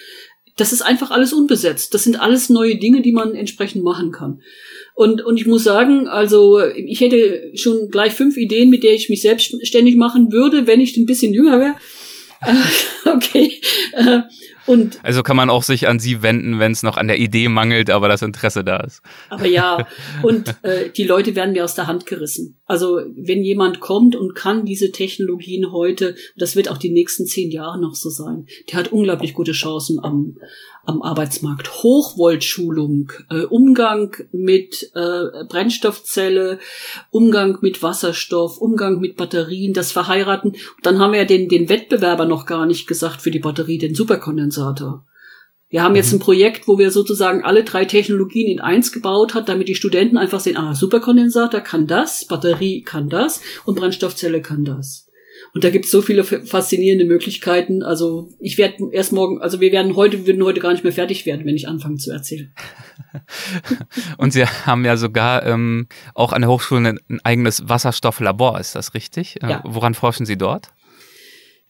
das 0.57 0.73
ist 0.73 0.83
einfach 0.83 1.11
alles 1.11 1.33
unbesetzt. 1.33 1.95
Das 1.95 2.05
sind 2.05 2.21
alles 2.21 2.51
neue 2.51 2.77
Dinge, 2.77 3.03
die 3.03 3.13
man 3.13 3.35
entsprechend 3.35 3.83
machen 3.83 4.13
kann. 4.13 4.43
Und, 4.95 5.23
und 5.23 5.39
ich 5.39 5.47
muss 5.47 5.65
sagen, 5.65 6.07
also 6.07 6.61
ich 6.61 7.01
hätte 7.01 7.53
schon 7.55 7.89
gleich 7.91 8.13
fünf 8.13 8.37
Ideen, 8.37 8.71
mit 8.71 8.83
der 8.83 8.93
ich 8.93 9.09
mich 9.09 9.23
selbstständig 9.23 9.97
machen 9.97 10.33
würde, 10.33 10.67
wenn 10.67 10.81
ich 10.81 10.97
ein 10.97 11.07
bisschen 11.07 11.33
jünger 11.33 11.59
wäre. 11.59 11.75
Äh, 12.43 13.09
okay. 13.09 13.61
Äh, 13.93 14.21
und 14.67 15.01
also 15.03 15.23
kann 15.23 15.37
man 15.37 15.51
auch 15.51 15.63
sich 15.63 15.89
an 15.89 15.99
sie 15.99 16.23
wenden, 16.23 16.59
wenn 16.59 16.73
es 16.73 16.83
noch 16.83 16.97
an 16.97 17.09
der 17.09 17.19
Idee 17.19 17.49
mangelt, 17.49 17.91
aber 17.91 18.09
das 18.09 18.23
Interesse 18.23 18.63
da 18.63 18.79
ist. 18.79 19.03
Aber 19.29 19.47
ja, 19.47 19.87
und 20.23 20.55
äh, 20.63 20.91
die 20.91 21.05
Leute 21.05 21.35
werden 21.35 21.53
mir 21.53 21.65
aus 21.65 21.75
der 21.75 21.87
Hand 21.87 22.07
gerissen. 22.07 22.61
Also 22.73 23.03
wenn 23.15 23.45
jemand 23.45 23.81
kommt 23.81 24.17
und 24.17 24.35
kann 24.35 24.65
diese 24.65 24.93
Technologien 24.93 25.73
heute, 25.73 26.15
das 26.39 26.57
wird 26.57 26.71
auch 26.71 26.79
die 26.79 26.89
nächsten 26.89 27.27
zehn 27.27 27.51
Jahre 27.51 27.79
noch 27.79 27.95
so 27.95 28.09
sein, 28.09 28.47
der 28.71 28.79
hat 28.79 28.93
unglaublich 28.93 29.35
gute 29.35 29.53
Chancen 29.53 30.03
am, 30.03 30.39
am 30.87 31.03
Arbeitsmarkt. 31.03 31.83
Hochvoltschulung, 31.83 33.13
äh, 33.29 33.43
Umgang 33.43 34.17
mit 34.33 34.91
äh, 34.95 35.45
Brennstoffzelle, 35.51 36.61
Umgang 37.11 37.59
mit 37.61 37.83
Wasserstoff, 37.83 38.57
Umgang 38.57 39.01
mit 39.01 39.19
Batterien, 39.19 39.75
das 39.75 39.93
Verheiraten. 39.93 40.57
dann 40.83 40.99
haben 40.99 41.13
wir 41.13 41.19
ja 41.19 41.27
den, 41.27 41.51
den 41.51 41.69
Wettbewerber 41.69 42.25
noch 42.25 42.47
gar 42.47 42.65
nicht 42.65 42.87
gesagt 42.87 43.21
für 43.21 43.31
die 43.31 43.39
Batterie, 43.39 43.77
den 43.77 43.95
Superkondensator. 43.95 45.05
Wir 45.73 45.83
haben 45.83 45.97
jetzt 45.97 46.13
mhm. 46.13 46.19
ein 46.19 46.21
Projekt, 46.21 46.69
wo 46.69 46.79
wir 46.79 46.91
sozusagen 46.91 47.43
alle 47.43 47.65
drei 47.65 47.87
Technologien 47.87 48.47
in 48.47 48.61
eins 48.61 48.93
gebaut 48.93 49.35
hat, 49.35 49.49
damit 49.49 49.69
die 49.69 49.75
Studenten 49.75 50.19
einfach 50.19 50.39
sehen, 50.39 50.59
ah, 50.59 50.75
Superkondensator 50.75 51.63
kann 51.63 51.87
das, 51.87 52.27
Batterie 52.27 52.83
kann 52.83 53.09
das 53.09 53.41
und 53.65 53.77
Brennstoffzelle 53.77 54.43
kann 54.43 54.67
das. 54.67 55.09
Und 55.55 55.65
da 55.65 55.71
gibt 55.71 55.87
es 55.87 55.91
so 55.91 56.03
viele 56.03 56.25
faszinierende 56.25 57.07
Möglichkeiten. 57.07 57.83
Also 57.83 58.29
ich 58.39 58.59
werde 58.59 58.91
erst 58.93 59.13
morgen, 59.13 59.41
also 59.41 59.61
wir 59.61 59.73
werden 59.73 59.97
heute, 59.97 60.19
wir 60.19 60.27
würden 60.27 60.45
heute 60.45 60.61
gar 60.61 60.73
nicht 60.73 60.85
mehr 60.85 60.93
fertig 60.93 61.25
werden, 61.25 61.47
wenn 61.47 61.57
ich 61.57 61.69
anfange 61.69 61.97
zu 61.97 62.11
erzählen. 62.11 62.53
Und 64.19 64.35
Sie 64.35 64.45
haben 64.45 64.85
ja 64.85 64.99
sogar 64.99 65.45
ähm, 65.47 65.89
auch 66.15 66.35
an 66.35 66.43
der 66.43 66.51
Hochschule 66.51 66.91
ein, 66.91 67.01
ein 67.09 67.21
eigenes 67.25 67.67
Wasserstofflabor, 67.67 68.61
ist 68.61 68.75
das 68.75 68.93
richtig? 68.93 69.43
Äh, 69.43 69.51
ja. 69.51 69.65
Woran 69.65 69.95
forschen 69.95 70.27
Sie 70.27 70.37
dort? 70.37 70.69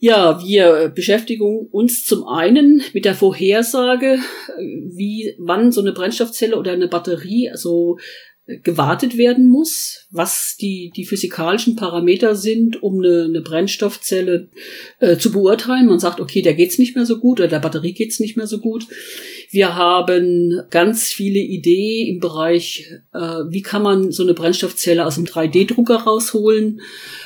Ja, 0.04 0.42
wir 0.44 0.88
beschäftigen 0.88 1.68
uns 1.70 2.04
zum 2.04 2.26
einen 2.26 2.82
mit 2.92 3.04
der 3.04 3.14
Vorhersage, 3.14 4.18
wie, 4.58 5.36
wann 5.38 5.70
so 5.70 5.80
eine 5.80 5.92
Brennstoffzelle 5.92 6.58
oder 6.58 6.72
eine 6.72 6.88
Batterie, 6.88 7.48
also 7.48 7.98
gewartet 8.46 9.16
werden 9.16 9.48
muss, 9.48 10.08
was 10.10 10.56
die, 10.60 10.90
die 10.96 11.04
physikalischen 11.04 11.76
Parameter 11.76 12.34
sind, 12.34 12.82
um 12.82 12.98
eine, 12.98 13.24
eine 13.24 13.40
Brennstoffzelle 13.40 14.48
äh, 14.98 15.16
zu 15.16 15.30
beurteilen. 15.30 15.86
Man 15.86 16.00
sagt, 16.00 16.20
okay, 16.20 16.42
der 16.42 16.54
geht's 16.54 16.76
nicht 16.76 16.96
mehr 16.96 17.06
so 17.06 17.20
gut 17.20 17.38
oder 17.38 17.48
der 17.48 17.60
Batterie 17.60 17.92
geht's 17.92 18.18
nicht 18.18 18.36
mehr 18.36 18.48
so 18.48 18.58
gut. 18.58 18.88
Wir 19.50 19.76
haben 19.76 20.60
ganz 20.70 21.04
viele 21.04 21.38
Ideen 21.38 22.16
im 22.16 22.20
Bereich, 22.20 22.90
äh, 23.14 23.18
wie 23.48 23.62
kann 23.62 23.82
man 23.82 24.10
so 24.10 24.24
eine 24.24 24.34
Brennstoffzelle 24.34 25.06
aus 25.06 25.14
dem 25.14 25.24
3D-Drucker 25.24 25.98
rausholen 25.98 26.80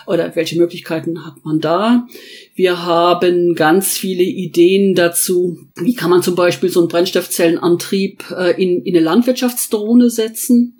oder 0.06 0.36
welche 0.36 0.58
Möglichkeiten 0.58 1.24
hat 1.24 1.42
man 1.44 1.60
da. 1.60 2.06
Wir 2.54 2.84
haben 2.84 3.54
ganz 3.54 3.96
viele 3.96 4.22
Ideen 4.22 4.94
dazu, 4.94 5.56
wie 5.76 5.94
kann 5.94 6.10
man 6.10 6.22
zum 6.22 6.34
Beispiel 6.34 6.68
so 6.68 6.80
einen 6.80 6.88
Brennstoffzellenantrieb 6.88 8.22
äh, 8.36 8.62
in, 8.62 8.82
in 8.82 8.94
eine 8.94 9.04
Landwirtschaftsdrohne 9.04 10.10
setzen 10.10 10.74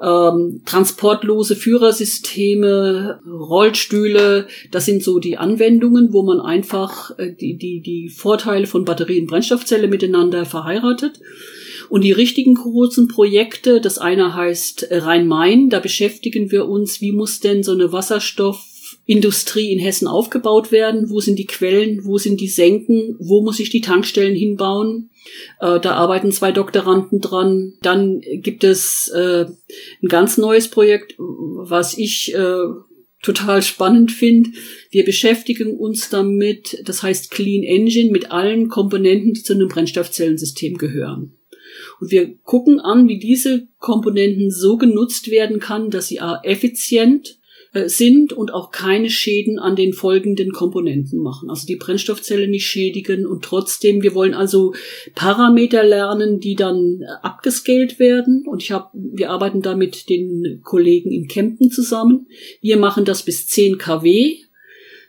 ähm, 0.00 0.62
transportlose 0.64 1.56
Führersysteme, 1.56 3.20
Rollstühle, 3.26 4.46
das 4.70 4.86
sind 4.86 5.02
so 5.02 5.18
die 5.18 5.38
Anwendungen, 5.38 6.12
wo 6.12 6.22
man 6.22 6.40
einfach 6.40 7.18
äh, 7.18 7.32
die, 7.32 7.56
die, 7.56 7.80
die 7.80 8.08
Vorteile 8.08 8.66
von 8.66 8.84
Batterie 8.84 9.20
und 9.20 9.26
Brennstoffzelle 9.26 9.88
miteinander 9.88 10.44
verheiratet. 10.44 11.20
Und 11.88 12.04
die 12.04 12.12
richtigen 12.12 12.54
großen 12.54 13.08
Projekte, 13.08 13.80
das 13.80 13.98
eine 13.98 14.34
heißt 14.34 14.88
Rhein-Main, 14.90 15.70
da 15.70 15.80
beschäftigen 15.80 16.50
wir 16.50 16.68
uns, 16.68 17.00
wie 17.00 17.12
muss 17.12 17.40
denn 17.40 17.62
so 17.62 17.72
eine 17.72 17.92
Wasserstoffindustrie 19.08 19.72
in 19.72 19.78
Hessen 19.78 20.06
aufgebaut 20.06 20.70
werden? 20.70 21.10
Wo 21.10 21.20
sind 21.20 21.38
die 21.38 21.46
Quellen? 21.46 22.04
Wo 22.04 22.18
sind 22.18 22.40
die 22.40 22.48
Senken? 22.48 23.16
Wo 23.18 23.42
muss 23.42 23.58
ich 23.58 23.70
die 23.70 23.80
Tankstellen 23.80 24.34
hinbauen? 24.34 25.10
Äh, 25.60 25.80
da 25.80 25.94
arbeiten 25.94 26.30
zwei 26.30 26.52
Doktoranden 26.52 27.20
dran. 27.20 27.74
Dann 27.82 28.20
gibt 28.20 28.64
es 28.64 29.10
äh, 29.14 29.46
ein 30.02 30.08
ganz 30.08 30.38
neues 30.38 30.68
Projekt, 30.68 31.14
was 31.18 31.96
ich 31.96 32.34
äh, 32.34 32.64
total 33.22 33.62
spannend 33.62 34.12
finde. 34.12 34.50
Wir 34.90 35.04
beschäftigen 35.04 35.76
uns 35.76 36.10
damit, 36.10 36.82
das 36.84 37.02
heißt 37.02 37.30
Clean 37.30 37.64
Engine, 37.64 38.10
mit 38.10 38.30
allen 38.30 38.68
Komponenten, 38.68 39.32
die 39.32 39.42
zu 39.42 39.54
einem 39.54 39.68
Brennstoffzellensystem 39.68 40.76
gehören. 40.76 41.34
Und 42.00 42.10
wir 42.10 42.36
gucken 42.44 42.78
an, 42.78 43.08
wie 43.08 43.18
diese 43.18 43.68
Komponenten 43.78 44.50
so 44.50 44.76
genutzt 44.76 45.30
werden 45.30 45.58
kann, 45.58 45.90
dass 45.90 46.08
sie 46.08 46.20
effizient 46.44 47.28
äh, 47.28 47.38
sind 47.86 48.32
und 48.32 48.52
auch 48.52 48.70
keine 48.70 49.10
Schäden 49.10 49.58
an 49.58 49.76
den 49.76 49.92
folgenden 49.92 50.52
Komponenten 50.52 51.20
machen. 51.20 51.50
Also 51.50 51.66
die 51.66 51.76
Brennstoffzelle 51.76 52.48
nicht 52.48 52.66
schädigen 52.66 53.26
und 53.26 53.44
trotzdem, 53.44 54.02
wir 54.02 54.14
wollen 54.14 54.34
also 54.34 54.74
Parameter 55.14 55.82
lernen, 55.82 56.40
die 56.40 56.54
dann 56.54 57.02
abgescaled 57.22 57.98
werden. 57.98 58.44
Und 58.46 58.62
ich 58.62 58.72
habe, 58.72 58.88
wir 58.94 59.30
arbeiten 59.30 59.60
da 59.60 59.76
mit 59.76 60.08
den 60.08 60.60
Kollegen 60.64 61.12
in 61.12 61.28
Kempten 61.28 61.70
zusammen. 61.70 62.26
Wir 62.60 62.78
machen 62.78 63.04
das 63.04 63.22
bis 63.22 63.46
10 63.48 63.78
kW. 63.78 64.36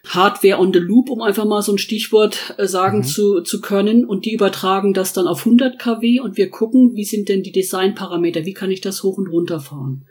Hardware 0.07 0.59
on 0.59 0.73
the 0.73 0.79
Loop, 0.79 1.09
um 1.09 1.21
einfach 1.21 1.45
mal 1.45 1.61
so 1.61 1.73
ein 1.73 1.77
Stichwort 1.77 2.55
äh, 2.57 2.67
sagen 2.67 2.99
mhm. 2.99 3.03
zu, 3.03 3.41
zu 3.41 3.61
können. 3.61 4.05
Und 4.05 4.25
die 4.25 4.33
übertragen 4.33 4.93
das 4.93 5.13
dann 5.13 5.27
auf 5.27 5.39
100 5.39 5.77
kW 5.77 6.19
und 6.21 6.37
wir 6.37 6.49
gucken, 6.49 6.95
wie 6.95 7.03
sind 7.03 7.29
denn 7.29 7.43
die 7.43 7.51
Designparameter, 7.51 8.45
wie 8.45 8.53
kann 8.53 8.71
ich 8.71 8.81
das 8.81 9.03
hoch 9.03 9.17
und 9.17 9.27
runter 9.27 9.59
fahren. 9.59 10.05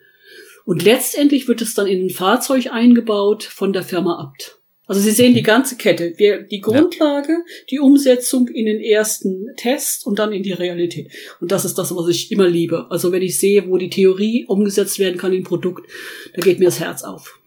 Und 0.69 0.83
letztendlich 0.83 1.49
wird 1.49 1.63
es 1.63 1.73
dann 1.73 1.87
in 1.87 2.05
ein 2.05 2.11
Fahrzeug 2.11 2.71
eingebaut 2.71 3.43
von 3.43 3.73
der 3.73 3.83
Firma 3.83 4.21
Abt. 4.21 4.59
Also 4.87 5.01
Sie 5.01 5.13
sehen 5.13 5.33
die 5.33 5.43
ganze 5.43 5.79
Kette. 5.79 6.13
Wir, 6.19 6.43
die 6.43 6.61
Grundlage, 6.61 7.33
ja. 7.33 7.65
die 7.71 7.79
Umsetzung 7.81 8.49
in 8.49 8.67
den 8.67 8.79
ersten 8.79 9.47
Test 9.57 10.05
und 10.07 10.19
dann 10.19 10.31
in 10.31 10.43
die 10.43 10.53
Realität. 10.53 11.11
Und 11.41 11.53
das 11.53 11.65
ist 11.65 11.79
das, 11.79 11.97
was 11.97 12.09
ich 12.09 12.31
immer 12.31 12.47
liebe. 12.47 12.87
Also 12.91 13.13
wenn 13.13 13.23
ich 13.23 13.41
sehe, 13.41 13.67
wo 13.67 13.79
die 13.79 13.89
Theorie 13.89 14.45
umgesetzt 14.45 14.99
werden 14.99 15.17
kann 15.17 15.33
in 15.33 15.43
Produkt, 15.43 15.91
da 16.35 16.43
geht 16.43 16.59
mir 16.59 16.67
das 16.67 16.81
Herz 16.81 17.03
auf. 17.03 17.41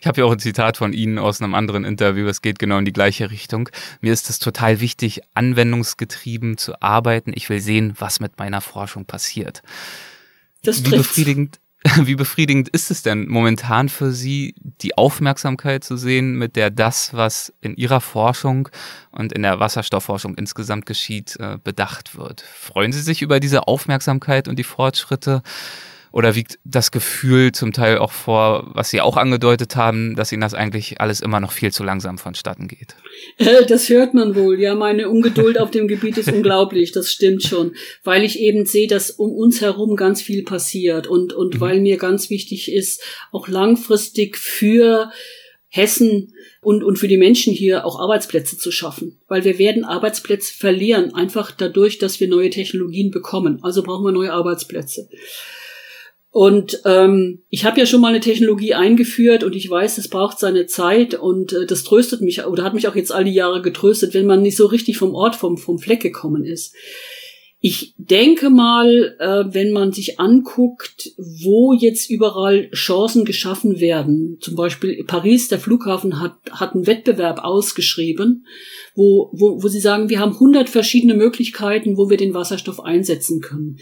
Ich 0.00 0.06
habe 0.06 0.20
ja 0.20 0.24
auch 0.24 0.32
ein 0.32 0.38
Zitat 0.38 0.76
von 0.76 0.92
Ihnen 0.92 1.18
aus 1.18 1.42
einem 1.42 1.54
anderen 1.54 1.84
Interview, 1.84 2.28
es 2.28 2.40
geht 2.40 2.60
genau 2.60 2.78
in 2.78 2.84
die 2.84 2.92
gleiche 2.92 3.32
Richtung. 3.32 3.68
Mir 4.00 4.12
ist 4.12 4.30
es 4.30 4.38
total 4.38 4.80
wichtig, 4.80 5.22
anwendungsgetrieben 5.34 6.56
zu 6.56 6.80
arbeiten. 6.80 7.32
Ich 7.34 7.48
will 7.50 7.58
sehen, 7.58 7.94
was 7.98 8.20
mit 8.20 8.38
meiner 8.38 8.60
Forschung 8.60 9.06
passiert. 9.06 9.62
Das 10.62 10.84
Wie 10.84 10.90
befriedigend, 10.90 11.58
Wie 12.02 12.14
befriedigend 12.14 12.68
ist 12.68 12.90
es 12.90 13.02
denn 13.02 13.26
momentan 13.28 13.88
für 13.88 14.12
Sie, 14.12 14.54
die 14.82 14.96
Aufmerksamkeit 14.96 15.82
zu 15.82 15.96
sehen, 15.96 16.36
mit 16.36 16.54
der 16.54 16.70
das, 16.70 17.12
was 17.12 17.52
in 17.60 17.74
Ihrer 17.76 18.00
Forschung 18.00 18.68
und 19.10 19.32
in 19.32 19.42
der 19.42 19.58
Wasserstoffforschung 19.58 20.36
insgesamt 20.36 20.86
geschieht, 20.86 21.36
äh, 21.40 21.58
bedacht 21.62 22.16
wird? 22.16 22.42
Freuen 22.42 22.92
Sie 22.92 23.00
sich 23.00 23.22
über 23.22 23.40
diese 23.40 23.66
Aufmerksamkeit 23.66 24.46
und 24.46 24.58
die 24.58 24.64
Fortschritte? 24.64 25.42
Oder 26.12 26.34
wiegt 26.34 26.58
das 26.64 26.90
Gefühl 26.90 27.52
zum 27.52 27.72
Teil 27.72 27.98
auch 27.98 28.12
vor, 28.12 28.70
was 28.74 28.90
Sie 28.90 29.00
auch 29.00 29.16
angedeutet 29.16 29.76
haben, 29.76 30.14
dass 30.14 30.30
Ihnen 30.30 30.42
das 30.42 30.52
eigentlich 30.52 31.00
alles 31.00 31.20
immer 31.20 31.40
noch 31.40 31.52
viel 31.52 31.72
zu 31.72 31.82
langsam 31.82 32.18
vonstatten 32.18 32.68
geht? 32.68 32.96
Äh, 33.38 33.64
das 33.66 33.88
hört 33.88 34.12
man 34.12 34.34
wohl. 34.34 34.60
Ja, 34.60 34.74
meine 34.74 35.08
Ungeduld 35.08 35.58
auf 35.58 35.70
dem 35.70 35.88
Gebiet 35.88 36.18
ist 36.18 36.30
unglaublich. 36.30 36.92
Das 36.92 37.10
stimmt 37.10 37.42
schon. 37.42 37.74
Weil 38.04 38.24
ich 38.24 38.38
eben 38.38 38.66
sehe, 38.66 38.86
dass 38.86 39.10
um 39.10 39.32
uns 39.32 39.62
herum 39.62 39.96
ganz 39.96 40.20
viel 40.20 40.44
passiert 40.44 41.06
und, 41.06 41.32
und 41.32 41.54
mhm. 41.54 41.60
weil 41.60 41.80
mir 41.80 41.96
ganz 41.96 42.28
wichtig 42.28 42.70
ist, 42.70 43.02
auch 43.30 43.48
langfristig 43.48 44.36
für 44.36 45.10
Hessen 45.68 46.34
und, 46.60 46.84
und 46.84 46.98
für 46.98 47.08
die 47.08 47.16
Menschen 47.16 47.54
hier 47.54 47.86
auch 47.86 47.98
Arbeitsplätze 47.98 48.58
zu 48.58 48.70
schaffen. 48.70 49.18
Weil 49.28 49.44
wir 49.44 49.58
werden 49.58 49.84
Arbeitsplätze 49.84 50.52
verlieren, 50.52 51.14
einfach 51.14 51.50
dadurch, 51.50 51.98
dass 51.98 52.20
wir 52.20 52.28
neue 52.28 52.50
Technologien 52.50 53.10
bekommen. 53.10 53.60
Also 53.62 53.82
brauchen 53.82 54.04
wir 54.04 54.12
neue 54.12 54.34
Arbeitsplätze. 54.34 55.08
Und 56.34 56.80
ähm, 56.86 57.40
ich 57.50 57.66
habe 57.66 57.78
ja 57.78 57.84
schon 57.84 58.00
mal 58.00 58.08
eine 58.08 58.20
Technologie 58.20 58.72
eingeführt 58.72 59.44
und 59.44 59.54
ich 59.54 59.68
weiß, 59.68 59.98
es 59.98 60.08
braucht 60.08 60.38
seine 60.38 60.64
Zeit 60.64 61.12
und 61.12 61.52
äh, 61.52 61.66
das 61.66 61.84
tröstet 61.84 62.22
mich 62.22 62.46
oder 62.46 62.64
hat 62.64 62.72
mich 62.72 62.88
auch 62.88 62.96
jetzt 62.96 63.12
alle 63.12 63.28
Jahre 63.28 63.60
getröstet, 63.60 64.14
wenn 64.14 64.24
man 64.24 64.40
nicht 64.40 64.56
so 64.56 64.64
richtig 64.64 64.96
vom 64.96 65.14
Ort, 65.14 65.36
vom, 65.36 65.58
vom 65.58 65.78
Fleck 65.78 66.00
gekommen 66.00 66.46
ist. 66.46 66.74
Ich 67.60 67.94
denke 67.98 68.48
mal, 68.48 69.14
äh, 69.20 69.54
wenn 69.54 69.72
man 69.72 69.92
sich 69.92 70.18
anguckt, 70.18 71.12
wo 71.18 71.74
jetzt 71.74 72.08
überall 72.08 72.70
Chancen 72.70 73.26
geschaffen 73.26 73.78
werden, 73.78 74.38
zum 74.40 74.56
Beispiel 74.56 75.04
Paris, 75.04 75.48
der 75.48 75.58
Flughafen 75.58 76.18
hat, 76.18 76.36
hat 76.50 76.74
einen 76.74 76.86
Wettbewerb 76.86 77.44
ausgeschrieben, 77.44 78.46
wo, 78.94 79.30
wo, 79.34 79.62
wo 79.62 79.68
sie 79.68 79.80
sagen, 79.80 80.08
wir 80.08 80.18
haben 80.18 80.32
100 80.32 80.70
verschiedene 80.70 81.14
Möglichkeiten, 81.14 81.98
wo 81.98 82.08
wir 82.08 82.16
den 82.16 82.32
Wasserstoff 82.32 82.80
einsetzen 82.80 83.42
können. 83.42 83.76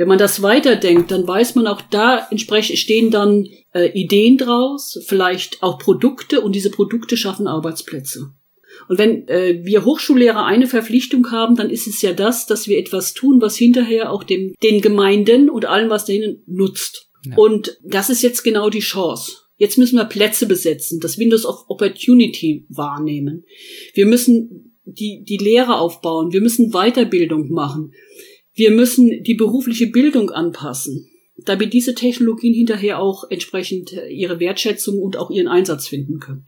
Wenn 0.00 0.08
man 0.08 0.16
das 0.16 0.40
weiterdenkt, 0.40 1.10
dann 1.10 1.28
weiß 1.28 1.56
man 1.56 1.66
auch 1.66 1.82
da 1.82 2.26
entsprechend 2.30 2.78
stehen 2.78 3.10
dann 3.10 3.46
äh, 3.74 3.90
Ideen 3.92 4.38
draus, 4.38 4.98
vielleicht 5.04 5.62
auch 5.62 5.78
Produkte 5.78 6.40
und 6.40 6.54
diese 6.54 6.70
Produkte 6.70 7.18
schaffen 7.18 7.46
Arbeitsplätze. 7.46 8.32
Und 8.88 8.96
wenn 8.96 9.28
äh, 9.28 9.60
wir 9.62 9.84
Hochschullehrer 9.84 10.46
eine 10.46 10.68
Verpflichtung 10.68 11.30
haben, 11.30 11.54
dann 11.54 11.68
ist 11.68 11.86
es 11.86 12.00
ja 12.00 12.14
das, 12.14 12.46
dass 12.46 12.66
wir 12.66 12.78
etwas 12.78 13.12
tun, 13.12 13.42
was 13.42 13.58
hinterher 13.58 14.10
auch 14.10 14.24
dem, 14.24 14.54
den 14.62 14.80
Gemeinden 14.80 15.50
und 15.50 15.66
allem, 15.66 15.90
was 15.90 16.06
dahin 16.06 16.42
nutzt. 16.46 17.10
Ja. 17.26 17.36
Und 17.36 17.76
das 17.84 18.08
ist 18.08 18.22
jetzt 18.22 18.42
genau 18.42 18.70
die 18.70 18.78
Chance. 18.78 19.32
Jetzt 19.58 19.76
müssen 19.76 19.96
wir 19.98 20.06
Plätze 20.06 20.46
besetzen, 20.46 21.00
das 21.00 21.18
Windows 21.18 21.44
of 21.44 21.66
Opportunity 21.68 22.64
wahrnehmen. 22.70 23.44
Wir 23.92 24.06
müssen 24.06 24.78
die, 24.86 25.24
die 25.28 25.36
Lehre 25.36 25.78
aufbauen, 25.78 26.32
wir 26.32 26.40
müssen 26.40 26.70
Weiterbildung 26.70 27.50
machen. 27.50 27.92
Wir 28.60 28.72
müssen 28.72 29.22
die 29.22 29.32
berufliche 29.32 29.86
Bildung 29.86 30.28
anpassen, 30.28 31.08
damit 31.46 31.72
diese 31.72 31.94
Technologien 31.94 32.52
hinterher 32.52 32.98
auch 32.98 33.24
entsprechend 33.30 33.94
äh, 33.94 34.10
ihre 34.10 34.38
Wertschätzung 34.38 34.98
und 34.98 35.16
auch 35.16 35.30
ihren 35.30 35.48
Einsatz 35.48 35.88
finden 35.88 36.20
können. 36.20 36.46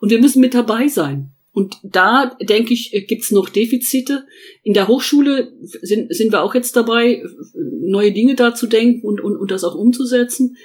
Und 0.00 0.08
wir 0.10 0.18
müssen 0.18 0.40
mit 0.40 0.54
dabei 0.54 0.88
sein. 0.88 1.32
Und 1.52 1.76
da, 1.82 2.38
denke 2.40 2.72
ich, 2.72 2.94
äh, 2.94 3.02
gibt's 3.02 3.32
noch 3.32 3.50
Defizite. 3.50 4.24
In 4.62 4.72
der 4.72 4.88
Hochschule 4.88 5.52
sind, 5.60 6.14
sind 6.14 6.32
wir 6.32 6.42
auch 6.42 6.54
jetzt 6.54 6.74
dabei, 6.74 7.22
neue 7.54 8.12
Dinge 8.12 8.34
da 8.34 8.54
zu 8.54 8.66
denken 8.66 9.06
und, 9.06 9.20
und, 9.20 9.36
und 9.36 9.50
das 9.50 9.62
auch 9.62 9.74
umzusetzen. 9.74 10.56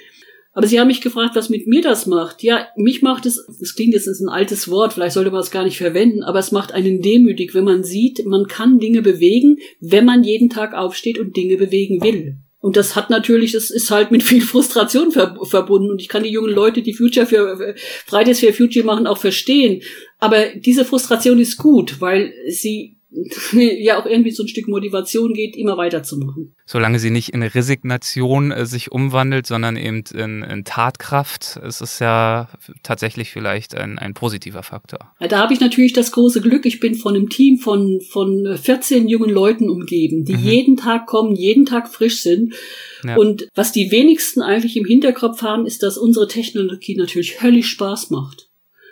Aber 0.52 0.66
Sie 0.66 0.80
haben 0.80 0.88
mich 0.88 1.00
gefragt, 1.00 1.36
was 1.36 1.50
mit 1.50 1.66
mir 1.66 1.82
das 1.82 2.06
macht. 2.06 2.42
Ja, 2.42 2.66
mich 2.76 3.02
macht 3.02 3.26
es, 3.26 3.46
das 3.60 3.74
klingt 3.74 3.94
jetzt 3.94 4.06
ist 4.06 4.20
ein 4.20 4.28
altes 4.28 4.68
Wort, 4.68 4.92
vielleicht 4.92 5.14
sollte 5.14 5.30
man 5.30 5.40
es 5.40 5.50
gar 5.50 5.64
nicht 5.64 5.78
verwenden, 5.78 6.22
aber 6.22 6.38
es 6.38 6.52
macht 6.52 6.72
einen 6.72 7.00
demütig, 7.00 7.54
wenn 7.54 7.64
man 7.64 7.84
sieht, 7.84 8.24
man 8.26 8.48
kann 8.48 8.78
Dinge 8.78 9.02
bewegen, 9.02 9.58
wenn 9.80 10.04
man 10.04 10.24
jeden 10.24 10.50
Tag 10.50 10.74
aufsteht 10.74 11.18
und 11.18 11.36
Dinge 11.36 11.56
bewegen 11.56 12.02
will. 12.02 12.38
Und 12.60 12.76
das 12.76 12.96
hat 12.96 13.08
natürlich, 13.08 13.52
das 13.52 13.70
ist 13.70 13.90
halt 13.90 14.10
mit 14.10 14.22
viel 14.22 14.40
Frustration 14.40 15.12
ver 15.12 15.38
verbunden. 15.44 15.90
Und 15.90 16.00
ich 16.02 16.08
kann 16.08 16.24
die 16.24 16.30
jungen 16.30 16.52
Leute, 16.52 16.82
die 16.82 16.92
Future 16.92 17.26
für 17.26 17.76
Fridays 18.06 18.40
for 18.40 18.52
Future 18.52 18.84
machen, 18.84 19.06
auch 19.06 19.18
verstehen. 19.18 19.82
Aber 20.18 20.46
diese 20.56 20.84
Frustration 20.84 21.38
ist 21.38 21.56
gut, 21.56 22.00
weil 22.00 22.32
sie 22.48 22.97
ja 23.52 23.98
auch 23.98 24.06
irgendwie 24.06 24.30
so 24.30 24.42
ein 24.42 24.48
Stück 24.48 24.68
Motivation 24.68 25.32
geht, 25.32 25.56
immer 25.56 25.76
weiterzumachen. 25.78 26.54
Solange 26.66 26.98
sie 26.98 27.10
nicht 27.10 27.30
in 27.30 27.42
Resignation 27.42 28.52
äh, 28.52 28.66
sich 28.66 28.92
umwandelt, 28.92 29.46
sondern 29.46 29.76
eben 29.76 30.04
in, 30.14 30.42
in 30.42 30.64
Tatkraft, 30.64 31.58
ist 31.66 31.80
es 31.80 31.98
ja 32.00 32.48
tatsächlich 32.82 33.30
vielleicht 33.30 33.74
ein, 33.74 33.98
ein 33.98 34.12
positiver 34.12 34.62
Faktor. 34.62 35.12
Ja, 35.20 35.28
da 35.28 35.38
habe 35.38 35.54
ich 35.54 35.60
natürlich 35.60 35.94
das 35.94 36.12
große 36.12 36.42
Glück, 36.42 36.66
ich 36.66 36.80
bin 36.80 36.94
von 36.94 37.16
einem 37.16 37.30
Team 37.30 37.58
von, 37.58 38.00
von 38.10 38.58
14 38.60 39.08
jungen 39.08 39.30
Leuten 39.30 39.70
umgeben, 39.70 40.24
die 40.24 40.36
mhm. 40.36 40.44
jeden 40.44 40.76
Tag 40.76 41.06
kommen, 41.06 41.34
jeden 41.34 41.64
Tag 41.64 41.88
frisch 41.88 42.20
sind. 42.22 42.54
Ja. 43.04 43.16
Und 43.16 43.48
was 43.54 43.72
die 43.72 43.90
wenigsten 43.90 44.42
eigentlich 44.42 44.76
im 44.76 44.84
Hinterkopf 44.84 45.42
haben, 45.42 45.64
ist, 45.64 45.82
dass 45.82 45.96
unsere 45.96 46.28
Technologie 46.28 46.96
natürlich 46.96 47.42
höllisch 47.42 47.70
Spaß 47.70 48.10
macht. 48.10 48.47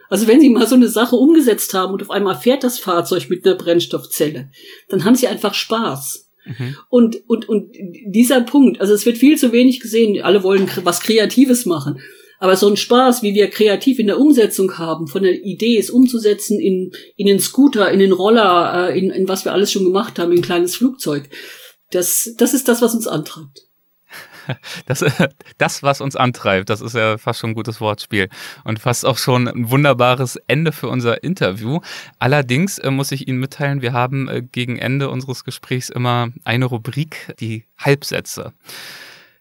Also 0.08 0.26
wenn 0.26 0.40
Sie 0.40 0.48
mal 0.48 0.66
so 0.66 0.74
eine 0.74 0.88
Sache 0.88 1.16
umgesetzt 1.16 1.74
haben 1.74 1.92
und 1.92 2.02
auf 2.02 2.10
einmal 2.10 2.36
fährt 2.36 2.64
das 2.64 2.78
Fahrzeug 2.78 3.28
mit 3.28 3.44
einer 3.44 3.56
Brennstoffzelle, 3.56 4.50
dann 4.88 5.04
haben 5.04 5.16
Sie 5.16 5.26
einfach 5.26 5.54
Spaß. 5.54 6.30
Mhm. 6.46 6.76
Und, 6.88 7.28
und, 7.28 7.48
und 7.48 7.76
dieser 8.06 8.40
Punkt, 8.42 8.80
also 8.80 8.94
es 8.94 9.04
wird 9.04 9.18
viel 9.18 9.36
zu 9.36 9.52
wenig 9.52 9.80
gesehen, 9.80 10.22
alle 10.22 10.42
wollen 10.42 10.70
was 10.84 11.00
Kreatives 11.00 11.66
machen. 11.66 12.00
Aber 12.38 12.56
so 12.56 12.68
ein 12.68 12.76
Spaß, 12.76 13.22
wie 13.22 13.34
wir 13.34 13.48
kreativ 13.48 13.98
in 13.98 14.08
der 14.08 14.20
Umsetzung 14.20 14.76
haben, 14.78 15.06
von 15.06 15.22
der 15.22 15.42
Idee 15.42 15.78
es 15.78 15.90
umzusetzen 15.90 16.60
in, 16.60 16.92
in 17.16 17.26
den 17.26 17.40
Scooter, 17.40 17.90
in 17.90 17.98
den 17.98 18.12
Roller, 18.12 18.90
äh, 18.90 18.98
in, 18.98 19.10
in 19.10 19.28
was 19.28 19.44
wir 19.44 19.52
alles 19.52 19.72
schon 19.72 19.84
gemacht 19.84 20.18
haben, 20.18 20.32
in 20.32 20.38
ein 20.38 20.44
kleines 20.44 20.76
Flugzeug, 20.76 21.30
das, 21.90 22.34
das 22.36 22.52
ist 22.52 22.68
das, 22.68 22.82
was 22.82 22.94
uns 22.94 23.06
antreibt. 23.06 23.65
Das, 24.86 25.04
das, 25.58 25.82
was 25.82 26.00
uns 26.00 26.16
antreibt, 26.16 26.70
das 26.70 26.80
ist 26.80 26.94
ja 26.94 27.18
fast 27.18 27.40
schon 27.40 27.50
ein 27.50 27.54
gutes 27.54 27.80
Wortspiel 27.80 28.28
und 28.64 28.78
fast 28.78 29.04
auch 29.04 29.18
schon 29.18 29.48
ein 29.48 29.70
wunderbares 29.70 30.36
Ende 30.46 30.72
für 30.72 30.88
unser 30.88 31.22
Interview. 31.24 31.80
Allerdings 32.18 32.78
äh, 32.78 32.90
muss 32.90 33.12
ich 33.12 33.26
Ihnen 33.28 33.38
mitteilen, 33.38 33.82
wir 33.82 33.92
haben 33.92 34.28
äh, 34.28 34.42
gegen 34.42 34.78
Ende 34.78 35.10
unseres 35.10 35.44
Gesprächs 35.44 35.88
immer 35.88 36.28
eine 36.44 36.66
Rubrik, 36.66 37.34
die 37.40 37.64
Halbsätze. 37.78 38.52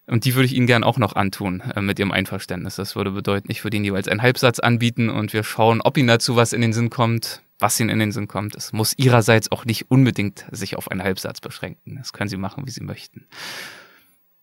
Und 0.07 0.25
die 0.25 0.35
würde 0.35 0.45
ich 0.45 0.55
Ihnen 0.55 0.67
gern 0.67 0.83
auch 0.83 0.97
noch 0.97 1.15
antun, 1.15 1.61
äh, 1.75 1.81
mit 1.81 1.99
Ihrem 1.99 2.11
Einverständnis. 2.11 2.75
Das 2.75 2.95
würde 2.95 3.11
bedeuten, 3.11 3.49
ich 3.51 3.63
würde 3.63 3.77
Ihnen 3.77 3.85
jeweils 3.85 4.07
einen 4.07 4.21
Halbsatz 4.21 4.59
anbieten 4.59 5.09
und 5.09 5.33
wir 5.33 5.43
schauen, 5.43 5.81
ob 5.81 5.97
Ihnen 5.97 6.07
dazu 6.07 6.35
was 6.35 6.53
in 6.53 6.61
den 6.61 6.73
Sinn 6.73 6.89
kommt, 6.89 7.41
was 7.59 7.79
Ihnen 7.79 7.89
in 7.89 7.99
den 7.99 8.11
Sinn 8.11 8.27
kommt. 8.27 8.55
Es 8.55 8.73
muss 8.73 8.93
Ihrerseits 8.97 9.51
auch 9.51 9.65
nicht 9.65 9.89
unbedingt 9.89 10.45
sich 10.51 10.77
auf 10.77 10.91
einen 10.91 11.03
Halbsatz 11.03 11.41
beschränken. 11.41 11.95
Das 11.97 12.13
können 12.13 12.29
Sie 12.29 12.37
machen, 12.37 12.67
wie 12.67 12.71
Sie 12.71 12.83
möchten. 12.83 13.27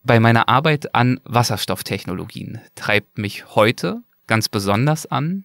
Bei 0.05 0.19
meiner 0.19 0.49
Arbeit 0.49 0.95
an 0.95 1.21
Wasserstofftechnologien 1.25 2.61
treibt 2.75 3.19
mich 3.19 3.55
heute 3.55 4.03
ganz 4.27 4.49
besonders 4.49 5.07
an, 5.07 5.45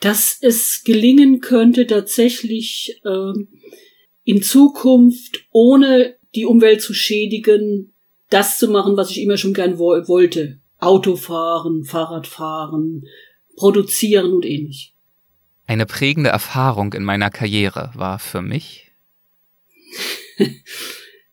dass 0.00 0.38
es 0.40 0.82
gelingen 0.84 1.40
könnte, 1.40 1.86
tatsächlich 1.86 3.00
äh, 3.04 3.32
in 4.24 4.42
Zukunft 4.42 5.46
ohne 5.50 6.16
die 6.34 6.44
Umwelt 6.44 6.82
zu 6.82 6.92
schädigen, 6.92 7.94
das 8.28 8.58
zu 8.58 8.68
machen, 8.68 8.96
was 8.96 9.10
ich 9.10 9.22
immer 9.22 9.36
schon 9.36 9.54
gern 9.54 9.78
wo 9.78 9.90
wollte. 10.08 10.60
Autofahren, 10.78 11.84
Fahrradfahren, 11.84 13.04
produzieren 13.56 14.32
und 14.32 14.44
ähnlich. 14.44 14.94
Eine 15.66 15.86
prägende 15.86 16.30
Erfahrung 16.30 16.92
in 16.92 17.02
meiner 17.02 17.30
Karriere 17.30 17.90
war 17.94 18.18
für 18.18 18.42
mich, 18.42 18.92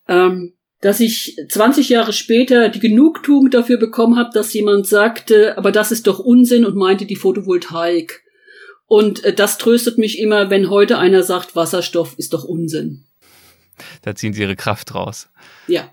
ähm, 0.08 0.54
dass 0.84 1.00
ich 1.00 1.38
20 1.48 1.88
Jahre 1.88 2.12
später 2.12 2.68
die 2.68 2.82
Genugtuung 2.82 3.50
dafür 3.50 3.78
bekommen 3.78 4.18
habe, 4.18 4.32
dass 4.34 4.54
jemand 4.54 4.86
sagte, 4.86 5.58
aber 5.58 5.72
das 5.72 5.94
ist 5.94 6.08
doch 6.08 6.20
Unsinn 6.20 6.66
und 6.66 6.76
meinte 6.76 7.06
die 7.06 7.16
Photovoltaik. 7.16 8.22
Und 8.86 9.24
äh, 9.24 9.34
das 9.34 9.58
tröstet 9.58 9.98
mich 9.98 10.20
immer, 10.20 10.50
wenn 10.50 10.70
heute 10.70 10.98
einer 10.98 11.24
sagt, 11.24 11.56
Wasserstoff 11.56 12.16
ist 12.18 12.34
doch 12.34 12.44
Unsinn. 12.44 13.06
Da 14.02 14.14
ziehen 14.14 14.34
Sie 14.34 14.42
Ihre 14.42 14.58
Kraft 14.58 14.94
raus. 14.94 15.30
Ja, 15.68 15.90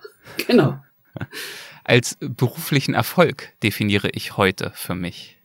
genau. 0.49 0.81
Als 1.85 2.19
beruflichen 2.21 2.95
Erfolg 2.95 3.51
definiere 3.63 4.11
ich 4.11 4.37
heute 4.37 4.73
für 4.75 4.97
mich. 4.97 5.40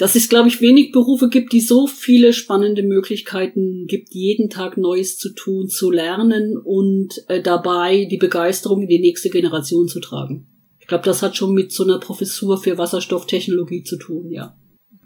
Dass 0.00 0.14
es, 0.14 0.30
glaube 0.30 0.48
ich, 0.48 0.62
wenig 0.62 0.92
Berufe 0.92 1.28
gibt, 1.28 1.52
die 1.52 1.60
so 1.60 1.86
viele 1.86 2.32
spannende 2.32 2.82
Möglichkeiten 2.82 3.84
gibt, 3.86 4.14
jeden 4.14 4.48
Tag 4.48 4.78
Neues 4.78 5.18
zu 5.18 5.34
tun, 5.34 5.68
zu 5.68 5.90
lernen 5.90 6.56
und 6.56 7.22
äh, 7.28 7.42
dabei 7.42 8.06
die 8.06 8.16
Begeisterung 8.16 8.80
in 8.80 8.88
die 8.88 8.98
nächste 8.98 9.28
Generation 9.28 9.88
zu 9.88 10.00
tragen. 10.00 10.46
Ich 10.78 10.86
glaube, 10.86 11.04
das 11.04 11.22
hat 11.22 11.36
schon 11.36 11.52
mit 11.52 11.70
so 11.70 11.84
einer 11.84 11.98
Professur 11.98 12.56
für 12.56 12.78
Wasserstofftechnologie 12.78 13.82
zu 13.82 13.98
tun, 13.98 14.30
ja. 14.30 14.56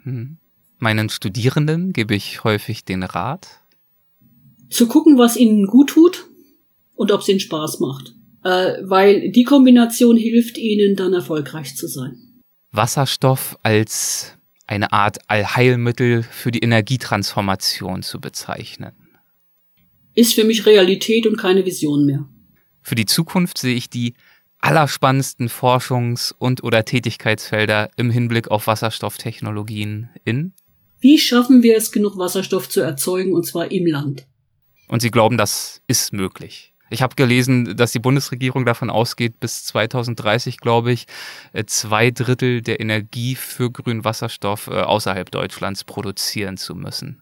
Hm. 0.04 0.36
Meinen 0.78 1.08
Studierenden 1.08 1.92
gebe 1.92 2.14
ich 2.14 2.44
häufig 2.44 2.84
den 2.84 3.02
Rat, 3.02 3.48
zu 4.70 4.86
gucken, 4.86 5.18
was 5.18 5.36
ihnen 5.36 5.66
gut 5.66 5.90
tut 5.90 6.26
und 6.94 7.10
ob 7.10 7.22
es 7.22 7.28
ihnen 7.28 7.40
Spaß 7.40 7.80
macht. 7.80 8.14
Äh, 8.44 8.74
weil 8.82 9.32
die 9.32 9.42
Kombination 9.42 10.16
hilft 10.16 10.56
ihnen 10.56 10.94
dann 10.94 11.14
erfolgreich 11.14 11.74
zu 11.74 11.88
sein. 11.88 12.42
Wasserstoff 12.70 13.58
als 13.64 14.38
eine 14.66 14.92
Art 14.92 15.18
Allheilmittel 15.28 16.22
für 16.22 16.50
die 16.50 16.60
Energietransformation 16.60 18.02
zu 18.02 18.20
bezeichnen. 18.20 18.92
Ist 20.14 20.34
für 20.34 20.44
mich 20.44 20.64
Realität 20.66 21.26
und 21.26 21.36
keine 21.36 21.64
Vision 21.66 22.06
mehr. 22.06 22.28
Für 22.82 22.94
die 22.94 23.06
Zukunft 23.06 23.58
sehe 23.58 23.74
ich 23.74 23.90
die 23.90 24.14
allerspannendsten 24.60 25.48
Forschungs- 25.48 26.32
und 26.38 26.62
oder 26.62 26.84
Tätigkeitsfelder 26.84 27.90
im 27.96 28.10
Hinblick 28.10 28.50
auf 28.50 28.66
Wasserstofftechnologien 28.66 30.08
in 30.24 30.54
Wie 31.00 31.18
schaffen 31.18 31.62
wir 31.62 31.76
es, 31.76 31.92
genug 31.92 32.16
Wasserstoff 32.16 32.68
zu 32.68 32.80
erzeugen, 32.80 33.34
und 33.34 33.44
zwar 33.44 33.70
im 33.70 33.86
Land? 33.86 34.26
Und 34.88 35.00
sie 35.00 35.10
glauben, 35.10 35.36
das 35.36 35.82
ist 35.86 36.12
möglich. 36.12 36.73
Ich 36.94 37.02
habe 37.02 37.16
gelesen, 37.16 37.76
dass 37.76 37.90
die 37.90 37.98
Bundesregierung 37.98 38.64
davon 38.64 38.88
ausgeht, 38.88 39.40
bis 39.40 39.64
2030, 39.64 40.60
glaube 40.60 40.92
ich, 40.92 41.08
äh, 41.52 41.64
zwei 41.64 42.12
Drittel 42.12 42.62
der 42.62 42.78
Energie 42.78 43.34
für 43.34 43.68
grünen 43.68 44.04
Wasserstoff 44.04 44.68
äh, 44.68 44.74
außerhalb 44.74 45.28
Deutschlands 45.28 45.82
produzieren 45.82 46.56
zu 46.56 46.76
müssen. 46.76 47.20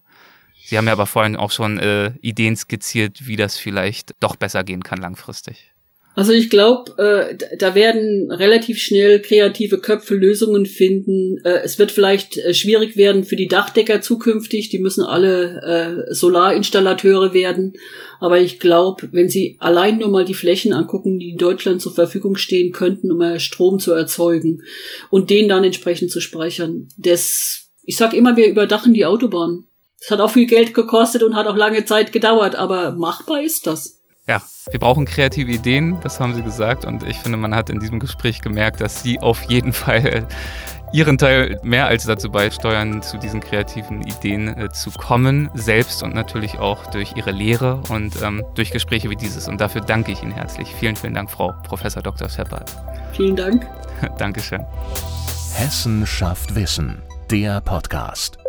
Sie 0.63 0.77
haben 0.77 0.87
ja 0.87 0.93
aber 0.93 1.07
vorhin 1.07 1.37
auch 1.37 1.51
schon 1.51 1.79
äh, 1.79 2.13
Ideen 2.21 2.55
skizziert, 2.55 3.27
wie 3.27 3.37
das 3.37 3.57
vielleicht 3.57 4.15
doch 4.21 4.37
besser 4.37 4.63
gehen 4.63 4.83
kann 4.83 4.99
langfristig. 4.99 5.72
Also 6.15 6.33
ich 6.33 6.51
glaube, 6.51 6.93
äh, 6.99 7.57
da 7.57 7.75
werden 7.75 8.31
relativ 8.31 8.79
schnell 8.79 9.23
kreative 9.23 9.79
Köpfe 9.79 10.15
Lösungen 10.15 10.67
finden. 10.67 11.39
Äh, 11.45 11.61
es 11.65 11.79
wird 11.79 11.91
vielleicht 11.91 12.37
äh, 12.37 12.53
schwierig 12.53 12.97
werden 12.97 13.25
für 13.25 13.37
die 13.37 13.49
Dachdecker 13.49 14.03
zukünftig. 14.03 14.69
Die 14.69 14.79
müssen 14.79 15.05
alle 15.05 16.07
äh, 16.11 16.15
Solarinstallateure 16.15 17.33
werden. 17.33 17.75
Aber 18.21 18.39
ich 18.41 18.61
glaube, 18.61 19.09
wenn 19.13 19.31
Sie 19.31 19.57
allein 19.59 19.99
nur 19.99 20.11
mal 20.11 20.27
die 20.27 20.35
Flächen 20.35 20.75
angucken, 20.75 21.19
die 21.19 21.31
in 21.31 21.39
Deutschland 21.39 21.81
zur 21.81 21.95
Verfügung 21.95 22.37
stehen 22.37 22.73
könnten, 22.73 23.11
um 23.11 23.39
Strom 23.39 23.79
zu 23.79 23.93
erzeugen 23.93 24.63
und 25.11 25.31
den 25.31 25.49
dann 25.49 25.65
entsprechend 25.65 26.11
zu 26.11 26.21
speichern, 26.21 26.89
das, 26.99 27.71
ich 27.85 27.97
sag 27.97 28.13
immer, 28.13 28.37
wir 28.37 28.49
überdachen 28.49 28.93
die 28.93 29.07
Autobahn. 29.07 29.65
Das 29.99 30.11
hat 30.11 30.21
auch 30.21 30.31
viel 30.31 30.47
Geld 30.47 30.75
gekostet 30.75 31.23
und 31.23 31.35
hat 31.35 31.47
auch 31.47 31.57
lange 31.57 31.85
Zeit 31.85 32.13
gedauert, 32.13 32.55
aber 32.55 32.93
machbar 32.93 33.43
ist 33.43 33.67
das 33.67 34.02
ja, 34.29 34.41
wir 34.71 34.79
brauchen 34.79 35.05
kreative 35.05 35.51
Ideen, 35.51 35.99
das 36.03 36.21
haben 36.21 36.35
Sie 36.35 36.43
gesagt. 36.43 36.85
Und 36.85 37.03
ich 37.03 37.19
finde, 37.19 37.39
man 37.39 37.55
hat 37.55 37.71
in 37.71 37.81
diesem 37.81 37.99
Gespräch 37.99 38.41
gemerkt, 38.41 38.81
dass 38.81 39.03
Sie 39.03 39.21
auf 39.21 39.43
jeden 39.45 39.73
Fall 39.73 40.27
Ihren 40.93 41.17
Teil 41.17 41.59
mehr 41.63 41.87
als 41.87 42.05
dazu 42.05 42.31
beisteuern, 42.31 43.01
zu 43.01 43.17
diesen 43.17 43.41
kreativen 43.41 44.03
Ideen 44.03 44.49
äh, 44.49 44.69
zu 44.71 44.91
kommen, 44.91 45.51
selbst 45.55 46.03
und 46.03 46.15
natürlich 46.15 46.59
auch 46.59 46.87
durch 46.89 47.17
Ihre 47.17 47.31
Lehre 47.31 47.81
und 47.89 48.21
ähm, 48.23 48.45
durch 48.55 48.71
Gespräche 48.71 49.09
wie 49.09 49.17
dieses. 49.17 49.49
Und 49.49 49.61
dafür 49.61 49.81
danke 49.81 50.13
ich 50.13 50.23
Ihnen 50.23 50.33
herzlich. 50.33 50.69
Vielen, 50.75 50.95
vielen 50.95 51.15
Dank, 51.15 51.31
Frau 51.31 51.55
Professor 51.65 52.03
Dr. 52.03 52.29
Seppert. 52.29 52.71
Vielen 53.13 53.37
Dank. 53.37 53.67
Dankeschön. 54.19 54.65
Hessen 55.55 56.07
schafft 56.07 56.55
Wissen, 56.55 57.03
der 57.31 57.61
Podcast. 57.63 58.42